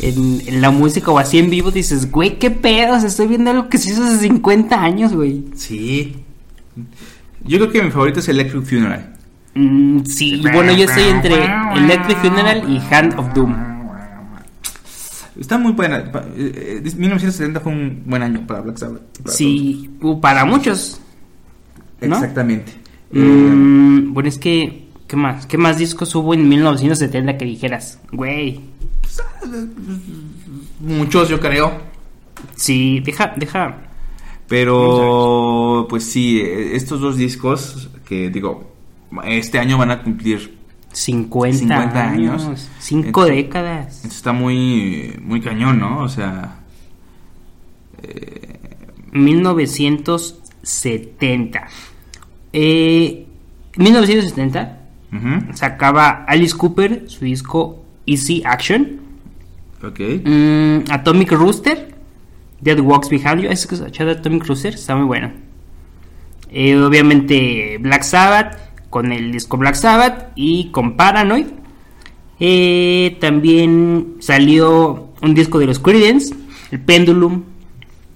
en, 0.00 0.42
en 0.46 0.60
la 0.60 0.70
música 0.70 1.10
o 1.10 1.18
así 1.18 1.38
en 1.38 1.50
vivo 1.50 1.70
dices, 1.70 2.10
güey, 2.10 2.38
qué 2.38 2.50
pedo, 2.50 2.96
o 2.96 2.98
sea, 3.00 3.08
estoy 3.08 3.26
viendo 3.28 3.50
algo 3.50 3.68
que 3.68 3.78
se 3.78 3.90
hizo 3.90 4.04
hace 4.04 4.18
50 4.18 4.80
años, 4.82 5.12
güey. 5.14 5.44
Sí. 5.54 6.16
Yo 7.44 7.58
creo 7.58 7.70
que 7.70 7.82
mi 7.82 7.90
favorito 7.90 8.20
es 8.20 8.28
Electric 8.28 8.64
Funeral. 8.64 9.14
Mm, 9.54 10.04
sí, 10.04 10.34
y 10.34 10.42
bueno, 10.50 10.72
yo 10.74 10.84
estoy 10.84 11.04
entre 11.04 11.34
Electric 11.76 12.18
Funeral 12.18 12.70
y 12.70 12.78
Hand 12.94 13.18
of 13.18 13.32
Doom. 13.34 13.54
Está 15.38 15.58
muy 15.58 15.72
buena. 15.72 16.10
Pa- 16.10 16.24
eh, 16.36 16.80
eh, 16.84 16.92
1970 16.96 17.60
fue 17.60 17.72
un 17.72 18.02
buen 18.06 18.22
año 18.22 18.46
para 18.46 18.60
Black 18.62 18.78
Sabbath. 18.78 19.02
para 19.22 19.34
Sí, 19.36 19.90
uh, 20.00 20.18
para 20.20 20.44
muchos. 20.44 21.00
todos. 22.00 22.08
¿no? 22.10 22.16
Exactamente. 22.16 22.72
Eh, 23.12 23.18
Mm, 23.18 24.12
bueno, 24.14 24.28
es 24.28 24.38
que, 24.38 24.88
¿qué 25.06 25.16
más? 25.16 25.46
¿Qué 25.46 25.58
más 25.58 25.78
discos 25.78 26.14
hubo 26.14 26.34
en 26.34 26.48
1970 26.48 27.36
que 27.38 27.44
dijeras? 27.44 27.98
Güey, 28.12 28.60
muchos, 30.80 31.28
yo 31.28 31.40
creo. 31.40 31.80
sí, 32.56 33.00
deja, 33.00 33.32
deja. 33.36 33.76
Pero, 34.48 35.86
pues 35.88 36.04
sí, 36.04 36.40
eh, 36.40 36.76
estos 36.76 37.00
dos 37.00 37.16
discos 37.16 37.88
que 38.06 38.30
digo, 38.30 38.72
este 39.24 39.58
año 39.58 39.76
van 39.78 39.90
a 39.90 40.02
cumplir 40.02 40.56
50, 40.92 41.58
50 41.58 42.04
años, 42.10 42.44
años. 42.44 42.68
5 42.78 43.06
Entonces- 43.08 43.36
décadas. 43.36 44.04
Está 44.04 44.32
muy, 44.32 45.18
muy 45.22 45.40
cañón, 45.40 45.78
¿no? 45.80 46.00
O 46.02 46.08
sea, 46.08 46.60
1970. 49.12 51.66
Eh, 52.52 53.26
1970 53.76 54.78
ujú, 55.12 55.52
sacaba 55.54 56.24
Alice 56.26 56.56
Cooper 56.56 57.04
su 57.08 57.24
disco 57.24 57.84
Easy 58.06 58.42
Action. 58.44 59.00
ok. 59.82 60.00
Mm, 60.24 60.90
Atomic 60.90 61.32
Rooster, 61.32 61.94
Dead 62.60 62.80
Walks 62.80 63.08
Behind 63.08 63.40
You. 63.42 63.50
¿Has 63.50 63.60
escuchado 63.60 64.10
Atomic 64.10 64.46
Rooster? 64.46 64.74
Está 64.74 64.96
muy 64.96 65.06
bueno. 65.06 65.32
Eh, 66.50 66.76
obviamente 66.78 67.76
Black 67.80 68.02
Sabbath, 68.02 68.56
con 68.88 69.12
el 69.12 69.32
disco 69.32 69.56
Black 69.56 69.74
Sabbath 69.74 70.32
y 70.36 70.70
con 70.70 70.96
Paranoid. 70.96 71.46
Eh, 72.38 73.16
también 73.20 74.16
salió 74.20 75.12
un 75.22 75.34
disco 75.34 75.58
de 75.58 75.66
los 75.66 75.78
Creedence, 75.78 76.34
el 76.70 76.80
Pendulum, 76.80 77.42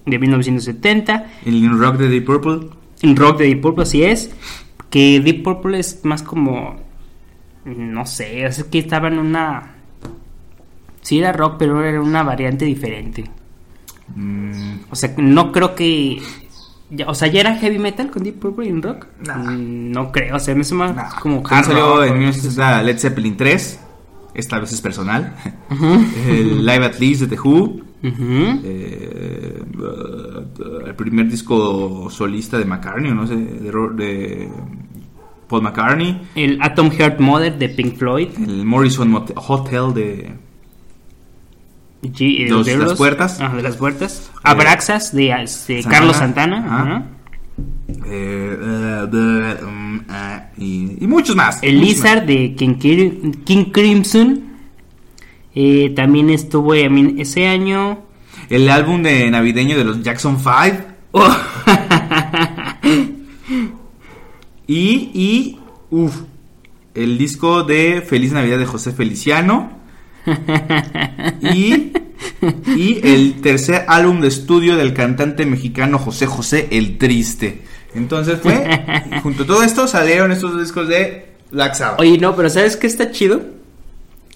de 0.05 0.19
1970. 0.19 1.25
El 1.45 1.77
rock 1.77 1.97
de 1.97 2.07
Deep 2.09 2.25
Purple. 2.25 2.69
El 3.01 3.15
rock 3.15 3.39
de 3.39 3.45
Deep 3.45 3.61
Purple, 3.61 3.83
así 3.83 4.03
es. 4.03 4.31
Que 4.89 5.19
Deep 5.19 5.43
Purple 5.43 5.79
es 5.79 6.03
más 6.03 6.23
como. 6.23 6.79
No 7.65 8.05
sé, 8.05 8.45
es 8.45 8.63
que 8.65 8.79
estaba 8.79 9.07
en 9.07 9.19
una. 9.19 9.75
Sí, 11.01 11.19
era 11.19 11.31
rock, 11.33 11.55
pero 11.59 11.83
era 11.83 12.01
una 12.01 12.23
variante 12.23 12.65
diferente. 12.65 13.23
Mm, 14.15 14.51
O 14.89 14.95
sea, 14.95 15.13
no 15.17 15.51
creo 15.51 15.73
que. 15.75 16.21
ya- 16.89 17.07
o 17.09 17.15
sea, 17.15 17.27
¿ya 17.29 17.39
era 17.41 17.55
heavy 17.55 17.79
metal 17.79 18.11
con 18.11 18.23
Deep 18.23 18.39
Purple 18.39 18.67
en 18.69 18.81
rock? 18.81 19.07
Nah. 19.25 19.37
Mm, 19.37 19.91
No 19.91 20.11
creo, 20.11 20.35
o 20.35 20.39
sea, 20.39 20.53
me 20.55 20.63
suena 20.63 20.91
nah. 20.93 21.19
como 21.19 21.41
hard 21.47 21.65
salió 21.65 22.03
en 22.03 22.11
o- 22.11 22.15
1960 22.15 22.83
Led 22.83 22.97
Zeppelin 22.99 23.37
3. 23.37 23.79
Esta 24.33 24.59
vez 24.59 24.71
es 24.71 24.79
personal. 24.81 25.35
el 26.27 26.65
Live 26.65 26.85
at 26.85 26.99
Least 26.99 27.21
de 27.21 27.27
The 27.27 27.39
Who. 27.41 27.81
Eh, 28.03 29.61
el 30.85 30.95
primer 30.95 31.27
disco 31.29 32.09
solista 32.09 32.57
de 32.57 32.65
McCartney, 32.65 33.11
no 33.13 33.27
sé, 33.27 33.35
de, 33.35 33.71
de 33.95 34.49
Paul 35.47 35.61
McCartney. 35.63 36.21
El 36.35 36.61
Atom 36.61 36.89
Heart 36.91 37.19
Mother 37.19 37.57
de 37.57 37.69
Pink 37.69 37.95
Floyd. 37.97 38.29
El 38.37 38.65
Morrison 38.65 39.13
Hotel 39.35 39.93
de 39.93 40.33
G- 42.03 42.45
eh, 42.45 42.49
Los- 42.49 42.65
de 42.65 42.77
las 42.77 42.93
puertas. 42.93 43.39
Ajá, 43.39 43.55
de 43.55 43.63
las 43.63 43.75
puertas. 43.77 44.31
Abraxas 44.43 45.13
de, 45.15 45.31
este, 45.43 45.81
Santana. 45.83 45.97
Carlos 45.97 46.17
Santana. 46.17 46.57
Ajá. 46.81 47.03
eh, 48.07 48.57
uh, 48.59 49.65
um, 49.65 49.97
uh, 49.99 50.01
y, 50.57 50.97
y 51.03 51.07
muchos 51.07 51.35
más. 51.35 51.61
El 51.61 51.77
muchos 51.77 51.89
Lizard 51.89 52.25
de 52.25 52.55
King, 52.55 52.75
King 53.45 53.65
Crimson. 53.71 54.43
Eh, 55.53 55.91
también 55.95 56.29
estuvo 56.29 56.73
ese 57.19 57.47
año. 57.47 57.99
El 58.49 58.69
álbum 58.69 59.03
de 59.03 59.29
navideño 59.29 59.77
de 59.77 59.83
los 59.83 60.01
Jackson 60.01 60.37
5. 60.39 60.85
Oh, 61.11 61.27
Y, 64.67 65.11
y, 65.13 65.59
uff, 65.89 66.21
el 66.95 67.17
disco 67.17 67.63
de 67.63 68.01
Feliz 68.01 68.31
Navidad 68.31 68.57
de 68.57 68.65
José 68.65 68.91
Feliciano. 68.91 69.80
Y, 71.41 71.93
y 72.75 72.99
el 73.03 73.41
tercer 73.41 73.85
álbum 73.87 74.21
de 74.21 74.27
estudio 74.27 74.75
del 74.75 74.93
cantante 74.93 75.45
mexicano 75.45 75.97
José 75.99 76.25
José 76.25 76.67
el 76.71 76.97
Triste. 76.97 77.63
Entonces 77.93 78.39
fue, 78.41 79.11
junto 79.23 79.43
a 79.43 79.47
todo 79.47 79.63
esto 79.63 79.87
salieron 79.87 80.31
estos 80.31 80.57
discos 80.59 80.87
de 80.87 81.33
Black 81.51 81.73
Sabbath. 81.75 81.99
Oye, 81.99 82.17
no, 82.17 82.35
pero 82.35 82.49
¿sabes 82.49 82.77
qué 82.77 82.87
está 82.87 83.11
chido? 83.11 83.41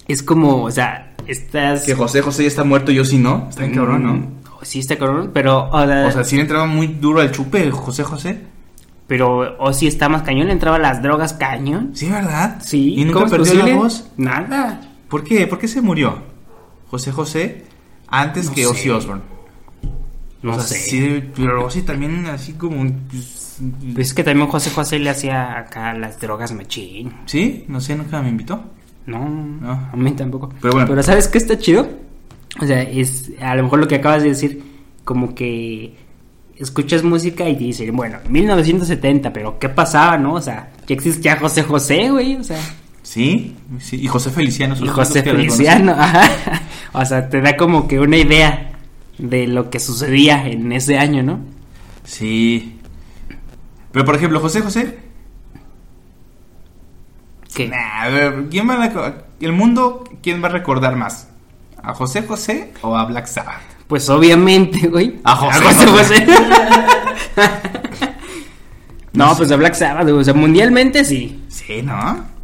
Es 0.08 0.22
como, 0.22 0.64
o 0.64 0.70
sea, 0.70 1.14
estás. 1.26 1.82
Que 1.82 1.94
José 1.94 2.20
José 2.20 2.42
ya 2.42 2.48
está 2.48 2.64
muerto, 2.64 2.92
yo 2.92 3.04
sí 3.04 3.18
no. 3.18 3.46
Está 3.48 3.62
bien 3.62 3.74
cabrón, 3.74 4.02
¿no? 4.02 4.14
Mm, 4.14 4.26
Sí, 4.62 4.80
está 4.80 4.96
cabrón, 4.96 5.30
pero. 5.32 5.68
O 5.70 5.86
sea, 5.86 6.06
O 6.08 6.12
sea, 6.12 6.24
sí 6.24 6.34
le 6.36 6.42
entraba 6.42 6.66
muy 6.66 6.88
duro 6.88 7.20
al 7.20 7.30
chupe 7.30 7.70
José 7.70 8.02
José. 8.02 8.40
pero 9.06 9.56
o 9.58 9.72
sí 9.72 9.86
está 9.86 10.08
más 10.08 10.22
cañón, 10.22 10.48
le 10.48 10.52
entraba 10.52 10.78
las 10.78 11.00
drogas 11.02 11.34
cañón. 11.34 11.90
Sí, 11.94 12.08
¿verdad? 12.10 12.58
Sí, 12.64 12.94
¿Y 12.96 13.04
nunca 13.04 13.20
¿cómo 13.20 13.26
es 13.26 13.48
perdió 13.50 13.66
la 13.66 13.74
voz? 13.76 14.10
Nada. 14.16 14.80
¿Por 15.08 15.22
qué? 15.24 15.46
¿Por 15.46 15.58
qué 15.58 15.68
se 15.68 15.80
murió 15.80 16.18
José 16.90 17.12
José 17.12 17.64
antes 18.08 18.46
No 18.48 18.54
que. 18.54 18.66
Ozzy 18.66 18.90
Osbourne? 18.90 19.22
No 20.42 20.52
O 20.52 20.54
sea, 20.54 20.62
sé. 20.64 20.76
Sí, 20.78 21.24
pero 21.34 21.64
Ozzy 21.64 21.82
también 21.82 22.26
así 22.26 22.52
como... 22.52 22.84
pues, 23.10 23.58
Pues 23.94 24.08
es 24.08 24.14
que 24.14 24.22
también 24.24 24.48
José 24.48 24.70
José 24.70 24.98
le 24.98 25.10
hacía 25.10 25.58
acá 25.58 25.92
las 25.94 26.20
drogas 26.20 26.52
machín. 26.52 27.12
Sí, 27.26 27.64
no 27.68 27.80
sé, 27.80 27.96
nunca 27.96 28.20
me 28.22 28.28
invitó. 28.28 28.62
No, 29.06 29.28
No. 29.28 29.88
a 29.92 29.96
mí 29.96 30.10
tampoco. 30.12 30.50
Pero 30.60 30.74
bueno. 30.74 31.02
¿sabes 31.02 31.28
qué 31.28 31.38
está 31.38 31.58
chido? 31.58 31.88
O 32.60 32.66
sea, 32.66 32.82
es 32.82 33.30
a 33.40 33.54
lo 33.54 33.64
mejor 33.64 33.78
lo 33.80 33.88
que 33.88 33.96
acabas 33.96 34.22
de 34.22 34.30
decir, 34.30 34.62
como 35.04 35.34
que 35.34 35.94
escuchas 36.56 37.02
música 37.04 37.48
y 37.48 37.54
dicen, 37.54 37.94
bueno, 37.94 38.18
1970, 38.28 39.32
pero 39.32 39.58
¿qué 39.58 39.68
pasaba, 39.68 40.16
no? 40.18 40.34
O 40.34 40.40
sea, 40.40 40.72
ya 40.86 40.94
existía 40.94 41.36
José 41.36 41.62
José, 41.62 42.10
güey, 42.10 42.36
o 42.36 42.44
sea, 42.44 42.58
Sí, 43.06 43.56
sí. 43.78 44.00
Y 44.02 44.08
José 44.08 44.30
Feliciano. 44.30 44.74
y 44.82 44.88
José 44.88 45.22
Feliciano, 45.22 45.92
ajá. 45.96 46.28
O 46.92 47.04
sea, 47.04 47.28
te 47.28 47.40
da 47.40 47.56
como 47.56 47.86
que 47.86 48.00
una 48.00 48.16
idea 48.16 48.72
de 49.16 49.46
lo 49.46 49.70
que 49.70 49.78
sucedía 49.78 50.44
en 50.48 50.72
ese 50.72 50.98
año, 50.98 51.22
¿no? 51.22 51.38
Sí. 52.02 52.80
Pero 53.92 54.04
por 54.04 54.16
ejemplo, 54.16 54.40
José 54.40 54.60
José... 54.60 54.98
Nah, 57.70 58.02
a 58.02 58.08
ver, 58.08 58.46
¿quién 58.50 58.68
va 58.68 58.74
a... 58.82 59.14
El 59.38 59.52
mundo, 59.52 60.02
¿quién 60.20 60.42
va 60.42 60.48
a 60.48 60.50
recordar 60.50 60.96
más? 60.96 61.28
¿A 61.80 61.94
José 61.94 62.22
José 62.22 62.72
o 62.82 62.96
a 62.96 63.04
Black 63.04 63.26
Sabbath? 63.26 63.62
pues 63.86 64.10
obviamente, 64.10 64.88
güey. 64.88 65.20
A 65.22 65.36
José 65.36 65.86
José. 65.86 65.86
José. 65.86 66.26
no, 69.12 69.36
pues 69.36 69.52
a 69.52 69.56
Black 69.56 69.74
Sabbath, 69.74 70.08
o 70.08 70.24
sea, 70.24 70.34
mundialmente 70.34 71.04
sí. 71.04 71.44
Sí, 71.48 71.82
¿no? 71.82 72.35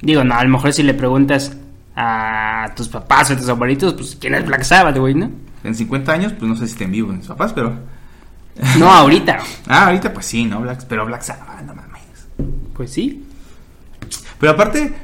Digo, 0.00 0.24
no, 0.24 0.34
a 0.34 0.42
lo 0.42 0.50
mejor 0.50 0.72
si 0.72 0.82
le 0.82 0.94
preguntas 0.94 1.56
a 1.96 2.72
tus 2.76 2.88
papás 2.88 3.30
o 3.30 3.34
a 3.34 3.36
tus 3.36 3.48
abuelitos, 3.48 3.94
pues 3.94 4.16
quién 4.20 4.34
es 4.34 4.44
Black 4.44 4.62
Sabbath, 4.62 4.96
güey, 4.98 5.14
¿no? 5.14 5.30
En 5.62 5.74
50 5.74 6.12
años, 6.12 6.32
pues 6.32 6.48
no 6.48 6.56
sé 6.56 6.66
si 6.66 6.72
estén 6.72 6.90
vivos 6.90 7.14
mis 7.14 7.26
papás, 7.26 7.52
pero... 7.52 7.78
No, 8.78 8.90
ahorita. 8.90 9.38
Ah, 9.66 9.86
ahorita 9.86 10.12
pues 10.12 10.26
sí, 10.26 10.44
¿no? 10.44 10.60
Black, 10.60 10.84
pero 10.88 11.04
Black 11.06 11.22
Sabbath, 11.22 11.62
no 11.62 11.74
mames. 11.74 12.28
Pues 12.74 12.92
sí. 12.92 13.26
Pero 14.38 14.52
aparte, 14.52 14.94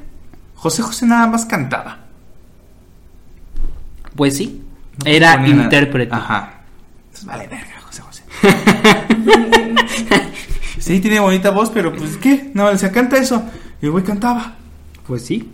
José 0.54 0.82
José 0.82 1.06
nada 1.06 1.26
más 1.26 1.46
cantaba. 1.46 1.98
Pues 4.14 4.36
sí. 4.36 4.62
No 4.98 5.10
Era 5.10 5.46
intérprete. 5.46 6.14
Ajá. 6.14 6.60
Entonces, 7.06 7.24
vale, 7.24 7.48
verga, 7.48 7.80
José 7.86 8.02
José. 8.02 8.22
sí, 10.78 11.00
tiene 11.00 11.20
bonita 11.20 11.50
voz, 11.50 11.70
pero 11.70 11.92
pues, 11.94 12.16
¿qué? 12.18 12.50
No, 12.54 12.76
se 12.76 12.90
canta 12.92 13.16
eso. 13.16 13.42
Y 13.80 13.86
el 13.86 13.92
güey 13.92 14.04
cantaba. 14.04 14.56
Pues 15.10 15.26
sí. 15.26 15.50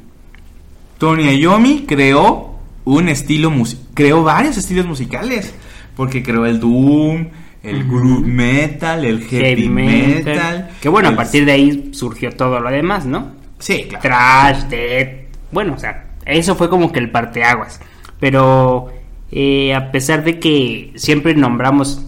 Tony 0.98 1.38
Iommi 1.38 1.86
creó 1.86 2.58
un 2.84 3.08
estilo. 3.08 3.50
Creó 3.94 4.22
varios 4.22 4.58
estilos 4.58 4.84
musicales. 4.84 5.54
Porque 5.96 6.22
creó 6.22 6.44
el 6.44 6.60
Doom, 6.60 7.28
el 7.62 7.84
Groove 7.84 8.26
Metal, 8.26 9.02
el 9.02 9.22
Heavy, 9.24 9.70
metal. 9.70 10.72
Que 10.78 10.90
bueno, 10.90 11.08
a 11.08 11.16
partir 11.16 11.46
de 11.46 11.52
ahí 11.52 11.88
surgió 11.94 12.32
todo 12.32 12.60
lo 12.60 12.70
demás, 12.70 13.06
¿no? 13.06 13.32
Sí, 13.58 13.86
claro. 13.88 14.02
Trash, 14.02 14.64
death. 14.64 15.08
Bueno, 15.50 15.72
o 15.72 15.78
sea, 15.78 16.04
eso 16.26 16.54
fue 16.54 16.68
como 16.68 16.92
que 16.92 16.98
el 16.98 17.10
parteaguas. 17.10 17.80
Pero 18.20 18.92
eh, 19.32 19.74
a 19.74 19.90
pesar 19.90 20.22
de 20.22 20.38
que 20.38 20.92
siempre 20.96 21.34
nombramos 21.34 22.04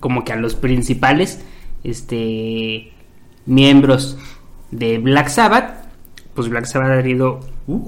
como 0.00 0.24
que 0.24 0.32
a 0.32 0.36
los 0.36 0.54
principales 0.54 1.44
este 1.84 2.90
miembros 3.44 4.16
de 4.70 4.96
Black 4.96 5.28
Sabbath, 5.28 5.83
pues 6.34 6.48
Black 6.48 6.66
Sabbath 6.66 6.90
ha 6.92 6.96
tenido 7.02 7.40
Uh, 7.66 7.86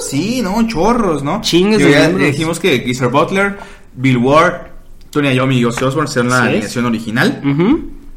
sí, 0.00 0.40
no, 0.42 0.66
chorros, 0.66 1.22
¿no? 1.22 1.40
Chingues 1.40 1.78
de 1.78 1.90
ya 1.92 2.08
dijimos 2.26 2.60
que 2.60 2.80
Geezer 2.80 3.08
Butler, 3.08 3.58
Bill 3.94 4.18
Ward, 4.18 4.68
Tony 5.10 5.28
Iommi 5.32 5.58
y 5.58 5.64
Ozzy 5.64 5.84
Osbourne 5.84 6.08
son 6.10 6.28
la 6.28 6.42
alineación 6.50 6.84
original. 6.86 7.40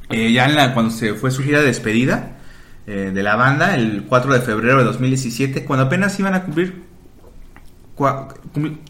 Eh, 0.09 0.31
ya 0.31 0.45
en 0.45 0.55
la, 0.55 0.73
cuando 0.73 0.91
se 0.91 1.13
fue 1.13 1.31
su 1.31 1.41
gira 1.41 1.59
de 1.61 1.67
despedida 1.67 2.37
eh, 2.85 3.11
de 3.13 3.23
la 3.23 3.35
banda, 3.35 3.75
el 3.75 4.03
4 4.07 4.33
de 4.33 4.41
febrero 4.41 4.77
de 4.79 4.83
2017, 4.83 5.63
cuando 5.65 5.85
apenas 5.85 6.19
iban 6.19 6.33
a 6.33 6.43
cumplir... 6.43 6.83
cua- 7.97 8.27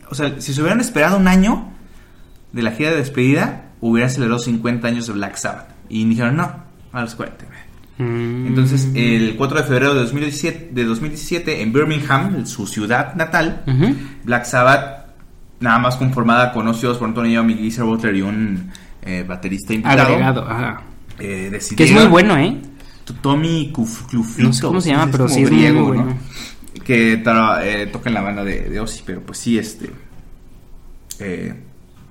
o 0.10 0.16
sea, 0.16 0.42
si 0.42 0.54
se 0.54 0.62
hubieran 0.62 0.82
esperado 0.82 1.18
un 1.18 1.28
año 1.28 1.72
de 2.52 2.64
la 2.64 2.72
gira 2.72 2.90
de 2.92 2.98
despedida, 2.98 3.70
hubieran 3.82 4.10
celebrado 4.10 4.40
50 4.42 4.88
años 4.88 5.08
de 5.08 5.14
Black 5.14 5.36
Sabbath. 5.36 5.70
Y 5.90 6.04
dijeron, 6.06 6.36
no, 6.38 6.52
a 6.92 7.02
los 7.02 7.16
40. 7.16 7.46
Güey". 8.04 8.12
Mm. 8.44 8.48
Entonces, 8.48 8.90
el 8.96 9.36
4 9.38 9.58
de 9.58 9.64
febrero 9.64 9.94
de 9.94 10.02
2017, 10.02 10.70
de 10.74 10.84
2017 10.86 11.62
en 11.62 11.72
Birmingham, 11.74 12.46
su 12.46 12.68
ciudad 12.68 13.16
natal. 13.16 13.64
Black 14.24 14.46
Sabbath, 14.46 15.06
nada 15.60 15.80
más 15.80 15.96
conformada 15.96 16.52
con 16.52 16.68
Ozzy 16.68 16.86
Osbourne, 16.88 17.14
Tony 17.16 17.34
Iommi, 17.34 17.56
Geezer 17.56 17.84
Butler 17.86 18.16
y 18.16 18.22
un 18.22 18.72
eh, 19.04 19.24
baterista 19.28 19.74
invitado, 19.74 20.02
agregado, 20.10 20.48
ajá. 20.50 20.82
eh, 21.20 21.60
Que 21.76 21.84
es 21.84 21.92
muy 21.94 22.06
bueno, 22.08 22.38
¿eh? 22.38 22.58
Tommy 23.22 23.72
Cuf- 23.74 24.08
Clufito. 24.08 24.48
No 24.48 24.54
sé 24.54 24.62
cómo 24.62 24.82
se 24.82 24.90
llama, 24.90 25.10
pero 25.12 25.28
sí 25.28 25.42
es 25.42 25.50
muy 25.52 25.60
griego, 25.60 25.86
bueno. 25.88 26.06
¿no? 26.06 26.18
Que 26.84 27.14
eh, 27.14 27.90
toca 27.92 28.10
en 28.10 28.14
la 28.14 28.22
banda 28.22 28.44
de, 28.44 28.70
de 28.70 28.80
Ozzy, 28.80 29.04
pero 29.06 29.22
pues 29.22 29.38
sí, 29.38 29.58
este... 29.58 29.90
eh, 31.20 31.54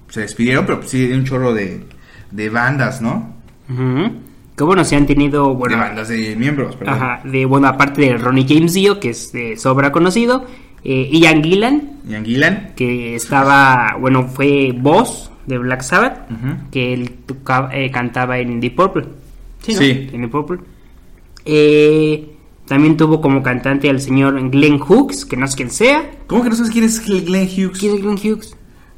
se 0.08 0.20
despidieron, 0.20 0.66
pero 0.66 0.78
pues 0.80 0.90
sí, 0.90 1.06
de 1.06 1.14
un 1.14 1.24
chorro 1.24 1.54
de, 1.54 1.84
de 2.30 2.48
bandas, 2.50 3.00
¿no? 3.00 3.34
Ujú. 3.68 4.12
Que 4.60 4.64
bueno, 4.64 4.84
se 4.84 4.94
han 4.94 5.06
tenido, 5.06 5.54
bueno, 5.54 5.76
de 5.76 5.80
bandas 5.80 6.08
de 6.08 6.36
miembros, 6.36 6.76
perdón. 6.76 6.94
Ajá, 6.94 7.20
de 7.24 7.46
bueno, 7.46 7.66
aparte 7.66 8.02
de 8.02 8.18
Ronnie 8.18 8.44
James 8.46 8.74
Dio, 8.74 9.00
que 9.00 9.08
es 9.08 9.32
de 9.32 9.56
sobra 9.56 9.90
conocido, 9.90 10.44
eh, 10.84 11.08
Ian 11.10 11.42
Gillan, 11.42 11.92
Ian 12.06 12.24
Gillan. 12.26 12.72
que 12.76 13.14
estaba, 13.14 13.96
bueno, 13.98 14.24
fue 14.28 14.72
voz 14.76 15.30
de 15.46 15.56
Black 15.56 15.80
Sabbath, 15.80 16.28
que 16.70 16.92
él 16.92 17.10
toca- 17.24 17.70
eh, 17.72 17.90
cantaba 17.90 18.38
en 18.38 18.60
Deep 18.60 18.74
Purple. 18.76 19.04
Sí. 19.62 19.72
¿no? 19.74 19.80
En 20.16 20.20
Deep 20.20 20.30
Purple. 20.30 20.58
Eh, 21.46 22.34
También 22.66 22.96
tuvo 22.96 23.20
como 23.20 23.42
cantante 23.42 23.88
al 23.90 23.98
señor 24.00 24.38
Glenn 24.50 24.78
Hughes, 24.80 25.24
que 25.24 25.36
no 25.36 25.44
es 25.46 25.56
quien 25.56 25.70
sea. 25.70 26.08
¿Cómo 26.28 26.42
que 26.44 26.50
no 26.50 26.54
sabes 26.56 26.70
quién 26.70 26.84
es 26.84 27.04
Glenn 27.04 27.48
Hughes? 27.48 27.78
¿Quién 27.78 27.94
es 27.96 28.00
Glenn 28.02 28.14
Hughes? 28.22 28.54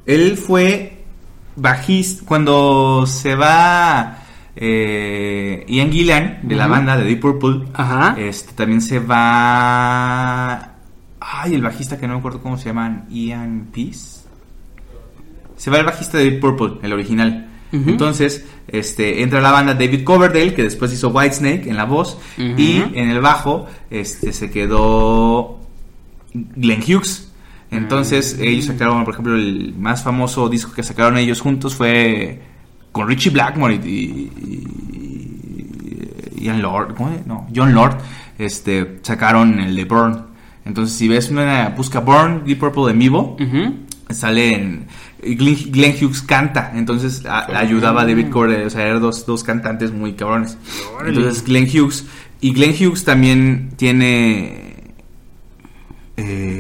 Él 0.07 0.37
fue 0.37 0.99
bajista 1.57 2.23
cuando 2.27 3.07
se 3.07 3.35
va 3.35 4.22
eh, 4.57 5.65
Ian 5.69 5.91
Gillan 5.91 6.41
de 6.43 6.55
la 6.57 6.67
banda 6.67 6.97
de 6.97 7.05
Deep 7.05 7.21
Purple. 7.21 7.69
Ajá. 7.75 8.15
Este 8.19 8.53
también 8.53 8.81
se 8.81 8.99
va. 9.01 10.69
Ay, 11.21 11.55
el 11.55 11.63
bajista 11.63 11.99
que 11.99 12.07
no 12.07 12.15
me 12.15 12.19
acuerdo 12.19 12.41
cómo 12.43 12.57
se 12.59 12.67
llaman. 12.67 13.07
Ian 13.11 13.69
Peace. 13.73 14.23
Se 15.57 15.71
va 15.71 15.79
el 15.79 15.87
bajista 15.87 16.19
de 16.19 16.25
Deep 16.31 16.41
Purple, 16.41 16.79
el 16.83 16.93
original. 16.93 17.49
Entonces, 17.73 18.45
este, 18.69 19.23
entra 19.23 19.41
la 19.41 19.51
banda 19.51 19.73
David 19.73 20.05
Coverdale, 20.05 20.53
que 20.53 20.63
después 20.63 20.93
hizo 20.93 21.09
Whitesnake 21.09 21.69
en 21.69 21.77
la 21.79 21.85
voz. 21.85 22.19
Y 22.37 22.83
en 22.95 23.09
el 23.09 23.21
bajo, 23.21 23.67
este, 23.89 24.33
se 24.35 24.51
quedó 24.51 25.59
Glenn 26.35 26.81
Hughes. 26.83 27.33
Entonces, 27.71 28.37
Mm. 28.39 28.43
ellos 28.43 28.65
sacaron, 28.67 29.05
por 29.07 29.15
ejemplo, 29.15 29.35
el 29.37 29.75
más 29.79 30.03
famoso 30.03 30.51
disco 30.51 30.73
que 30.75 30.83
sacaron 30.83 31.17
ellos 31.17 31.41
juntos 31.41 31.75
fue 31.75 32.43
con 32.93 33.09
Richie 33.09 33.31
Blackmore 33.31 33.75
y, 33.77 33.89
y- 33.89 34.33
y 36.37 36.45
Ian 36.45 36.61
Lord, 36.63 36.95
¿cómo 36.95 37.11
es? 37.11 37.27
No, 37.27 37.47
John 37.55 37.75
Lord, 37.75 37.99
este, 38.39 38.99
sacaron 39.03 39.59
el 39.61 39.75
de 39.77 39.85
Burn. 39.85 40.27
Entonces, 40.65 40.97
si 40.97 41.09
ves 41.09 41.31
una 41.31 41.71
busca 41.71 42.01
Burn, 42.01 42.43
Deep 42.45 42.59
Purple 42.59 42.91
en 42.93 42.99
vivo, 42.99 43.37
Ujú. 43.41 43.75
sale 44.11 44.55
en 44.55 44.87
Glenn, 45.23 45.57
Glenn 45.73 45.95
Hughes 46.01 46.23
canta, 46.23 46.73
entonces 46.75 47.25
a- 47.27 47.59
ayudaba 47.59 48.03
a 48.03 48.07
David 48.07 48.29
Coverdale, 48.29 48.67
o 48.67 48.71
sea, 48.71 48.87
eran 48.87 49.01
dos, 49.01 49.25
dos 49.27 49.43
cantantes 49.45 49.93
muy 49.93 50.13
cabrones. 50.15 50.59
Entonces 51.07 51.45
Glenn 51.45 51.65
Hughes 51.69 52.07
y 52.41 52.53
Glenn 52.53 52.73
Hughes 52.73 53.05
también 53.05 53.71
tiene 53.77 54.73
eh, 56.17 56.52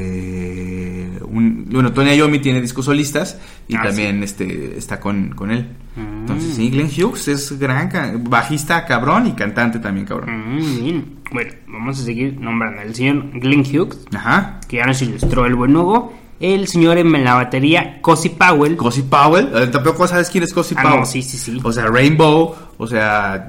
bueno, 1.72 1.92
Tony 1.92 2.14
Iommi 2.14 2.38
tiene 2.40 2.60
discos 2.60 2.84
solistas 2.86 3.38
y 3.68 3.76
Ah, 3.76 3.82
también 3.84 4.22
este 4.22 4.76
está 4.76 4.98
con, 5.00 5.30
con 5.30 5.50
él. 5.50 5.68
Mm. 5.96 6.20
Entonces 6.20 6.54
sí, 6.54 6.70
Glenn 6.70 6.88
Hughes 6.88 7.28
es 7.28 7.58
gran 7.58 7.88
ca- 7.88 8.12
bajista 8.18 8.84
cabrón 8.84 9.26
y 9.26 9.32
cantante 9.32 9.78
también 9.78 10.06
cabrón. 10.06 10.56
Mm, 10.56 10.84
bien. 10.84 11.16
Bueno, 11.32 11.52
vamos 11.68 12.00
a 12.00 12.04
seguir 12.04 12.38
nombrando 12.40 12.80
al 12.82 12.94
señor 12.94 13.30
Glenn 13.40 13.60
Hughes, 13.60 13.98
Ajá. 14.14 14.60
que 14.68 14.76
ya 14.78 14.86
nos 14.86 15.00
ilustró 15.02 15.46
el 15.46 15.54
buen 15.54 15.74
Hugo. 15.76 16.12
El 16.40 16.66
señor 16.66 16.98
en 16.98 17.12
la 17.24 17.34
batería, 17.34 17.98
Cosi 18.00 18.30
Powell. 18.30 18.76
Cosi 18.76 19.02
Powell, 19.02 19.48
eh, 19.54 19.68
tampoco 19.68 20.08
sabes 20.08 20.28
quién 20.28 20.42
es 20.42 20.52
Cosi 20.52 20.74
Ah, 20.76 20.82
Powell. 20.82 21.00
no, 21.00 21.06
sí, 21.06 21.22
sí, 21.22 21.36
sí. 21.38 21.60
O 21.62 21.70
sea, 21.72 21.86
Rainbow, 21.86 22.56
o 22.78 22.86
sea, 22.88 23.48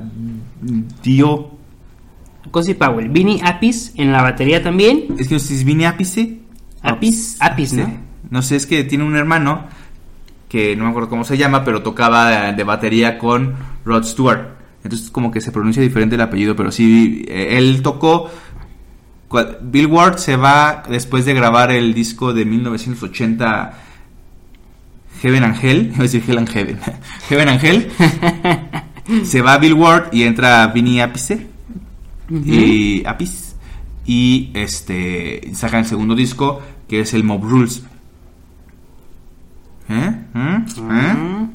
tío. 1.01 1.49
Cosi 2.51 2.75
Powell. 2.75 3.09
Vinny 3.09 3.41
Apis 3.43 3.93
en 3.95 4.11
la 4.11 4.21
batería 4.21 4.61
también. 4.61 5.05
Es 5.17 5.27
que 5.27 5.33
no 5.33 5.39
sé 5.39 5.57
si 5.57 5.71
es 5.71 5.85
Apice. 5.87 6.37
Apis, 6.83 7.37
Apis, 7.39 7.73
¿no? 7.73 7.85
Sí. 7.85 7.91
No 8.33 8.41
sé, 8.41 8.55
es 8.55 8.65
que 8.65 8.83
tiene 8.83 9.03
un 9.03 9.15
hermano 9.15 9.67
que 10.49 10.75
no 10.75 10.85
me 10.85 10.89
acuerdo 10.89 11.07
cómo 11.07 11.23
se 11.23 11.37
llama, 11.37 11.63
pero 11.63 11.83
tocaba 11.83 12.47
de, 12.47 12.53
de 12.53 12.63
batería 12.63 13.19
con 13.19 13.53
Rod 13.85 14.03
Stewart. 14.05 14.47
Entonces 14.83 15.11
como 15.11 15.29
que 15.29 15.39
se 15.39 15.51
pronuncia 15.51 15.83
diferente 15.83 16.15
el 16.15 16.21
apellido, 16.21 16.55
pero 16.55 16.71
sí, 16.71 17.23
eh, 17.27 17.59
él 17.59 17.83
tocó... 17.83 18.31
Bill 19.61 19.85
Ward 19.85 20.17
se 20.17 20.35
va 20.35 20.81
después 20.89 21.25
de 21.25 21.35
grabar 21.35 21.71
el 21.71 21.93
disco 21.93 22.33
de 22.33 22.45
1980 22.45 23.73
Heaven 25.21 25.43
and 25.43 25.63
Hell, 25.63 25.85
iba 25.93 25.99
a 25.99 26.01
decir 26.01 26.23
Hell 26.27 26.37
and 26.39 26.49
Heaven, 26.49 26.79
Heaven 27.29 27.49
and 27.49 27.63
Hell. 27.63 27.91
se 29.25 29.41
va 29.43 29.59
Bill 29.59 29.73
Ward 29.73 30.09
y 30.11 30.23
entra 30.23 30.65
Vinny 30.67 31.01
Apice 31.01 31.47
y 32.31 33.05
Apis 33.05 33.55
y 34.07 34.49
este 34.55 35.51
sacan 35.53 35.81
el 35.81 35.85
segundo 35.85 36.15
disco 36.15 36.61
que 36.87 37.01
es 37.01 37.13
el 37.13 37.23
Mob 37.23 37.43
Rules. 37.43 37.83
¿Eh? 39.89 40.11
¿Mm? 40.33 40.55
¿Eh? 40.91 41.13
Mm. 41.13 41.51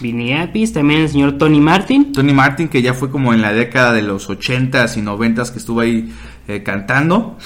Vinny 0.00 0.32
Apis. 0.34 0.72
También 0.72 1.00
el 1.02 1.08
señor 1.08 1.38
Tony 1.38 1.60
Martin. 1.60 2.12
Tony 2.12 2.32
Martin 2.34 2.68
que 2.68 2.82
ya 2.82 2.92
fue 2.94 3.10
como 3.10 3.32
en 3.32 3.40
la 3.42 3.52
década 3.52 3.92
de 3.92 4.02
los 4.02 4.28
80s 4.28 4.96
y 4.96 5.00
90s 5.02 5.50
que 5.52 5.58
estuvo 5.58 5.80
ahí 5.80 6.12
eh, 6.48 6.62
cantando 6.62 7.38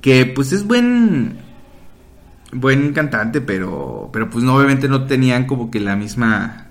que 0.00 0.24
pues 0.26 0.52
es 0.52 0.66
buen 0.66 1.36
buen 2.52 2.92
cantante 2.94 3.40
pero 3.42 4.08
pero 4.12 4.30
pues 4.30 4.42
no, 4.44 4.54
obviamente 4.56 4.88
no 4.88 5.04
tenían 5.04 5.44
como 5.46 5.70
que 5.70 5.78
la 5.80 5.94
misma 5.96 6.68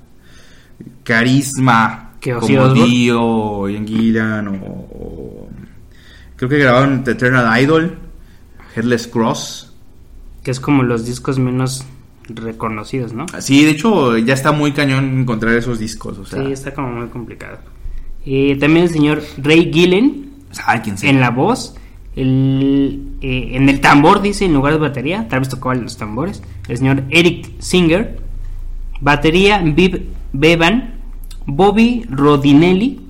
carisma 1.04 2.12
Que 2.20 2.34
como. 2.34 2.74
Dio 2.74 3.22
o 3.22 3.70
Ian 3.70 3.88
Gillan 3.88 4.48
o, 4.48 4.54
o- 4.56 5.50
creo 6.36 6.50
que 6.50 6.58
grabaron 6.58 7.04
The 7.04 7.12
Eternal 7.12 7.62
Idol 7.62 7.98
Headless 8.76 9.08
Cross 9.08 9.74
Que 10.44 10.52
es 10.52 10.60
como 10.60 10.84
los 10.84 11.06
discos 11.06 11.38
menos 11.40 11.86
reconocidos, 12.36 13.14
¿no? 13.14 13.26
sí 13.40 13.64
de 13.64 13.72
hecho 13.72 14.18
ya 14.18 14.34
está 14.34 14.52
muy 14.52 14.72
cañón 14.72 15.22
encontrar 15.22 15.56
esos 15.56 15.80
discos 15.80 16.18
o 16.18 16.26
sea, 16.26 16.46
Sí, 16.46 16.52
está 16.52 16.74
como 16.74 16.90
muy 16.90 17.08
complicado. 17.08 17.60
Eh, 18.26 18.58
también 18.60 18.86
el 18.86 18.92
señor 18.92 19.24
Ray 19.38 19.72
Gillen 19.74 20.30
ay, 20.66 20.80
quién 20.80 20.96
en 21.02 21.20
la 21.20 21.30
voz. 21.30 21.76
El, 22.16 23.18
eh, 23.22 23.52
en 23.54 23.70
el 23.70 23.80
tambor, 23.82 24.22
dice, 24.22 24.46
en 24.46 24.54
lugar 24.54 24.74
de 24.74 24.80
batería. 24.80 25.28
Tal 25.30 25.40
vez 25.40 25.50
tocaba 25.50 25.76
los 25.76 25.98
tambores. 25.98 26.42
El 26.68 26.78
señor 26.78 27.04
Eric 27.10 27.50
Singer. 27.60 28.20
Batería, 29.02 29.62
Viv 29.64 30.08
Bevan. 30.34 30.96
Bobby 31.46 32.06
Rodinelli. 32.10 33.02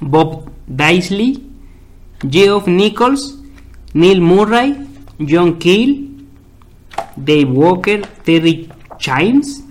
Bob 0.00 0.50
Daisley. 0.66 1.46
Geoff 2.28 2.66
Nichols. 2.66 3.42
Neil 3.94 4.20
Murray. 4.20 4.76
John 5.18 5.58
Keel. 5.58 6.10
Dave 7.16 7.44
Walker. 7.46 8.02
Terry 8.24 8.68
Chimes. 8.98 9.62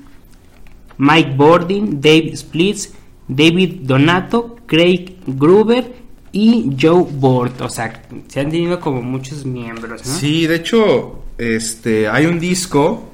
Mike 0.98 1.32
Bordin, 1.36 2.00
Dave 2.00 2.36
Splits, 2.36 2.94
David 3.28 3.82
Donato, 3.82 4.58
Craig 4.68 5.18
Gruber 5.26 5.92
y 6.32 6.70
Joe 6.80 7.06
Bort. 7.12 7.60
O 7.62 7.70
sea, 7.70 8.02
se 8.28 8.40
han 8.40 8.52
tenido 8.52 8.80
como 8.80 9.02
muchos 9.02 9.44
miembros, 9.46 10.06
¿no? 10.06 10.14
Sí, 10.14 10.46
de 10.48 10.56
hecho, 10.58 11.24
este, 11.38 12.08
hay 12.08 12.26
un 12.28 12.40
disco, 12.40 13.12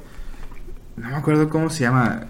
no 0.97 1.10
me 1.10 1.16
acuerdo 1.16 1.49
cómo 1.49 1.70
se 1.70 1.84
llama, 1.84 2.28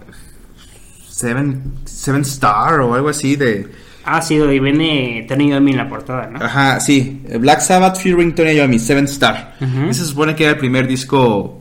Seven, 1.08 1.62
Seven 1.84 2.22
Star 2.22 2.80
o 2.80 2.94
algo 2.94 3.08
así 3.08 3.36
de, 3.36 3.68
Ah, 4.04 4.22
sí, 4.22 4.34
y 4.36 4.58
viene 4.60 5.26
Tony 5.28 5.50
Iommi 5.50 5.72
en 5.72 5.76
la 5.76 5.88
portada, 5.88 6.26
¿no? 6.26 6.42
ajá, 6.42 6.80
sí, 6.80 7.22
Black 7.38 7.60
Sabbath 7.60 7.98
featuring 7.98 8.34
Tony 8.34 8.52
Iommi, 8.52 8.78
Seven 8.78 9.04
Star. 9.04 9.56
Ese 9.60 10.00
se 10.00 10.06
supone 10.06 10.34
que 10.34 10.44
era 10.44 10.52
el 10.54 10.58
primer 10.58 10.86
disco, 10.86 11.59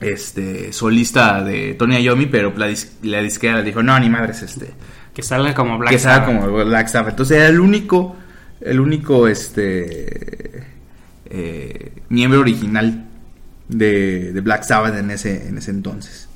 este, 0.00 0.72
solista 0.72 1.42
de 1.44 1.74
Tony 1.74 1.96
Iommi, 2.02 2.26
pero 2.26 2.52
la, 2.56 2.68
dis- 2.68 2.88
la 3.02 3.20
disquera 3.20 3.58
le 3.58 3.64
dijo, 3.64 3.82
no, 3.82 3.98
ni 4.00 4.08
madres, 4.08 4.42
este, 4.42 4.72
Que 5.14 5.22
salga 5.22 5.54
como 5.54 5.78
Black 5.78 5.92
que 5.92 5.98
Sabbath. 5.98 6.26
como 6.26 6.64
Black 6.64 6.88
Sabbath. 6.88 7.10
Entonces 7.10 7.36
era 7.36 7.48
el 7.48 7.60
único, 7.60 8.16
el 8.60 8.80
único, 8.80 9.28
este, 9.28 10.64
eh, 11.26 11.92
miembro 12.08 12.40
original 12.40 13.06
de, 13.68 14.32
de 14.32 14.40
Black 14.40 14.62
Sabbath 14.64 14.96
en 14.96 15.10
ese, 15.10 15.48
en 15.48 15.58
ese 15.58 15.70
entonces. 15.70 16.28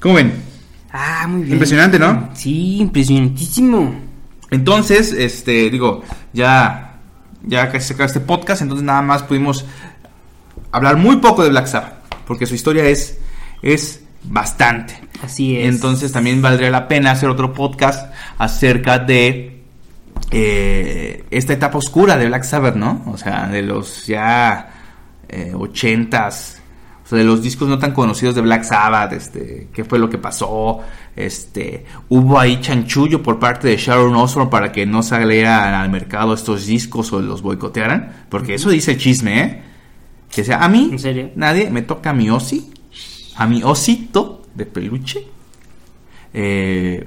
¿Cómo 0.00 0.14
ven? 0.14 0.32
Ah, 0.92 1.26
muy 1.28 1.42
bien. 1.42 1.52
Impresionante, 1.54 1.98
¿no? 1.98 2.30
Sí, 2.34 2.78
impresionantísimo. 2.78 3.94
Entonces, 4.50 5.12
este, 5.12 5.70
digo, 5.70 6.02
ya, 6.32 6.98
ya 7.46 7.70
casi 7.70 7.88
se 7.88 7.94
acaba 7.94 8.06
este 8.06 8.20
podcast, 8.20 8.60
entonces 8.62 8.84
nada 8.84 9.00
más 9.00 9.22
pudimos 9.22 9.64
hablar 10.72 10.96
muy 10.96 11.16
poco 11.16 11.44
de 11.44 11.50
Black 11.50 11.66
Sabbath, 11.66 11.94
porque 12.26 12.46
su 12.46 12.54
historia 12.54 12.84
es, 12.86 13.18
es 13.62 14.02
bastante. 14.24 14.98
Así 15.22 15.56
es. 15.56 15.68
Entonces 15.68 16.10
también 16.10 16.42
valdría 16.42 16.70
la 16.70 16.88
pena 16.88 17.12
hacer 17.12 17.28
otro 17.28 17.52
podcast 17.52 18.12
acerca 18.38 18.98
de 18.98 19.62
eh, 20.30 21.24
esta 21.30 21.52
etapa 21.52 21.78
oscura 21.78 22.16
de 22.16 22.26
Black 22.26 22.44
Sabbath, 22.44 22.74
¿no? 22.74 23.04
O 23.06 23.16
sea, 23.16 23.48
de 23.48 23.62
los 23.62 24.06
ya 24.06 24.70
eh, 25.28 25.52
ochentas, 25.54 26.60
o 27.04 27.08
sea, 27.08 27.18
de 27.18 27.24
los 27.24 27.42
discos 27.42 27.68
no 27.68 27.78
tan 27.78 27.92
conocidos 27.92 28.34
de 28.34 28.40
Black 28.40 28.64
Sabbath, 28.64 29.12
este, 29.12 29.68
qué 29.72 29.84
fue 29.84 29.98
lo 29.98 30.08
que 30.08 30.18
pasó, 30.18 30.80
este, 31.14 31.84
hubo 32.08 32.38
ahí 32.38 32.60
chanchullo 32.60 33.22
por 33.22 33.38
parte 33.38 33.68
de 33.68 33.76
Sharon 33.76 34.14
Osbourne 34.14 34.50
para 34.50 34.72
que 34.72 34.86
no 34.86 35.02
salieran 35.02 35.74
al 35.74 35.90
mercado 35.90 36.32
estos 36.32 36.66
discos 36.66 37.12
o 37.12 37.20
los 37.20 37.42
boicotearan, 37.42 38.26
porque 38.28 38.54
eso 38.54 38.70
dice 38.70 38.92
el 38.92 38.98
chisme, 38.98 39.40
¿eh? 39.40 39.62
Que 40.34 40.44
sea, 40.44 40.64
a 40.64 40.68
mí, 40.68 40.88
¿En 40.92 40.98
serio? 40.98 41.30
nadie 41.36 41.70
me 41.70 41.82
toca 41.82 42.10
a 42.10 42.12
mi 42.14 42.30
Ossi, 42.30 42.70
a 43.36 43.46
mi 43.46 43.62
osito 43.62 44.42
de 44.54 44.66
peluche. 44.66 45.26
Eh, 46.34 47.04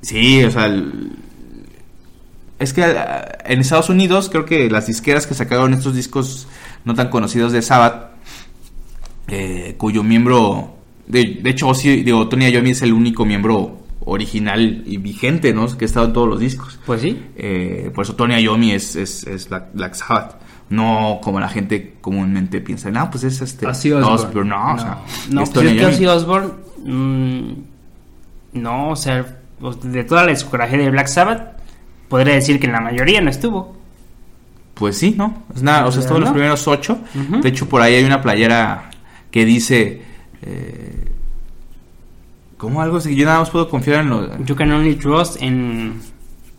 sí, 0.00 0.42
o 0.44 0.50
sea, 0.50 0.66
el- 0.66 1.12
es 2.58 2.72
que 2.72 2.82
ah, 2.82 3.38
en 3.44 3.60
Estados 3.60 3.88
Unidos 3.88 4.28
creo 4.30 4.44
que 4.44 4.68
las 4.68 4.86
disqueras 4.88 5.26
que 5.26 5.34
sacaron 5.34 5.72
estos 5.74 5.94
discos 5.94 6.48
no 6.84 6.94
tan 6.94 7.08
conocidos 7.10 7.52
de 7.52 7.62
Sabbath, 7.62 8.10
eh, 9.28 9.74
cuyo 9.78 10.02
miembro, 10.02 10.76
de, 11.06 11.38
de 11.42 11.50
hecho, 11.50 11.68
Ozzy, 11.68 12.02
digo, 12.02 12.28
Tony 12.28 12.46
Iommi 12.50 12.70
es 12.70 12.82
el 12.82 12.92
único 12.92 13.24
miembro 13.24 13.78
original 14.00 14.82
y 14.86 14.96
vigente, 14.96 15.52
¿no? 15.52 15.66
Que 15.76 15.84
ha 15.84 15.86
estado 15.86 16.06
en 16.06 16.12
todos 16.14 16.28
los 16.28 16.40
discos. 16.40 16.78
Pues 16.86 17.02
sí. 17.02 17.22
Eh, 17.36 17.90
por 17.94 18.04
eso 18.04 18.14
Tony 18.16 18.36
Iommi 18.40 18.72
es, 18.72 18.96
es, 18.96 19.24
es 19.26 19.48
Black 19.48 19.94
Sabbath. 19.94 20.36
No 20.70 21.18
como 21.22 21.40
la 21.40 21.48
gente 21.48 21.94
comúnmente 22.00 22.60
piensa, 22.60 22.90
no, 22.90 23.10
pues 23.10 23.24
es 23.24 23.40
este. 23.40 23.66
Ozzy 23.66 23.92
Osbourne. 23.92 24.50
No, 24.50 24.74
o 24.74 24.78
sea, 24.78 24.98
No, 25.30 25.42
es 25.42 25.50
pues 25.50 25.66
es 25.66 25.72
que. 25.74 25.86
Ozzy 25.86 26.06
Osbourne. 26.06 26.50
mm, 26.84 27.52
no, 28.54 28.90
o 28.90 28.96
sea, 28.96 29.38
pues, 29.60 29.80
de 29.82 30.04
toda 30.04 30.24
la 30.24 30.30
discografía 30.32 30.78
de 30.78 30.90
Black 30.90 31.06
Sabbath, 31.06 31.56
podría 32.08 32.34
decir 32.34 32.60
que 32.60 32.66
en 32.66 32.72
la 32.72 32.80
mayoría 32.80 33.20
no 33.20 33.30
estuvo. 33.30 33.76
Pues 34.74 34.98
sí, 34.98 35.14
¿no? 35.16 35.42
Es 35.54 35.62
nada, 35.62 35.86
o 35.86 35.90
sea, 35.92 36.00
estuvo 36.02 36.18
en 36.18 36.22
los 36.22 36.30
¿No? 36.30 36.34
primeros 36.34 36.68
ocho. 36.68 36.98
De 37.42 37.48
hecho, 37.48 37.68
por 37.68 37.80
ahí 37.82 37.94
hay 37.94 38.04
una 38.04 38.20
playera 38.22 38.90
que 39.30 39.44
dice. 39.44 40.02
Eh, 40.42 41.04
¿Cómo 42.58 42.82
algo 42.82 42.98
así? 42.98 43.14
Yo 43.14 43.24
nada 43.24 43.38
más 43.40 43.50
puedo 43.50 43.68
confiar 43.68 44.00
en 44.00 44.10
los, 44.10 44.28
You 44.46 44.54
can 44.54 44.70
only 44.72 44.94
trust 44.96 45.40
en 45.40 46.00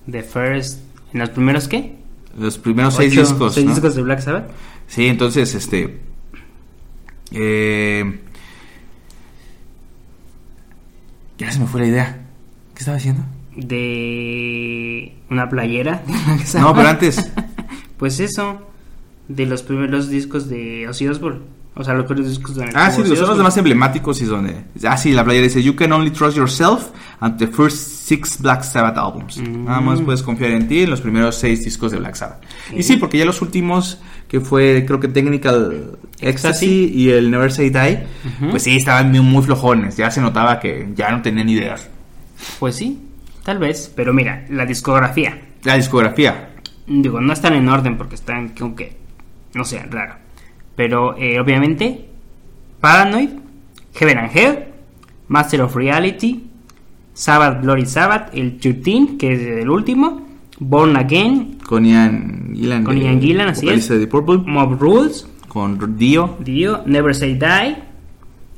the 0.09 0.23
first. 0.23 0.79
¿En 1.13 1.19
los 1.19 1.29
primeros 1.29 1.67
qué? 1.67 1.98
Los 2.37 2.57
primeros 2.57 2.95
seis 2.95 3.15
discos. 3.15 3.53
seis 3.53 3.65
¿no? 3.65 3.73
discos 3.73 3.95
de 3.95 4.01
Black 4.01 4.19
Sabbath. 4.21 4.49
Sí, 4.87 5.07
entonces, 5.07 5.53
este. 5.55 5.99
Eh, 7.31 8.19
ya 11.37 11.51
se 11.51 11.59
me 11.59 11.67
fue 11.67 11.81
la 11.81 11.87
idea. 11.87 12.21
¿Qué 12.73 12.79
estaba 12.79 12.97
diciendo? 12.97 13.23
De 13.55 15.15
una 15.29 15.49
playera. 15.49 16.03
No, 16.59 16.73
pero 16.73 16.87
antes. 16.87 17.31
Pues 17.97 18.21
eso. 18.21 18.65
De 19.27 19.45
los 19.45 19.61
primeros 19.61 20.09
discos 20.09 20.47
de 20.47 20.87
Ozzy 20.87 21.07
Osbourne. 21.09 21.41
O 21.79 21.83
sea, 21.85 21.93
los 21.93 22.05
primeros 22.07 22.29
discos 22.29 22.57
de 22.57 22.69
Ah, 22.75 22.91
sí, 22.91 22.99
Ozzy 22.99 23.15
son 23.15 23.29
los 23.29 23.37
más 23.37 23.55
emblemáticos 23.55 24.21
y 24.21 24.25
donde. 24.25 24.53
Ah, 24.85 24.97
sí, 24.97 25.13
la 25.13 25.23
playera 25.23 25.45
dice: 25.45 25.63
You 25.63 25.77
can 25.77 25.93
only 25.93 26.11
trust 26.11 26.35
yourself 26.35 26.89
and 27.21 27.37
the 27.37 27.47
first 27.47 27.77
six 27.77 28.37
Black 28.41 28.63
Sabbath 28.63 28.97
albums. 28.97 29.37
Mm. 29.37 29.63
Nada 29.63 29.79
más 29.79 30.01
puedes 30.01 30.21
confiar 30.21 30.51
en 30.51 30.67
ti 30.67 30.81
en 30.81 30.89
los 30.89 30.99
primeros 30.99 31.37
seis 31.37 31.63
discos 31.63 31.93
de 31.93 31.99
Black 31.99 32.15
Sabbath. 32.15 32.43
Y 32.75 32.83
sí, 32.83 32.97
porque 32.97 33.17
ya 33.17 33.23
los 33.23 33.41
últimos, 33.41 34.01
que 34.27 34.41
fue, 34.41 34.83
creo 34.85 34.99
que 34.99 35.07
Technical 35.07 35.97
Ecstasy 36.19 36.91
y 36.93 37.11
el 37.11 37.31
Never 37.31 37.49
Say 37.49 37.69
Die, 37.69 38.03
pues 38.49 38.63
sí, 38.63 38.75
estaban 38.75 39.09
muy, 39.11 39.21
muy 39.21 39.41
flojones. 39.41 39.95
Ya 39.95 40.11
se 40.11 40.19
notaba 40.19 40.59
que 40.59 40.89
ya 40.97 41.11
no 41.11 41.21
tenían 41.21 41.47
ideas. 41.47 41.87
Pues 42.59 42.75
sí, 42.75 42.99
tal 43.45 43.57
vez. 43.57 43.89
Pero 43.95 44.13
mira, 44.13 44.45
la 44.49 44.65
discografía. 44.65 45.39
La 45.63 45.75
discografía. 45.75 46.49
Digo, 46.87 47.21
no 47.21 47.31
están 47.31 47.53
en 47.53 47.69
orden 47.69 47.97
porque 47.97 48.15
están 48.15 48.49
como 48.49 48.75
que, 48.75 48.97
no 49.53 49.63
sé, 49.63 49.81
raro. 49.89 50.15
Pero 50.79 51.13
eh, 51.17 51.37
obviamente, 51.41 52.05
Paranoid, 52.79 53.31
Heaven 53.95 54.17
and 54.17 54.31
Hell, 54.33 54.59
Master 55.27 55.63
of 55.63 55.75
Reality, 55.75 56.45
Sabbath 57.13 57.61
Glory 57.61 57.85
Sabbath, 57.85 58.29
el 58.33 58.59
13, 58.59 59.17
que 59.17 59.33
es 59.33 59.41
el 59.61 59.69
último, 59.69 60.25
Born 60.57 60.95
Again, 60.95 61.57
Con 61.67 61.83
Ian 61.85 62.53
Gillan. 62.55 62.85
Con 62.85 62.97
Ian 62.97 63.19
Gillan, 63.19 63.49
así 63.49 63.67
es. 63.67 63.89
de 63.89 64.07
Purple. 64.07 64.37
Mob 64.45 64.79
Rules, 64.79 65.27
Con 65.49 65.97
Dio. 65.97 66.37
Dio, 66.39 66.81
Never 66.85 67.13
Say 67.13 67.33
Die, 67.33 67.75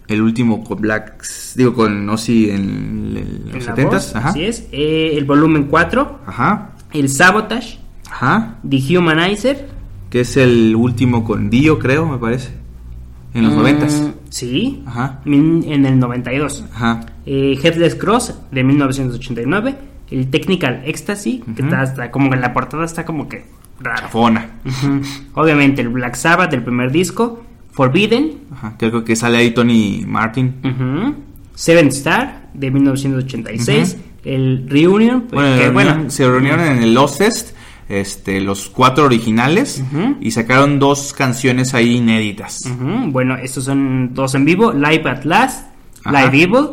El 0.07 0.21
último 0.21 0.63
con 0.63 0.79
Black. 0.79 1.23
Digo, 1.55 1.73
con 1.73 2.07
Ozzy 2.07 2.51
en, 2.51 3.17
en 3.17 3.45
los 3.51 3.65
la 3.65 3.71
70 3.75 3.95
voz, 3.95 4.15
Ajá. 4.15 4.29
así 4.29 4.43
es, 4.43 4.67
eh, 4.71 5.13
el 5.17 5.25
volumen 5.25 5.63
4, 5.63 6.19
Ajá. 6.27 6.69
el 6.93 7.09
Sabotage, 7.09 7.79
Ajá. 8.11 8.57
The 8.69 8.95
Humanizer, 8.95 9.80
Que 10.11 10.19
es 10.21 10.37
el 10.37 10.75
último 10.75 11.23
con 11.23 11.49
Dio, 11.49 11.79
creo, 11.79 12.05
me 12.05 12.19
parece. 12.19 12.51
En 13.33 13.43
los 13.45 13.53
mm, 13.53 13.57
noventas. 13.57 14.09
Sí, 14.29 14.83
Ajá. 14.85 15.21
min- 15.25 15.63
en 15.67 15.85
el 15.85 15.97
92. 15.97 16.65
Ajá. 16.73 17.05
eh, 17.25 17.57
Headless 17.63 17.95
Cross 17.95 18.35
de 18.51 18.63
1989, 18.63 19.75
el 20.11 20.29
Technical 20.29 20.81
Ecstasy, 20.85 21.41
que 21.55 21.61
está, 21.63 21.81
está 21.83 22.11
como 22.11 22.29
que 22.29 22.35
en 22.35 22.41
la 22.41 22.53
portada 22.53 22.83
está 22.85 23.05
como 23.05 23.27
que. 23.29 23.45
Chafona. 23.83 24.49
Ujú. 24.65 25.01
Obviamente 25.33 25.81
el 25.81 25.89
Black 25.89 26.13
Sabbath 26.15 26.51
del 26.51 26.61
primer 26.61 26.91
disco, 26.91 27.41
Forbidden, 27.71 28.33
Ajá. 28.51 28.75
Creo 28.77 29.03
que 29.03 29.15
sale 29.15 29.37
ahí 29.37 29.51
Tony 29.51 30.03
Martin. 30.05 30.53
Seven 31.55 31.87
Star 31.87 32.49
de 32.53 32.69
1986, 32.69 33.97
el 34.25 34.67
Reunion, 34.69 35.21
pues, 35.21 35.31
Bueno, 35.31 35.57
que, 35.57 35.69
bueno, 35.69 35.93
bueno, 35.95 36.09
se 36.11 36.29
reunieron 36.29 36.59
en 36.67 36.83
el 36.83 36.93
Lost 36.93 37.17
Fest. 37.17 37.55
Este, 37.91 38.39
los 38.39 38.69
cuatro 38.69 39.03
originales 39.03 39.83
y 40.21 40.31
sacaron 40.31 40.79
dos 40.79 41.11
canciones 41.13 41.73
ahí 41.73 41.97
inéditas. 41.97 42.61
bueno, 43.07 43.35
estos 43.35 43.65
son 43.65 44.13
dos 44.13 44.33
en 44.35 44.45
vivo, 44.45 44.71
Live 44.71 45.09
at 45.09 45.25
Last, 45.25 45.67
Ajá. 46.05 46.25
Live 46.31 46.43
Evil, 46.43 46.67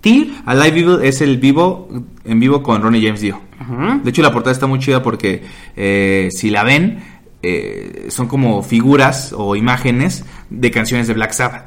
Tear, 0.00 0.26
A 0.46 0.54
Live 0.54 0.80
Evil 0.80 0.98
es 1.02 1.20
el 1.20 1.36
vivo 1.36 1.88
en 2.24 2.40
vivo 2.40 2.62
con 2.62 2.80
Ronnie 2.80 3.02
James 3.04 3.20
Dio. 3.20 3.38
De 4.02 4.08
hecho, 4.08 4.22
la 4.22 4.32
portada 4.32 4.52
está 4.52 4.66
muy 4.66 4.78
chida 4.78 5.02
porque 5.02 5.42
eh, 5.76 6.28
si 6.32 6.48
la 6.48 6.64
ven, 6.64 7.00
eh, 7.42 8.06
son 8.08 8.26
como 8.26 8.62
figuras 8.62 9.34
o 9.36 9.54
imágenes 9.56 10.24
de 10.48 10.70
canciones 10.70 11.06
de 11.06 11.12
Black 11.14 11.32
Sabbath. 11.32 11.66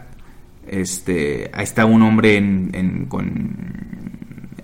Este, 0.68 1.52
ahí 1.54 1.64
está 1.64 1.86
un 1.86 2.02
hombre 2.02 2.38
en, 2.38 2.72
en- 2.74 3.06
con 3.06 3.58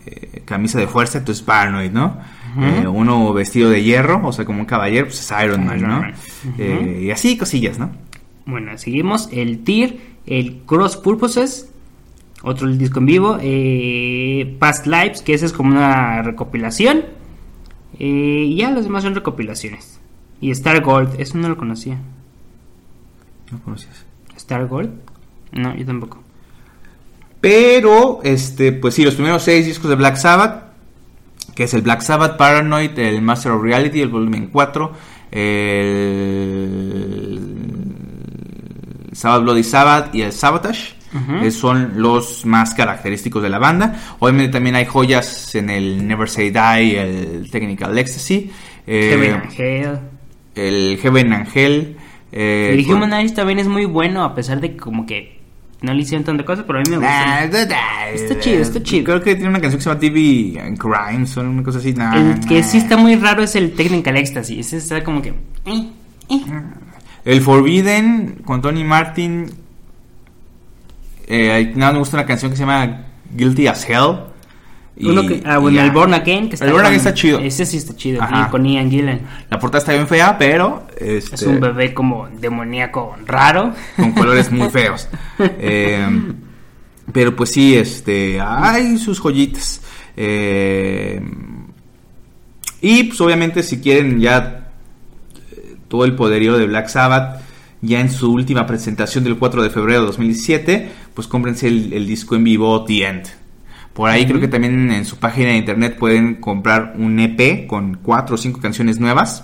eh, 0.06 0.42
camisa 0.46 0.80
de 0.80 0.88
fuerza, 0.88 1.20
entonces 1.20 1.44
Paranoid, 1.44 1.92
¿no? 1.92 2.18
Eh, 2.58 2.88
uno 2.88 3.32
vestido 3.34 3.70
de 3.70 3.84
hierro, 3.84 4.26
o 4.26 4.32
sea, 4.32 4.46
como 4.46 4.60
un 4.60 4.66
caballero, 4.66 5.06
pues 5.08 5.20
es 5.20 5.44
Iron 5.44 5.66
Man, 5.66 5.78
Iron 5.80 5.90
¿no? 5.90 6.02
Man. 6.02 6.14
Eh, 6.58 7.02
y 7.04 7.12
así 7.12 7.38
cosillas, 7.38 7.78
¿no? 7.80 7.92
Bueno, 8.46 8.78
seguimos. 8.78 9.30
El 9.32 9.64
Tear, 9.64 9.94
el 10.26 10.62
Cross 10.66 10.98
Purposes, 10.98 11.70
otro 12.42 12.68
disco 12.70 13.00
en 13.00 13.06
vivo. 13.06 13.38
eh, 13.42 14.56
Past 14.60 14.88
Lives, 14.88 15.22
que 15.22 15.34
ese 15.34 15.46
es 15.46 15.54
como 15.54 15.72
una 15.72 16.22
recopilación. 16.22 17.06
y 17.98 18.56
ya 18.56 18.72
los 18.72 18.84
demás 18.86 19.04
son 19.04 19.16
recopilaciones. 19.16 20.00
Y 20.42 20.52
Star 20.52 20.82
Gold, 20.82 21.20
eso 21.20 21.38
no 21.38 21.50
lo 21.50 21.58
conocía. 21.58 21.98
No 23.52 23.60
conocías. 23.62 24.06
¿Star 24.38 24.68
Gold? 24.68 24.92
No, 25.52 25.76
yo 25.76 25.86
tampoco. 25.86 26.24
Pero, 27.42 28.20
este, 28.24 28.72
pues 28.72 28.94
sí, 28.96 29.04
los 29.04 29.16
primeros 29.16 29.44
seis 29.44 29.66
discos 29.66 29.90
de 29.90 29.96
Black 29.96 30.16
Sabbath, 30.18 30.69
que 31.60 31.66
es 31.66 31.74
el 31.74 31.82
Black 31.82 32.00
Sabbath, 32.00 32.38
Paranoid, 32.38 32.98
el 32.98 33.22
Master 33.22 33.52
of 33.52 33.62
Reality, 33.62 34.00
el 34.00 34.08
volumen 34.08 34.48
4, 34.50 34.94
el 35.30 37.40
Sabbath 39.12 39.44
Bloody 39.44 39.66
Sabbath 39.66 40.16
y 40.16 40.22
el 40.22 40.32
Sabotage, 40.32 40.96
eh, 41.44 41.52
son 41.52 42.02
los 42.02 42.46
más 42.46 42.74
característicos 42.74 43.44
de 43.44 43.50
la 43.50 43.60
banda. 43.60 43.94
Obviamente 44.20 44.54
también 44.54 44.76
hay 44.76 44.86
joyas 44.86 45.54
en 45.54 45.70
el 45.70 46.08
Never 46.08 46.30
Say 46.30 46.50
Die, 46.50 46.98
el 46.98 47.52
Technical 47.52 47.98
Ecstasy, 47.98 48.50
eh, 48.88 49.10
Heaven 49.12 49.34
and 49.34 49.60
Hell. 49.60 50.00
el 50.56 50.98
Heaven 51.02 51.34
Angel. 51.34 51.98
eh, 52.32 52.74
el 52.74 53.34
también 53.34 53.60
es 53.60 53.68
muy 53.68 53.84
bueno, 53.84 54.24
a 54.24 54.34
pesar 54.34 54.62
de 54.62 54.72
que 54.72 54.78
como 54.78 55.06
que 55.06 55.39
no 55.82 55.94
le 55.94 56.02
hicieron 56.02 56.24
tanta 56.26 56.44
cosa, 56.44 56.66
pero 56.68 56.80
a 56.80 56.82
mí 56.84 56.90
me 56.90 56.98
Nah, 56.98 57.44
gusta. 57.44 57.58
da, 57.60 57.66
da, 57.66 58.10
Está 58.10 58.40
chido, 58.40 58.62
está 58.62 58.84
chido. 58.84 59.06
Creo 59.06 59.22
que 59.22 59.36
tiene 59.36 59.50
una 59.50 59.62
canción 59.62 59.78
que 59.80 59.84
se 59.84 59.90
llama 59.90 60.00
TV 60.00 60.60
and 60.62 60.78
Crimes 60.78 61.38
o 61.38 61.42
una 61.42 61.64
cosa 61.64 61.80
así. 61.80 61.94
Nah, 61.94 62.16
El 62.34 62.40
que 62.48 62.60
nah. 62.62 62.64
sí 62.68 62.78
está 62.80 62.98
muy 62.98 63.16
raro 63.16 63.44
es 63.44 63.56
el 63.56 63.72
Technical 63.74 64.18
Ecstasy. 64.18 64.60
Ese 64.60 64.78
está 64.78 65.04
como 65.04 65.22
que... 65.22 65.30
eh, 65.66 65.90
eh. 66.30 66.42
El 67.26 67.42
Forbidden 67.42 68.42
con 68.46 68.62
Tony 68.62 68.84
Martin. 68.84 69.50
Eh, 71.28 71.74
nada, 71.76 71.94
me 71.94 72.00
gusta 72.00 72.18
una 72.18 72.26
canción 72.26 72.50
que 72.52 72.58
se 72.58 72.62
llama 72.64 73.06
Guilty 73.36 73.68
as 73.68 73.88
Hell. 73.88 74.16
Uno 75.02 75.26
que, 75.26 75.42
ah, 75.46 75.58
bueno, 75.60 75.82
el 75.82 75.92
Born 75.92 76.14
Again. 76.14 76.50
Que 76.50 76.56
está 76.56 76.66
El 76.66 76.74
Born 76.74 76.86
Again 76.86 76.98
está 76.98 77.14
chido. 77.14 77.40
Ese 77.40 77.66
sí 77.66 77.78
está 77.78 77.96
chido. 77.96 78.22
Ajá. 78.22 78.50
Con 78.50 78.66
Ian 78.66 78.90
Gillan. 78.90 79.22
La 79.50 79.60
portada 79.60 79.80
está 79.80 79.94
bien 79.94 80.08
fea, 80.08 80.38
pero. 80.38 80.88
Este, 80.98 81.36
Es 81.36 81.44
un 81.44 81.60
bebé 81.60 81.94
como 81.94 82.28
demoníaco 82.28 83.16
raro. 83.26 83.74
con 83.96 84.12
colores 84.12 84.52
muy 84.52 84.70
feos. 84.70 85.08
Eh, 85.62 86.06
pero 87.14 87.36
pues 87.36 87.52
sí, 87.52 87.76
este, 87.76 88.40
hay 88.42 88.98
sus 88.98 89.20
joyitas. 89.20 89.82
Eh, 90.18 91.22
y 92.82 93.04
pues 93.06 93.20
obviamente 93.22 93.64
si 93.64 93.80
quieren 93.80 94.20
ya 94.20 94.72
eh, 95.52 95.76
todo 95.88 96.06
el 96.06 96.16
poderío 96.16 96.58
de 96.58 96.68
Black 96.68 96.88
Sabbath, 96.90 97.42
ya 97.82 98.02
en 98.02 98.10
su 98.12 98.32
última 98.32 98.68
presentación 98.68 99.24
del 99.24 99.38
4 99.38 99.64
de 99.64 99.70
febrero 99.70 100.02
de 100.02 100.06
2017, 100.08 100.92
pues 101.14 101.28
cómprense 101.28 101.68
el, 101.68 101.94
el 101.94 102.06
disco 102.06 102.36
en 102.36 102.44
vivo 102.44 102.84
The 102.84 103.08
End. 103.08 103.39
Por 104.00 104.10
ahí 104.10 104.26
creo 104.26 104.40
que 104.40 104.48
también 104.48 104.90
en 104.92 105.04
su 105.04 105.18
página 105.18 105.50
de 105.50 105.58
internet 105.58 105.98
pueden 106.00 106.36
comprar 106.36 106.94
un 106.98 107.20
EP 107.20 107.68
con 107.68 107.96
cuatro 107.96 108.36
o 108.36 108.38
cinco 108.38 108.62
canciones 108.62 108.98
nuevas, 108.98 109.44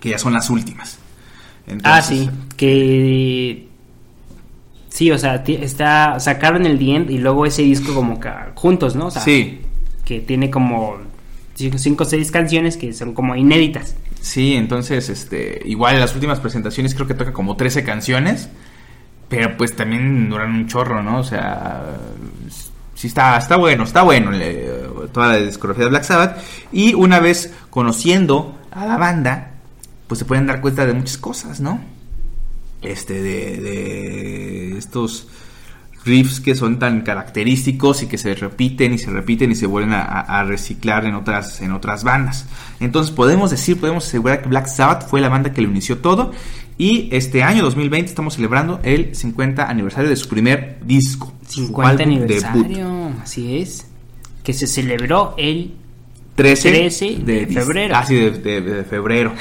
que 0.00 0.10
ya 0.10 0.18
son 0.18 0.34
las 0.34 0.50
últimas. 0.50 0.98
ah, 1.82 2.02
sí. 2.02 2.28
Que... 2.58 3.66
Sí, 4.90 5.10
o 5.10 5.16
sea, 5.16 5.36
está 5.36 6.20
sacaron 6.20 6.66
el 6.66 6.78
End 6.86 7.10
y 7.10 7.16
luego 7.16 7.46
ese 7.46 7.62
disco 7.62 7.94
como 7.94 8.20
que 8.20 8.28
juntos, 8.54 8.96
¿no? 8.96 9.06
O 9.06 9.10
sea, 9.10 9.22
Sí, 9.22 9.62
Que 10.04 10.20
tiene 10.20 10.50
como 10.50 10.98
cinco 11.54 12.04
o 12.04 12.06
seis 12.06 12.30
canciones 12.30 12.76
que 12.76 12.92
son 12.92 13.14
como 13.14 13.34
inéditas. 13.34 13.96
Sí, 14.20 14.56
entonces, 14.56 15.08
este, 15.08 15.62
igual 15.64 15.94
en 15.94 16.00
las 16.00 16.14
últimas 16.14 16.38
presentaciones 16.38 16.94
creo 16.94 17.06
que 17.06 17.14
toca 17.14 17.32
como 17.32 17.56
13 17.56 17.82
canciones, 17.82 18.50
pero 19.30 19.56
pues 19.56 19.74
también 19.74 20.28
duran 20.28 20.54
un 20.54 20.68
chorro, 20.68 21.02
¿no? 21.02 21.20
O 21.20 21.24
sea, 21.24 21.96
está, 23.06 23.36
está 23.38 23.56
bueno, 23.56 23.84
está 23.84 24.02
bueno 24.02 24.30
le- 24.30 24.84
toda 25.12 25.28
la 25.28 25.36
discografía 25.38 25.84
de 25.84 25.90
Black 25.90 26.04
Sabbath. 26.04 26.38
Y 26.72 26.94
una 26.94 27.20
vez 27.20 27.52
conociendo 27.70 28.58
a 28.70 28.86
la 28.86 28.96
banda, 28.96 29.50
pues 30.06 30.18
se 30.18 30.24
pueden 30.24 30.46
dar 30.46 30.60
cuenta 30.60 30.86
de 30.86 30.92
muchas 30.94 31.18
cosas, 31.18 31.60
¿no? 31.60 31.80
Este, 32.82 33.22
de, 33.22 34.76
estos 34.78 35.28
riffs 36.04 36.40
que 36.40 36.54
son 36.54 36.78
tan 36.78 37.00
característicos 37.00 38.02
y 38.02 38.06
que 38.08 38.18
se 38.18 38.34
repiten 38.34 38.92
y 38.92 38.98
se 38.98 39.10
repiten 39.10 39.50
y 39.50 39.54
se 39.54 39.66
vuelven 39.66 39.94
a 39.94 40.44
reciclar 40.44 41.06
en 41.06 41.14
otras, 41.14 41.62
en 41.62 41.72
otras 41.72 42.04
bandas. 42.04 42.46
Entonces 42.80 43.10
podemos 43.14 43.50
decir, 43.50 43.78
podemos 43.80 44.06
asegurar 44.06 44.42
que 44.42 44.48
Black 44.50 44.66
Sabbath 44.66 45.08
fue 45.08 45.20
la 45.22 45.30
banda 45.30 45.52
que 45.54 45.62
lo 45.62 45.70
inició 45.70 45.98
todo 45.98 46.32
y 46.76 47.08
este 47.12 47.42
año 47.42 47.62
2020 47.62 48.08
estamos 48.10 48.34
celebrando 48.34 48.80
el 48.82 49.14
50 49.16 49.64
aniversario 49.68 50.10
de 50.10 50.16
su 50.16 50.28
primer 50.28 50.78
disco. 50.84 51.32
Su 51.48 51.66
50 51.66 52.02
álbum 52.04 52.18
debut. 52.26 52.44
aniversario, 52.44 53.12
así 53.22 53.58
es. 53.58 53.86
Que 54.42 54.52
se 54.52 54.66
celebró 54.66 55.34
el 55.38 55.72
13, 56.34 56.70
13 56.70 57.16
de 57.24 57.46
febrero. 57.46 57.94
Ah, 57.96 58.04
sí, 58.04 58.16
de, 58.16 58.30
de- 58.32 58.60
de 58.60 58.84
febrero. 58.84 59.32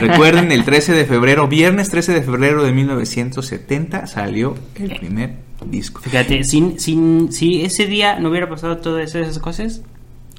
Recuerden, 0.00 0.52
el 0.52 0.64
13 0.64 0.92
de 0.92 1.04
febrero, 1.06 1.48
viernes 1.48 1.88
13 1.90 2.12
de 2.12 2.22
febrero 2.22 2.62
de 2.64 2.72
1970 2.72 4.06
salió 4.06 4.54
el 4.76 4.96
primer 4.98 5.36
disco. 5.66 6.00
Fíjate, 6.02 6.44
sin, 6.44 6.78
sin, 6.78 7.32
si 7.32 7.62
ese 7.62 7.86
día 7.86 8.18
no 8.20 8.28
hubiera 8.30 8.48
pasado 8.48 8.76
todas 8.78 9.14
esas 9.14 9.38
cosas, 9.38 9.80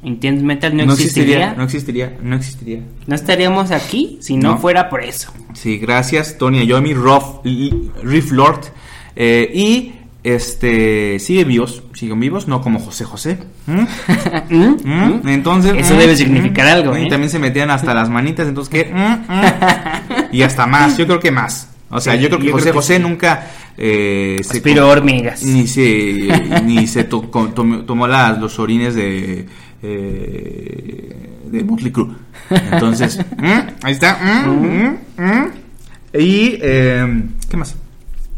Intense 0.04 0.44
Metal 0.44 0.76
no, 0.78 0.86
No 0.86 0.94
existiría. 0.94 1.54
existiría, 1.54 1.58
no 1.58 1.64
existiría, 1.64 2.18
no 2.22 2.36
existiría. 2.36 2.82
No 3.08 3.16
estaríamos 3.16 3.72
aquí 3.72 4.20
si 4.22 4.38
no, 4.38 4.52
No. 4.52 4.58
fuera 4.60 4.88
por 4.90 5.02
eso. 5.04 5.34
Sí, 5.56 5.78
gracias 5.80 6.38
Tony 6.38 6.60
Ayomi, 6.60 6.94
Riff 8.04 8.32
Lord. 8.32 8.62
eh, 9.16 9.50
y 9.52 9.94
este 10.26 11.20
siguen 11.20 11.48
vivos, 11.48 11.84
siguen 11.94 12.20
vivos, 12.20 12.48
no 12.48 12.62
como 12.62 12.80
José 12.80 13.06
José. 13.06 13.38
¿Mm? 13.68 13.84
¿Mm? 14.50 14.76
¿Mm? 15.24 15.28
Entonces. 15.30 15.74
Eso 15.78 15.94
¿mm? 15.96 15.98
debe 16.00 16.16
significar 16.18 16.68
algo, 16.68 16.98
Y 16.98 17.04
¿eh? 17.04 17.08
también 17.10 17.30
se 17.30 17.38
metían 17.40 17.70
hasta 17.70 17.94
las 17.94 18.10
manitas, 18.10 18.48
entonces 18.48 18.72
¿qué? 18.72 18.92
¿Mm? 18.94 20.32
Y 20.36 20.42
hasta 20.42 20.66
más, 20.66 20.98
yo 20.98 21.06
creo 21.06 21.20
que 21.20 21.32
más. 21.32 21.70
O 21.90 22.02
sea, 22.02 22.16
Sí, 22.16 22.20
yo 22.22 22.28
creo 22.30 22.40
que 22.40 22.48
yo 22.48 22.52
José 22.54 22.64
creo 22.64 22.74
que 22.74 22.78
José 22.80 22.96
sí. 22.98 23.02
nunca 23.04 23.48
eh, 23.78 24.42
se 24.44 24.80
hormigas. 24.82 25.44
ni 25.44 25.68
se 25.68 26.28
ni 26.66 26.88
se 26.88 27.04
to- 27.06 27.30
tomó, 27.86 28.08
las- 28.08 28.40
los 28.40 28.58
orines 28.60 28.96
de 28.96 29.46
eh, 29.84 31.16
de 31.52 31.64
Motley 31.64 31.92
Crue. 31.92 32.16
Entonces, 32.50 33.20
ahí 33.84 33.94
está. 33.94 34.18
Y 36.14 36.58
eh, 36.62 37.24
¿qué 37.50 37.58
más? 37.58 37.76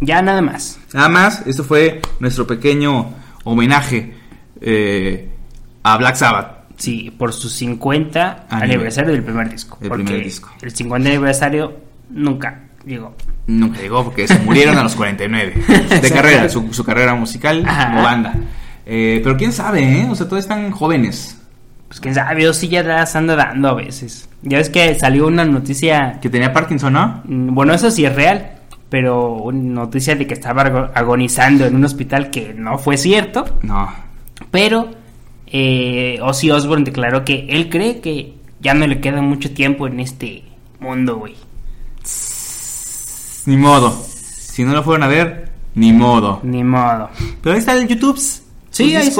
Ya 0.01 0.21
nada 0.21 0.41
más. 0.41 0.79
Nada 0.93 1.09
más, 1.09 1.43
esto 1.47 1.63
fue 1.63 2.01
nuestro 2.19 2.45
pequeño 2.45 3.09
homenaje 3.43 4.13
eh, 4.61 5.29
a 5.83 5.97
Black 5.97 6.15
Sabbath. 6.15 6.57
Sí, 6.77 7.09
por 7.17 7.33
su 7.33 7.49
50 7.49 8.21
Aniversario. 8.49 8.73
aniversario 8.75 9.11
del 9.13 9.23
primer 9.23 9.49
disco. 9.49 9.77
Del 9.79 9.89
porque 9.89 10.03
primer 10.05 10.23
disco. 10.23 10.49
El 10.61 10.71
50 10.71 11.09
aniversario 11.09 11.77
nunca 12.11 12.59
llegó. 12.85 13.15
Nunca 13.47 13.79
llegó 13.79 14.03
porque 14.03 14.27
se 14.27 14.37
murieron 14.39 14.77
a 14.77 14.83
los 14.83 14.95
49 14.95 15.53
de 16.01 16.11
carrera, 16.11 16.49
su, 16.49 16.71
su 16.73 16.83
carrera 16.83 17.15
musical 17.15 17.63
Ajá. 17.67 17.87
como 17.87 18.03
banda. 18.03 18.35
Eh, 18.85 19.19
pero 19.23 19.35
quién 19.37 19.51
sabe, 19.51 20.01
¿eh? 20.01 20.07
O 20.09 20.15
sea, 20.15 20.27
todos 20.27 20.43
están 20.43 20.69
jóvenes. 20.71 21.37
Pues 21.87 21.99
quién 21.99 22.13
sabe, 22.13 22.43
yo 22.43 22.53
sí 22.53 22.67
ya 22.67 22.83
las 22.83 23.15
ando 23.15 23.35
dando 23.35 23.69
a 23.69 23.73
veces. 23.73 24.29
Ya 24.43 24.57
ves 24.57 24.69
que 24.69 24.93
salió 24.99 25.25
una 25.27 25.45
noticia, 25.45 26.19
Que 26.21 26.29
tenía 26.29 26.53
Parkinson, 26.53 26.93
¿no? 26.93 27.21
mm, 27.25 27.55
bueno, 27.55 27.73
eso 27.73 27.89
sí 27.89 28.05
es 28.05 28.13
real, 28.13 28.51
pero 28.89 29.33
una 29.33 29.81
noticia 29.81 30.15
de 30.15 30.25
que 30.27 30.33
estaba 30.33 30.63
ago- 30.63 30.89
agonizando 30.93 31.65
en 31.65 31.75
un 31.75 31.85
hospital 31.85 32.29
que 32.29 32.53
no 32.53 32.77
fue 32.77 32.97
cierto, 32.97 33.45
No. 33.63 33.91
pero 34.51 34.89
eh, 35.47 36.19
Ozzy 36.21 36.51
Osbourne 36.51 36.83
declaró 36.85 37.23
que 37.25 37.47
él 37.49 37.69
cree 37.69 37.99
que 38.01 38.35
ya 38.59 38.73
no 38.73 38.85
le 38.87 38.99
queda 38.99 39.21
mucho 39.21 39.53
tiempo 39.53 39.87
en 39.87 39.99
este 39.99 40.43
mundo, 40.79 41.17
güey. 41.17 41.35
Ni 43.45 43.55
modo. 43.57 43.91
Si 43.91 44.63
no 44.63 44.73
lo 44.73 44.83
fueron 44.83 45.03
a 45.03 45.07
ver, 45.07 45.49
ni 45.75 45.93
modo. 45.93 46.39
Ni 46.43 46.63
modo. 46.63 47.09
Pero 47.41 47.53
ahí 47.53 47.59
está 47.59 47.73
el 47.77 47.87
YouTube. 47.87 48.19
Sí, 48.69 48.95
ahí 48.95 49.09
lo 49.09 49.15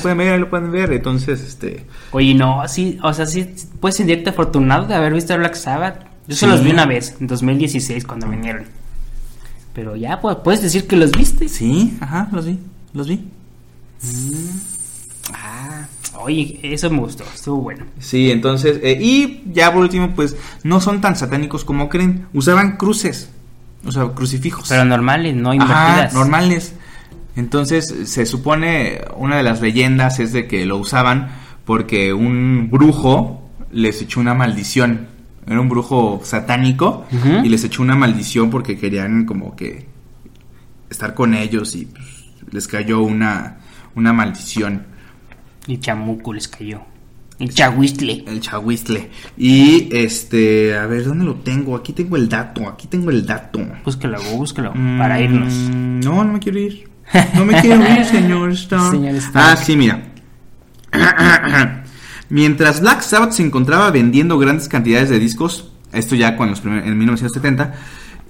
pueden 0.00 0.18
ver, 0.18 0.32
ahí 0.34 0.40
lo 0.40 0.50
pueden 0.50 0.70
ver. 0.72 0.92
Entonces, 0.92 1.40
este. 1.40 1.86
Oye, 2.10 2.34
no, 2.34 2.66
sí, 2.68 2.98
o 3.02 3.12
sea, 3.12 3.26
sí, 3.26 3.54
puedes 3.80 3.96
sentirte 3.96 4.30
afortunado 4.30 4.86
de 4.86 4.94
haber 4.94 5.12
visto 5.14 5.32
a 5.32 5.36
Black 5.36 5.54
Sabbath. 5.54 6.00
Yo 6.26 6.34
Sí. 6.34 6.40
se 6.40 6.46
los 6.46 6.62
vi 6.62 6.70
una 6.70 6.86
vez, 6.86 7.16
en 7.20 7.26
2016, 7.26 8.04
cuando 8.04 8.26
vinieron. 8.28 8.64
Pero 9.74 9.96
ya, 9.96 10.20
pues, 10.20 10.36
puedes 10.44 10.62
decir 10.62 10.86
que 10.86 10.96
los 10.96 11.12
viste. 11.12 11.48
Sí, 11.48 11.96
ajá, 12.00 12.28
los 12.32 12.46
vi. 12.46 12.58
Los 12.92 13.08
vi. 13.08 13.24
Ah, 15.32 15.86
oye, 16.18 16.58
eso 16.62 16.90
me 16.90 16.98
gustó, 16.98 17.24
estuvo 17.32 17.58
bueno. 17.62 17.84
Sí, 17.98 18.30
entonces, 18.30 18.80
eh, 18.82 18.98
y 19.00 19.42
ya 19.52 19.72
por 19.72 19.82
último, 19.82 20.10
pues 20.14 20.36
no 20.64 20.80
son 20.80 21.00
tan 21.00 21.16
satánicos 21.16 21.64
como 21.64 21.88
creen. 21.88 22.26
Usaban 22.34 22.76
cruces, 22.76 23.30
o 23.86 23.92
sea, 23.92 24.08
crucifijos. 24.08 24.68
Pero 24.68 24.84
normales, 24.84 25.34
no 25.36 25.50
Ajá, 25.52 25.54
invertidas. 25.62 26.14
normales. 26.14 26.72
Entonces, 27.36 27.94
se 28.04 28.26
supone, 28.26 29.00
una 29.16 29.36
de 29.36 29.42
las 29.42 29.60
leyendas 29.62 30.18
es 30.18 30.32
de 30.32 30.46
que 30.46 30.66
lo 30.66 30.76
usaban 30.76 31.30
porque 31.64 32.12
un 32.12 32.68
brujo 32.70 33.48
les 33.70 34.02
echó 34.02 34.20
una 34.20 34.34
maldición. 34.34 35.06
Era 35.46 35.60
un 35.60 35.68
brujo 35.68 36.20
satánico 36.22 37.04
y 37.44 37.48
les 37.48 37.64
echó 37.64 37.82
una 37.82 37.96
maldición 37.96 38.48
porque 38.50 38.76
querían 38.78 39.24
como 39.24 39.56
que 39.56 39.86
estar 40.88 41.14
con 41.14 41.34
ellos 41.34 41.74
y 41.74 41.86
pues, 41.86 42.26
les 42.52 42.68
cayó 42.68 43.02
una, 43.02 43.58
una 43.94 44.12
maldición. 44.12 44.84
Y 45.66 45.78
chamuco 45.78 46.32
les 46.32 46.46
cayó. 46.48 46.82
El 47.38 47.52
chahuistle. 47.52 48.24
El 48.28 48.40
chahuistle. 48.40 49.10
Y 49.36 49.88
este, 49.90 50.76
a 50.76 50.86
ver, 50.86 51.04
¿dónde 51.04 51.24
lo 51.24 51.34
tengo? 51.36 51.74
Aquí 51.74 51.92
tengo 51.92 52.16
el 52.16 52.28
dato, 52.28 52.68
aquí 52.68 52.86
tengo 52.86 53.10
el 53.10 53.26
dato. 53.26 53.58
Búscalo, 53.84 54.22
búscalo, 54.36 54.72
para 54.72 55.20
irnos. 55.20 55.52
Mm, 55.52 56.00
No, 56.00 56.22
no 56.24 56.34
me 56.34 56.38
quiero 56.38 56.60
ir. 56.60 56.88
No 57.34 57.44
me 57.44 57.60
quiero 57.60 57.82
ir, 57.82 58.04
señor 58.04 58.52
Stark. 58.52 58.92
Señor 58.92 59.14
Stark. 59.16 59.46
Ah, 59.52 59.56
sí, 59.56 59.76
mira. 59.76 60.02
Mientras 62.32 62.80
Black 62.80 63.02
Sabbath 63.02 63.32
se 63.32 63.42
encontraba 63.42 63.90
vendiendo 63.90 64.38
grandes 64.38 64.66
cantidades 64.66 65.10
de 65.10 65.18
discos, 65.18 65.70
esto 65.92 66.14
ya 66.14 66.34
los 66.34 66.64
en 66.64 66.96
1970, 66.96 67.74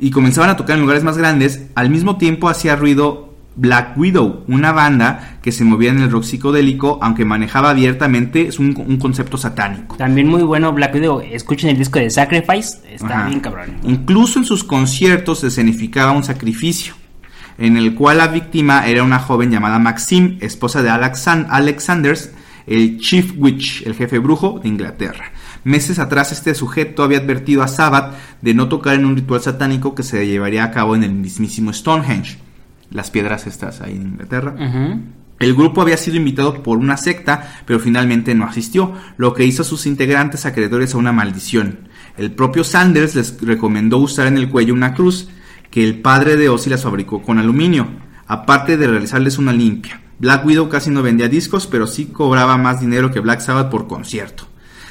y 0.01 0.11
comenzaban 0.11 0.51
a 0.51 0.57
tocar 0.57 0.75
en 0.75 0.81
lugares 0.83 1.05
más 1.05 1.17
grandes, 1.17 1.67
al 1.77 1.89
mismo 1.89 2.17
tiempo 2.17 2.49
hacía 2.49 2.75
ruido 2.75 3.33
Black 3.55 3.97
Widow, 3.97 4.43
una 4.49 4.73
banda 4.73 5.39
que 5.41 5.53
se 5.53 5.63
movía 5.63 5.93
en 5.93 6.01
el 6.01 6.11
rock 6.11 6.25
psicodélico, 6.25 6.99
aunque 7.01 7.25
manejaba 7.25 7.71
abiertamente 7.71 8.49
es 8.49 8.59
un, 8.59 8.75
un 8.85 8.97
concepto 8.97 9.37
satánico. 9.39 9.95
También 9.97 10.27
muy 10.27 10.43
bueno 10.43 10.73
Black 10.73 10.95
Widow. 10.97 11.21
Escuchen 11.21 11.71
el 11.71 11.79
disco 11.79 12.01
de 12.01 12.11
Sacrifice, 12.11 12.79
está 12.91 13.21
Ajá. 13.21 13.29
bien 13.29 13.39
cabrón. 13.39 13.77
Incluso 13.85 14.41
en 14.41 14.45
sus 14.47 14.65
conciertos 14.65 15.39
se 15.43 15.47
escenificaba 15.47 16.11
un 16.11 16.25
sacrificio, 16.25 16.95
en 17.57 17.77
el 17.77 17.95
cual 17.95 18.19
la 18.19 18.27
víctima 18.27 18.85
era 18.89 19.05
una 19.05 19.21
joven 19.21 19.53
llamada 19.53 19.79
Maxim, 19.79 20.39
esposa 20.41 20.83
de 20.83 20.91
Alexan- 20.91 21.47
Alexanders, 21.51 22.33
el 22.67 22.99
Chief 22.99 23.35
Witch, 23.37 23.83
el 23.87 23.95
jefe 23.95 24.19
brujo 24.19 24.61
de 24.63 24.69
Inglaterra. 24.69 25.33
Meses 25.65 25.99
atrás 25.99 26.33
este 26.33 26.55
sujeto 26.55 27.03
había 27.03 27.19
advertido 27.19 27.63
a 27.63 27.69
Sabbath 27.69 28.15
de 28.41 28.55
no 28.55 28.69
tocar 28.69 28.95
en 28.95 29.05
un 29.05 29.17
ritual 29.17 29.41
satánico 29.41 29.95
que 29.95 30.03
se 30.03 30.27
llevaría 30.27 30.65
a 30.65 30.71
cabo 30.71 30.97
en 30.97 31.05
el 31.05 31.13
mismísimo 31.13 31.73
Stonehenge, 31.73 32.39
las 32.91 33.11
piedras 33.11 33.47
estas 33.47 33.81
ahí 33.81 33.95
en 33.95 34.03
Inglaterra. 34.03 34.55
El 35.39 35.55
grupo 35.55 35.83
había 35.83 35.97
sido 35.97 36.17
invitado 36.17 36.63
por 36.63 36.79
una 36.79 36.97
secta, 36.97 37.57
pero 37.67 37.81
finalmente 37.81 38.35
no 38.35 38.45
asistió, 38.45 38.93
lo 39.17 39.35
que 39.35 39.45
hizo 39.45 39.63
a 39.63 39.65
sus 39.65 39.87
integrantes 39.87 40.47
acreedores 40.47 40.95
a 40.95 40.99
una 40.99 41.11
maldición. 41.11 41.89
El 42.17 42.31
propio 42.31 42.63
Sanders 42.63 43.17
les 43.17 43.41
recomendó 43.41 43.99
usar 43.99 44.29
en 44.29 44.37
el 44.37 44.49
cuello 44.49 44.73
una 44.75 44.95
cruz 44.95 45.31
que 45.71 45.83
el 45.83 46.01
padre 46.01 46.37
de 46.37 46.49
Ozzy 46.49 46.71
las 46.71 46.83
fabricó 46.83 47.23
con 47.23 47.39
aluminio, 47.39 47.89
aparte 48.27 48.77
de 48.77 48.87
realizarles 48.87 49.39
una 49.39 49.53
limpia. 49.53 50.01
Black 50.23 50.47
Widow 50.47 50.69
casi 50.69 50.89
no 50.89 51.03
vendía 51.03 51.27
discos, 51.29 51.67
pero 51.67 51.89
sí 51.89 52.07
cobraba 52.07 52.57
más 52.57 52.81
dinero 52.81 53.11
que 53.11 53.19
Black 53.19 53.41
Sabbath 53.41 53.71
por 53.71 53.89
concierto. 53.89 54.47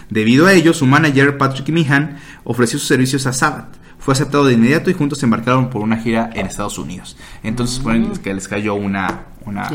Debido 0.10 0.46
a 0.46 0.52
ello, 0.52 0.74
su 0.74 0.86
manager 0.86 1.38
Patrick 1.38 1.70
Meehan 1.70 2.18
ofreció 2.44 2.78
sus 2.78 2.90
servicios 2.90 3.26
a 3.28 3.32
Sabbath. 3.32 3.78
Fue 3.98 4.14
aceptado 4.14 4.44
de 4.44 4.56
inmediato 4.56 4.90
y 4.90 4.94
juntos 4.94 5.20
se 5.20 5.26
embarcaron 5.26 5.70
por 5.70 5.84
una 5.84 5.96
gira 5.96 6.32
en 6.34 6.48
Estados 6.48 6.78
Unidos. 6.78 7.16
Entonces, 7.44 7.78
suponen 7.78 8.12
que 8.18 8.34
les 8.34 8.46
cayó 8.46 8.76
una... 8.76 9.28
una. 9.46 9.70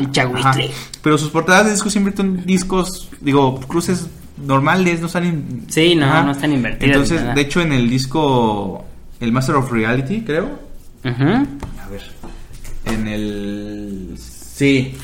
Pero 1.01 1.17
sus 1.17 1.31
portadas 1.31 1.65
de 1.65 1.71
discos 1.71 1.91
siempre 1.91 2.15
son 2.15 2.45
discos, 2.45 3.09
digo, 3.19 3.59
cruces 3.61 4.11
normales, 4.37 5.01
no 5.01 5.07
están... 5.07 5.65
Sí, 5.69 5.95
no, 5.95 6.05
Ajá. 6.05 6.21
no 6.21 6.33
están 6.33 6.53
invertidas. 6.53 7.09
Entonces, 7.09 7.33
de 7.33 7.41
hecho, 7.41 7.61
en 7.61 7.73
el 7.73 7.89
disco, 7.89 8.85
el 9.19 9.31
Master 9.31 9.55
of 9.55 9.71
Reality, 9.71 10.21
creo. 10.21 10.59
Ujú. 11.03 11.23
A 11.23 11.87
ver. 11.89 12.03
En 12.85 13.07
el... 13.07 14.19
Sí. 14.19 14.95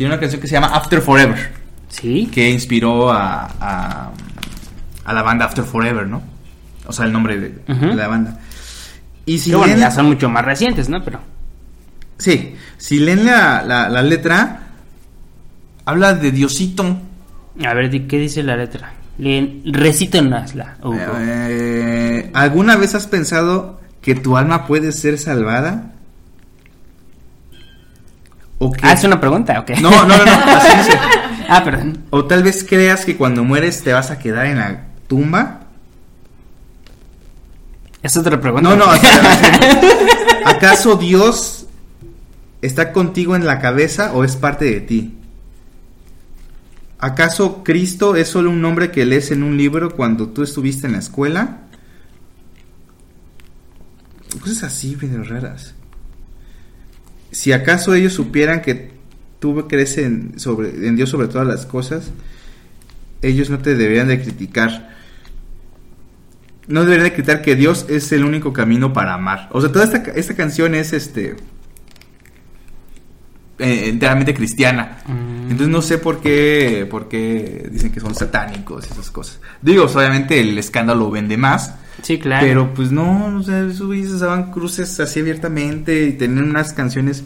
Tiene 0.00 0.14
una 0.14 0.20
canción 0.22 0.40
que 0.40 0.48
se 0.48 0.54
llama 0.54 0.68
After 0.68 1.02
Forever 1.02 1.52
Sí. 1.90 2.30
que 2.32 2.48
inspiró 2.48 3.12
a, 3.12 3.44
a, 3.60 4.10
a 5.04 5.12
la 5.12 5.20
banda 5.20 5.44
After 5.44 5.62
Forever, 5.62 6.06
¿no? 6.06 6.22
O 6.86 6.92
sea, 6.94 7.04
el 7.04 7.12
nombre 7.12 7.38
de, 7.38 7.54
la 7.94 8.08
banda. 8.08 8.40
Y 9.26 9.38
si 9.40 9.50
bueno, 9.50 9.66
leen, 9.66 9.80
ya 9.80 9.90
son 9.90 10.06
mucho 10.06 10.30
más 10.30 10.42
recientes, 10.42 10.88
¿no? 10.88 11.04
Pero. 11.04 11.20
sí, 12.16 12.54
si 12.78 12.98
leen 12.98 13.26
la, 13.26 13.62
la, 13.62 13.90
la 13.90 14.00
letra, 14.00 14.60
Habla 15.84 16.14
de 16.14 16.32
Diosito. 16.32 16.96
A 17.62 17.74
ver, 17.74 17.90
¿qué 18.06 18.18
dice 18.18 18.42
la 18.42 18.56
letra? 18.56 18.94
Le, 19.18 19.60
recítanosla, 19.66 20.78
Hugo. 20.82 20.96
Eh, 21.18 22.30
¿Alguna 22.32 22.76
vez 22.76 22.94
has 22.94 23.06
pensado 23.06 23.82
que 24.00 24.14
tu 24.14 24.38
alma 24.38 24.66
puede 24.66 24.92
ser 24.92 25.18
salvada? 25.18 25.89
¿O 28.62 28.70
que- 28.70 28.86
Ah, 28.86 28.92
es 28.92 29.02
una 29.04 29.18
pregunta, 29.18 29.58
ok. 29.58 29.70
No, 29.80 29.90
no, 29.90 30.06
no, 30.06 30.24
no, 30.24 30.32
así 30.32 30.76
dice. 30.76 30.98
ah, 31.48 31.64
perdón. 31.64 32.04
O 32.10 32.26
tal 32.26 32.42
vez 32.42 32.62
creas 32.62 33.04
que 33.04 33.16
cuando 33.16 33.42
mueres 33.42 33.82
te 33.82 33.92
vas 33.92 34.10
a 34.10 34.18
quedar 34.18 34.46
en 34.46 34.58
la 34.58 34.84
tumba. 35.08 35.60
Es 38.02 38.16
otra 38.16 38.40
pregunta. 38.40 38.68
No, 38.68 38.76
no, 38.76 38.84
o 38.90 38.96
sea, 38.96 39.40
¿acaso 40.46 40.96
Dios 40.96 41.66
está 42.62 42.92
contigo 42.92 43.34
en 43.34 43.46
la 43.46 43.58
cabeza 43.60 44.12
o 44.12 44.24
es 44.24 44.36
parte 44.36 44.66
de 44.66 44.80
ti? 44.80 45.16
¿Acaso 46.98 47.64
Cristo 47.64 48.14
es 48.14 48.28
solo 48.28 48.50
un 48.50 48.60
nombre 48.60 48.90
que 48.90 49.06
lees 49.06 49.30
en 49.30 49.42
un 49.42 49.56
libro 49.56 49.96
cuando 49.96 50.28
tú 50.28 50.42
estuviste 50.42 50.86
en 50.86 50.92
la 50.92 50.98
escuela? 50.98 51.60
Cosas 54.40 54.64
así, 54.64 54.96
medio 55.00 55.24
raras. 55.24 55.74
Si 57.30 57.52
acaso 57.52 57.94
ellos 57.94 58.12
supieran 58.12 58.62
que 58.62 58.90
tú 59.38 59.66
crees 59.68 59.98
en, 59.98 60.38
sobre, 60.38 60.68
en 60.86 60.96
Dios 60.96 61.10
sobre 61.10 61.28
todas 61.28 61.46
las 61.46 61.66
cosas, 61.66 62.10
ellos 63.22 63.50
no 63.50 63.58
te 63.58 63.74
deberían 63.74 64.08
de 64.08 64.20
criticar. 64.20 64.96
No 66.66 66.82
deberían 66.82 67.04
de 67.04 67.12
criticar 67.14 67.42
que 67.42 67.56
Dios 67.56 67.86
es 67.88 68.12
el 68.12 68.24
único 68.24 68.52
camino 68.52 68.92
para 68.92 69.14
amar. 69.14 69.48
O 69.52 69.60
sea, 69.60 69.72
toda 69.72 69.84
esta, 69.84 69.98
esta 70.12 70.34
canción 70.34 70.74
es 70.74 70.92
este 70.92 71.36
eh, 73.60 73.88
enteramente 73.90 74.32
cristiana. 74.32 75.02
Mm. 75.06 75.50
Entonces 75.50 75.68
no 75.68 75.82
sé 75.82 75.98
por 75.98 76.22
qué, 76.22 76.86
por 76.90 77.08
qué 77.08 77.68
dicen 77.70 77.92
que 77.92 78.00
son 78.00 78.14
satánicos 78.14 78.86
y 78.88 78.92
esas 78.92 79.10
cosas. 79.10 79.38
Digo, 79.60 79.84
obviamente 79.84 80.40
el 80.40 80.56
escándalo 80.56 81.10
vende 81.10 81.36
más. 81.36 81.74
Sí, 82.02 82.18
claro. 82.18 82.46
Pero 82.46 82.74
pues 82.74 82.90
no, 82.92 83.36
o 83.36 83.42
sea, 83.42 83.60
esos 83.60 83.86
güeyes 83.86 84.10
usaban 84.10 84.50
cruces 84.50 84.98
así 85.00 85.20
abiertamente 85.20 86.06
y 86.06 86.12
tenían 86.12 86.50
unas 86.50 86.72
canciones 86.72 87.24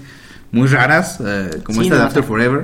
muy 0.53 0.69
raras, 0.69 1.21
eh, 1.25 1.51
como 1.65 1.81
Sí, 1.81 1.87
esta 1.89 1.97
de 1.97 2.01
no, 2.03 2.07
After 2.07 2.21
o 2.21 2.23
sea, 2.23 2.29
Forever. 2.29 2.61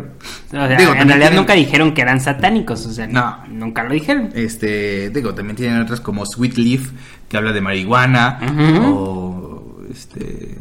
O 0.48 0.50
sea, 0.50 0.68
Digo, 0.68 0.92
en 0.92 0.96
realidad 1.08 1.16
tienen- 1.18 1.36
nunca 1.36 1.54
dijeron 1.54 1.92
que 1.92 2.02
eran 2.02 2.20
satánicos, 2.20 2.86
o 2.86 2.92
sea, 2.92 3.06
No. 3.08 3.38
nunca 3.48 3.82
lo 3.82 3.92
dijeron. 3.94 4.30
Este, 4.34 5.10
digo, 5.10 5.34
también 5.34 5.56
tienen 5.56 5.80
otras 5.82 6.00
como 6.00 6.24
Sweet 6.24 6.56
Leaf, 6.56 6.90
que 7.28 7.36
habla 7.36 7.52
de 7.52 7.60
marihuana, 7.60 8.38
Ujú. 8.42 8.94
o 8.94 9.80
este... 9.90 10.56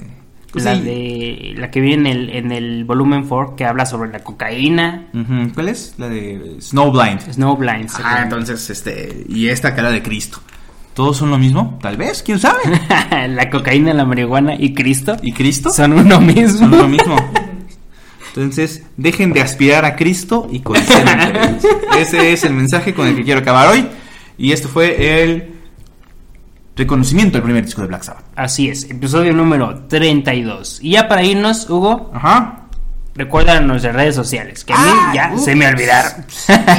pues 0.51 0.65
la 0.65 0.75
sí. 0.75 0.81
de 0.81 1.53
la 1.59 1.69
que 1.69 1.81
viene 1.81 2.09
en 2.11 2.17
el, 2.17 2.29
en 2.31 2.51
el 2.51 2.83
volumen 2.83 3.27
4 3.27 3.55
que 3.55 3.65
habla 3.65 3.85
sobre 3.85 4.11
la 4.11 4.19
cocaína, 4.23 5.09
Ujú, 5.13 5.53
¿Cuál 5.53 5.69
es? 5.69 5.93
La 5.99 6.09
de 6.09 6.55
Snowblind. 6.59 7.31
Snowblind. 7.31 7.89
Ah, 8.03 8.21
entonces, 8.23 8.67
este, 8.71 9.25
y 9.29 9.49
esta 9.49 9.67
habla 9.67 9.91
de 9.91 10.01
Cristo. 10.01 10.39
¿Todos 10.99 11.15
son 11.15 11.29
lo 11.31 11.37
mismo? 11.37 11.79
Tal 11.81 11.95
vez, 11.95 12.21
quién 12.21 12.39
sabe. 12.39 12.59
la 13.29 13.49
cocaína, 13.49 13.93
la 13.93 14.03
marihuana 14.03 14.55
y 14.55 14.73
Cristo 14.73 15.15
¿Y 15.21 15.31
Cristo? 15.31 15.69
son 15.69 15.93
uno 15.93 16.19
mismo. 16.19 16.57
Son 16.57 16.71
lo 16.71 16.89
mismo. 16.89 17.15
Entonces, 18.27 18.83
dejen 18.97 19.31
de 19.31 19.39
aspirar 19.39 19.85
a 19.85 19.95
Cristo 19.95 20.49
y 20.51 20.57
ellos. 20.57 21.63
Ese 21.97 22.33
es 22.33 22.43
el 22.43 22.53
mensaje 22.53 22.93
con 22.93 23.07
el 23.07 23.15
que 23.15 23.23
quiero 23.23 23.39
acabar 23.39 23.69
hoy. 23.69 23.87
Y 24.37 24.51
esto 24.51 24.67
fue 24.67 25.23
el 25.23 25.53
reconocimiento 26.75 27.35
del 27.37 27.43
primer 27.43 27.63
disco 27.63 27.79
de 27.79 27.87
Black 27.87 28.03
Sabbath. 28.03 28.25
Así 28.35 28.67
es, 28.67 28.89
episodio 28.89 29.31
número 29.31 29.85
32. 29.87 30.79
Y 30.81 30.91
ya 30.91 31.07
para 31.07 31.23
irnos, 31.23 31.69
Hugo, 31.69 32.11
Ajá. 32.13 32.58
Recuerda 33.19 33.59
nuestras 33.59 33.93
redes 33.95 34.15
sociales, 34.15 34.63
que 34.63 34.73
a 34.73 34.77
mí 34.77 34.83
Ah, 34.87 35.11
ya 35.13 35.31
ups. 35.33 35.43
se 35.45 35.55
me 35.55 35.67
olvidaron. 35.67 36.25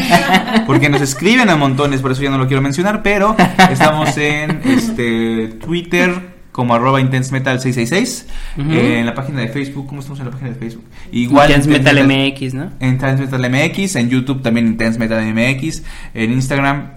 Porque 0.67 0.89
nos 0.89 1.01
escriben 1.11 1.49
a 1.51 1.57
montones, 1.57 2.01
por 2.01 2.11
eso 2.13 2.23
ya 2.23 2.31
no 2.31 2.39
lo 2.39 2.47
quiero 2.49 2.63
mencionar, 2.63 3.03
pero 3.03 3.37
estamos 3.71 4.17
en 4.17 4.61
este 4.65 5.49
Twitter 5.65 6.31
como 6.53 6.75
arroba 6.75 7.01
intensemetal666, 7.01 8.25
Ujú. 8.59 8.71
en 8.73 9.07
la 9.07 9.15
página 9.15 9.41
de 9.41 9.49
Facebook, 9.49 9.87
¿cómo 9.87 10.01
estamos 10.01 10.19
en 10.19 10.27
la 10.27 10.33
página 10.33 10.51
de 10.51 10.57
Facebook? 10.57 10.85
Igual 11.13 11.49
Intense 11.49 11.71
Metal 11.71 11.99
Intense 11.99 12.31
MX, 12.47 12.55
¿no? 12.55 12.71
En 12.81 12.89
Intense 12.91 13.23
Metal 13.25 13.51
MX, 13.51 13.97
en 13.97 14.11
YouTube 14.11 14.43
también 14.43 14.67
Intense 14.67 14.99
Metal 14.99 15.23
MX, 15.33 15.83
en 16.15 16.33
Instagram 16.33 16.91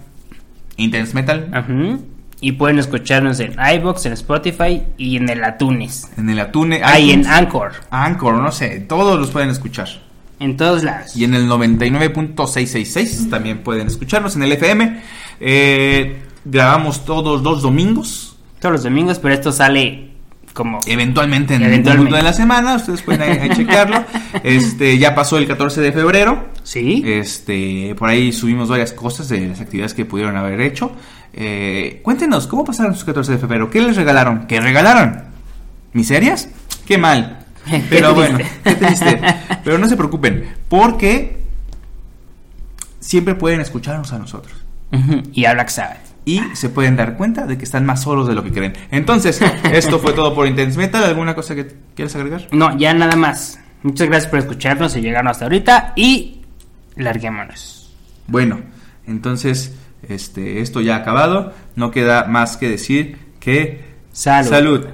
Intense 0.78 1.14
Metal, 1.14 1.50
Ajá. 1.54 1.68
Y 2.46 2.52
pueden 2.54 2.78
escucharnos 2.78 3.40
en 3.40 3.54
iBox, 3.76 4.06
en 4.06 4.14
Spotify 4.14 4.84
y 4.98 5.16
en 5.16 5.30
el 5.30 5.44
Atunes. 5.46 6.10
en 6.18 6.30
el 6.30 6.40
Atune, 6.42 6.82
Ah, 6.84 7.00
y 7.00 7.12
en 7.12 7.26
Anchor. 7.26 7.72
Anchor, 7.90 8.36
no 8.36 8.52
sé, 8.52 8.82
todos 8.82 9.18
los 9.18 9.30
pueden 9.32 9.50
escuchar. 9.50 9.88
En 10.42 10.58
todos 10.58 10.84
lados. 10.84 11.16
Y 11.16 11.24
en 11.24 11.36
el 11.36 11.48
99.666 11.48 13.30
también 13.30 13.60
pueden 13.60 13.88
escucharnos 13.88 14.36
en 14.36 14.44
el 14.44 14.52
FM. 14.52 15.02
Eh, 15.40 16.22
grabamos 16.46 17.06
todos 17.06 17.42
los 17.42 17.62
domingos. 17.62 18.38
Todos 18.60 18.74
los 18.74 18.84
domingos, 18.84 19.20
pero 19.20 19.34
esto 19.36 19.52
sale 19.52 20.10
como... 20.54 20.80
Eventualmente 20.86 21.56
en 21.56 21.64
Eventualmente. 21.64 21.90
algún 21.92 22.06
punto 22.08 22.18
de 22.18 22.24
la 22.24 22.34
semana, 22.34 22.76
ustedes 22.76 23.02
pueden 23.02 23.22
ahí- 23.22 23.38
ahí 23.38 23.50
checarlo. 23.56 24.04
Este, 24.44 24.98
ya 24.98 25.16
pasó 25.16 25.38
el 25.38 25.48
14 25.48 25.80
de 25.82 25.92
febrero. 25.92 26.50
¿Sí? 26.64 27.04
Este, 27.06 27.96
por 27.98 28.10
ahí 28.10 28.32
subimos 28.34 28.70
varias 28.70 28.92
cosas 28.94 29.30
de 29.30 29.48
las 29.48 29.62
actividades 29.62 29.94
que 29.94 30.06
pudieron 30.06 30.36
haber 30.38 30.60
hecho. 30.62 30.92
Eh, 31.34 32.00
cuéntenos, 32.04 32.48
¿cómo 32.48 32.64
pasaron 32.64 32.94
sus 32.94 33.04
14 33.04 33.34
de 33.34 33.38
febrero? 33.40 33.70
¿Qué 33.70 33.82
les 33.82 33.96
regalaron? 33.96 34.46
¿Qué 34.46 34.62
regalaron? 34.62 35.24
¿Miserias? 35.94 36.50
Qué 36.86 36.98
mal. 36.98 37.46
Pero 37.90 38.14
bueno, 38.14 38.40
qué 38.64 38.76
triste. 38.76 39.20
Pero 39.64 39.78
no 39.78 39.88
se 39.88 39.98
preocupen, 39.98 40.54
porque 40.70 41.44
siempre 43.00 43.36
pueden 43.36 43.62
escucharnos 43.62 44.14
a 44.14 44.20
nosotros. 44.20 44.54
Y 45.32 45.46
a 45.46 45.54
Black 45.54 45.70
Sabbath. 45.70 46.14
Y 46.26 46.40
se 46.54 46.70
pueden 46.70 46.96
dar 46.96 47.18
cuenta 47.18 47.48
de 47.48 47.58
que 47.58 47.64
están 47.64 47.84
más 47.86 48.04
solos 48.04 48.28
de 48.28 48.36
lo 48.36 48.44
que 48.44 48.52
creen. 48.52 48.74
Entonces, 48.92 49.42
esto 49.72 50.00
fue 50.00 50.14
todo 50.14 50.36
por 50.36 50.48
Intense 50.48 50.78
Metal. 50.78 51.04
¿Alguna 51.04 51.34
cosa 51.34 51.56
que 51.56 51.76
quieras 51.96 52.16
agregar? 52.16 52.48
No, 52.52 52.78
ya 52.78 52.94
nada 52.94 53.16
más. 53.16 53.60
Muchas 53.82 54.08
gracias 54.08 54.30
por 54.30 54.40
escucharnos 54.40 54.96
y 54.96 55.02
llegarnos 55.02 55.32
hasta 55.32 55.46
ahorita. 55.46 55.94
Y 55.96 56.42
larguémonos. 56.96 57.94
Bueno, 58.28 58.62
entonces 59.08 59.74
este, 60.10 60.62
esto 60.62 60.82
ya 60.82 60.96
ha 60.96 61.00
acabado. 61.00 61.54
No 61.76 61.92
queda 61.92 62.26
más 62.26 62.58
que 62.58 62.70
decir 62.70 63.18
que 63.40 63.82
Salud. 64.12 64.50
salud. 64.50 64.86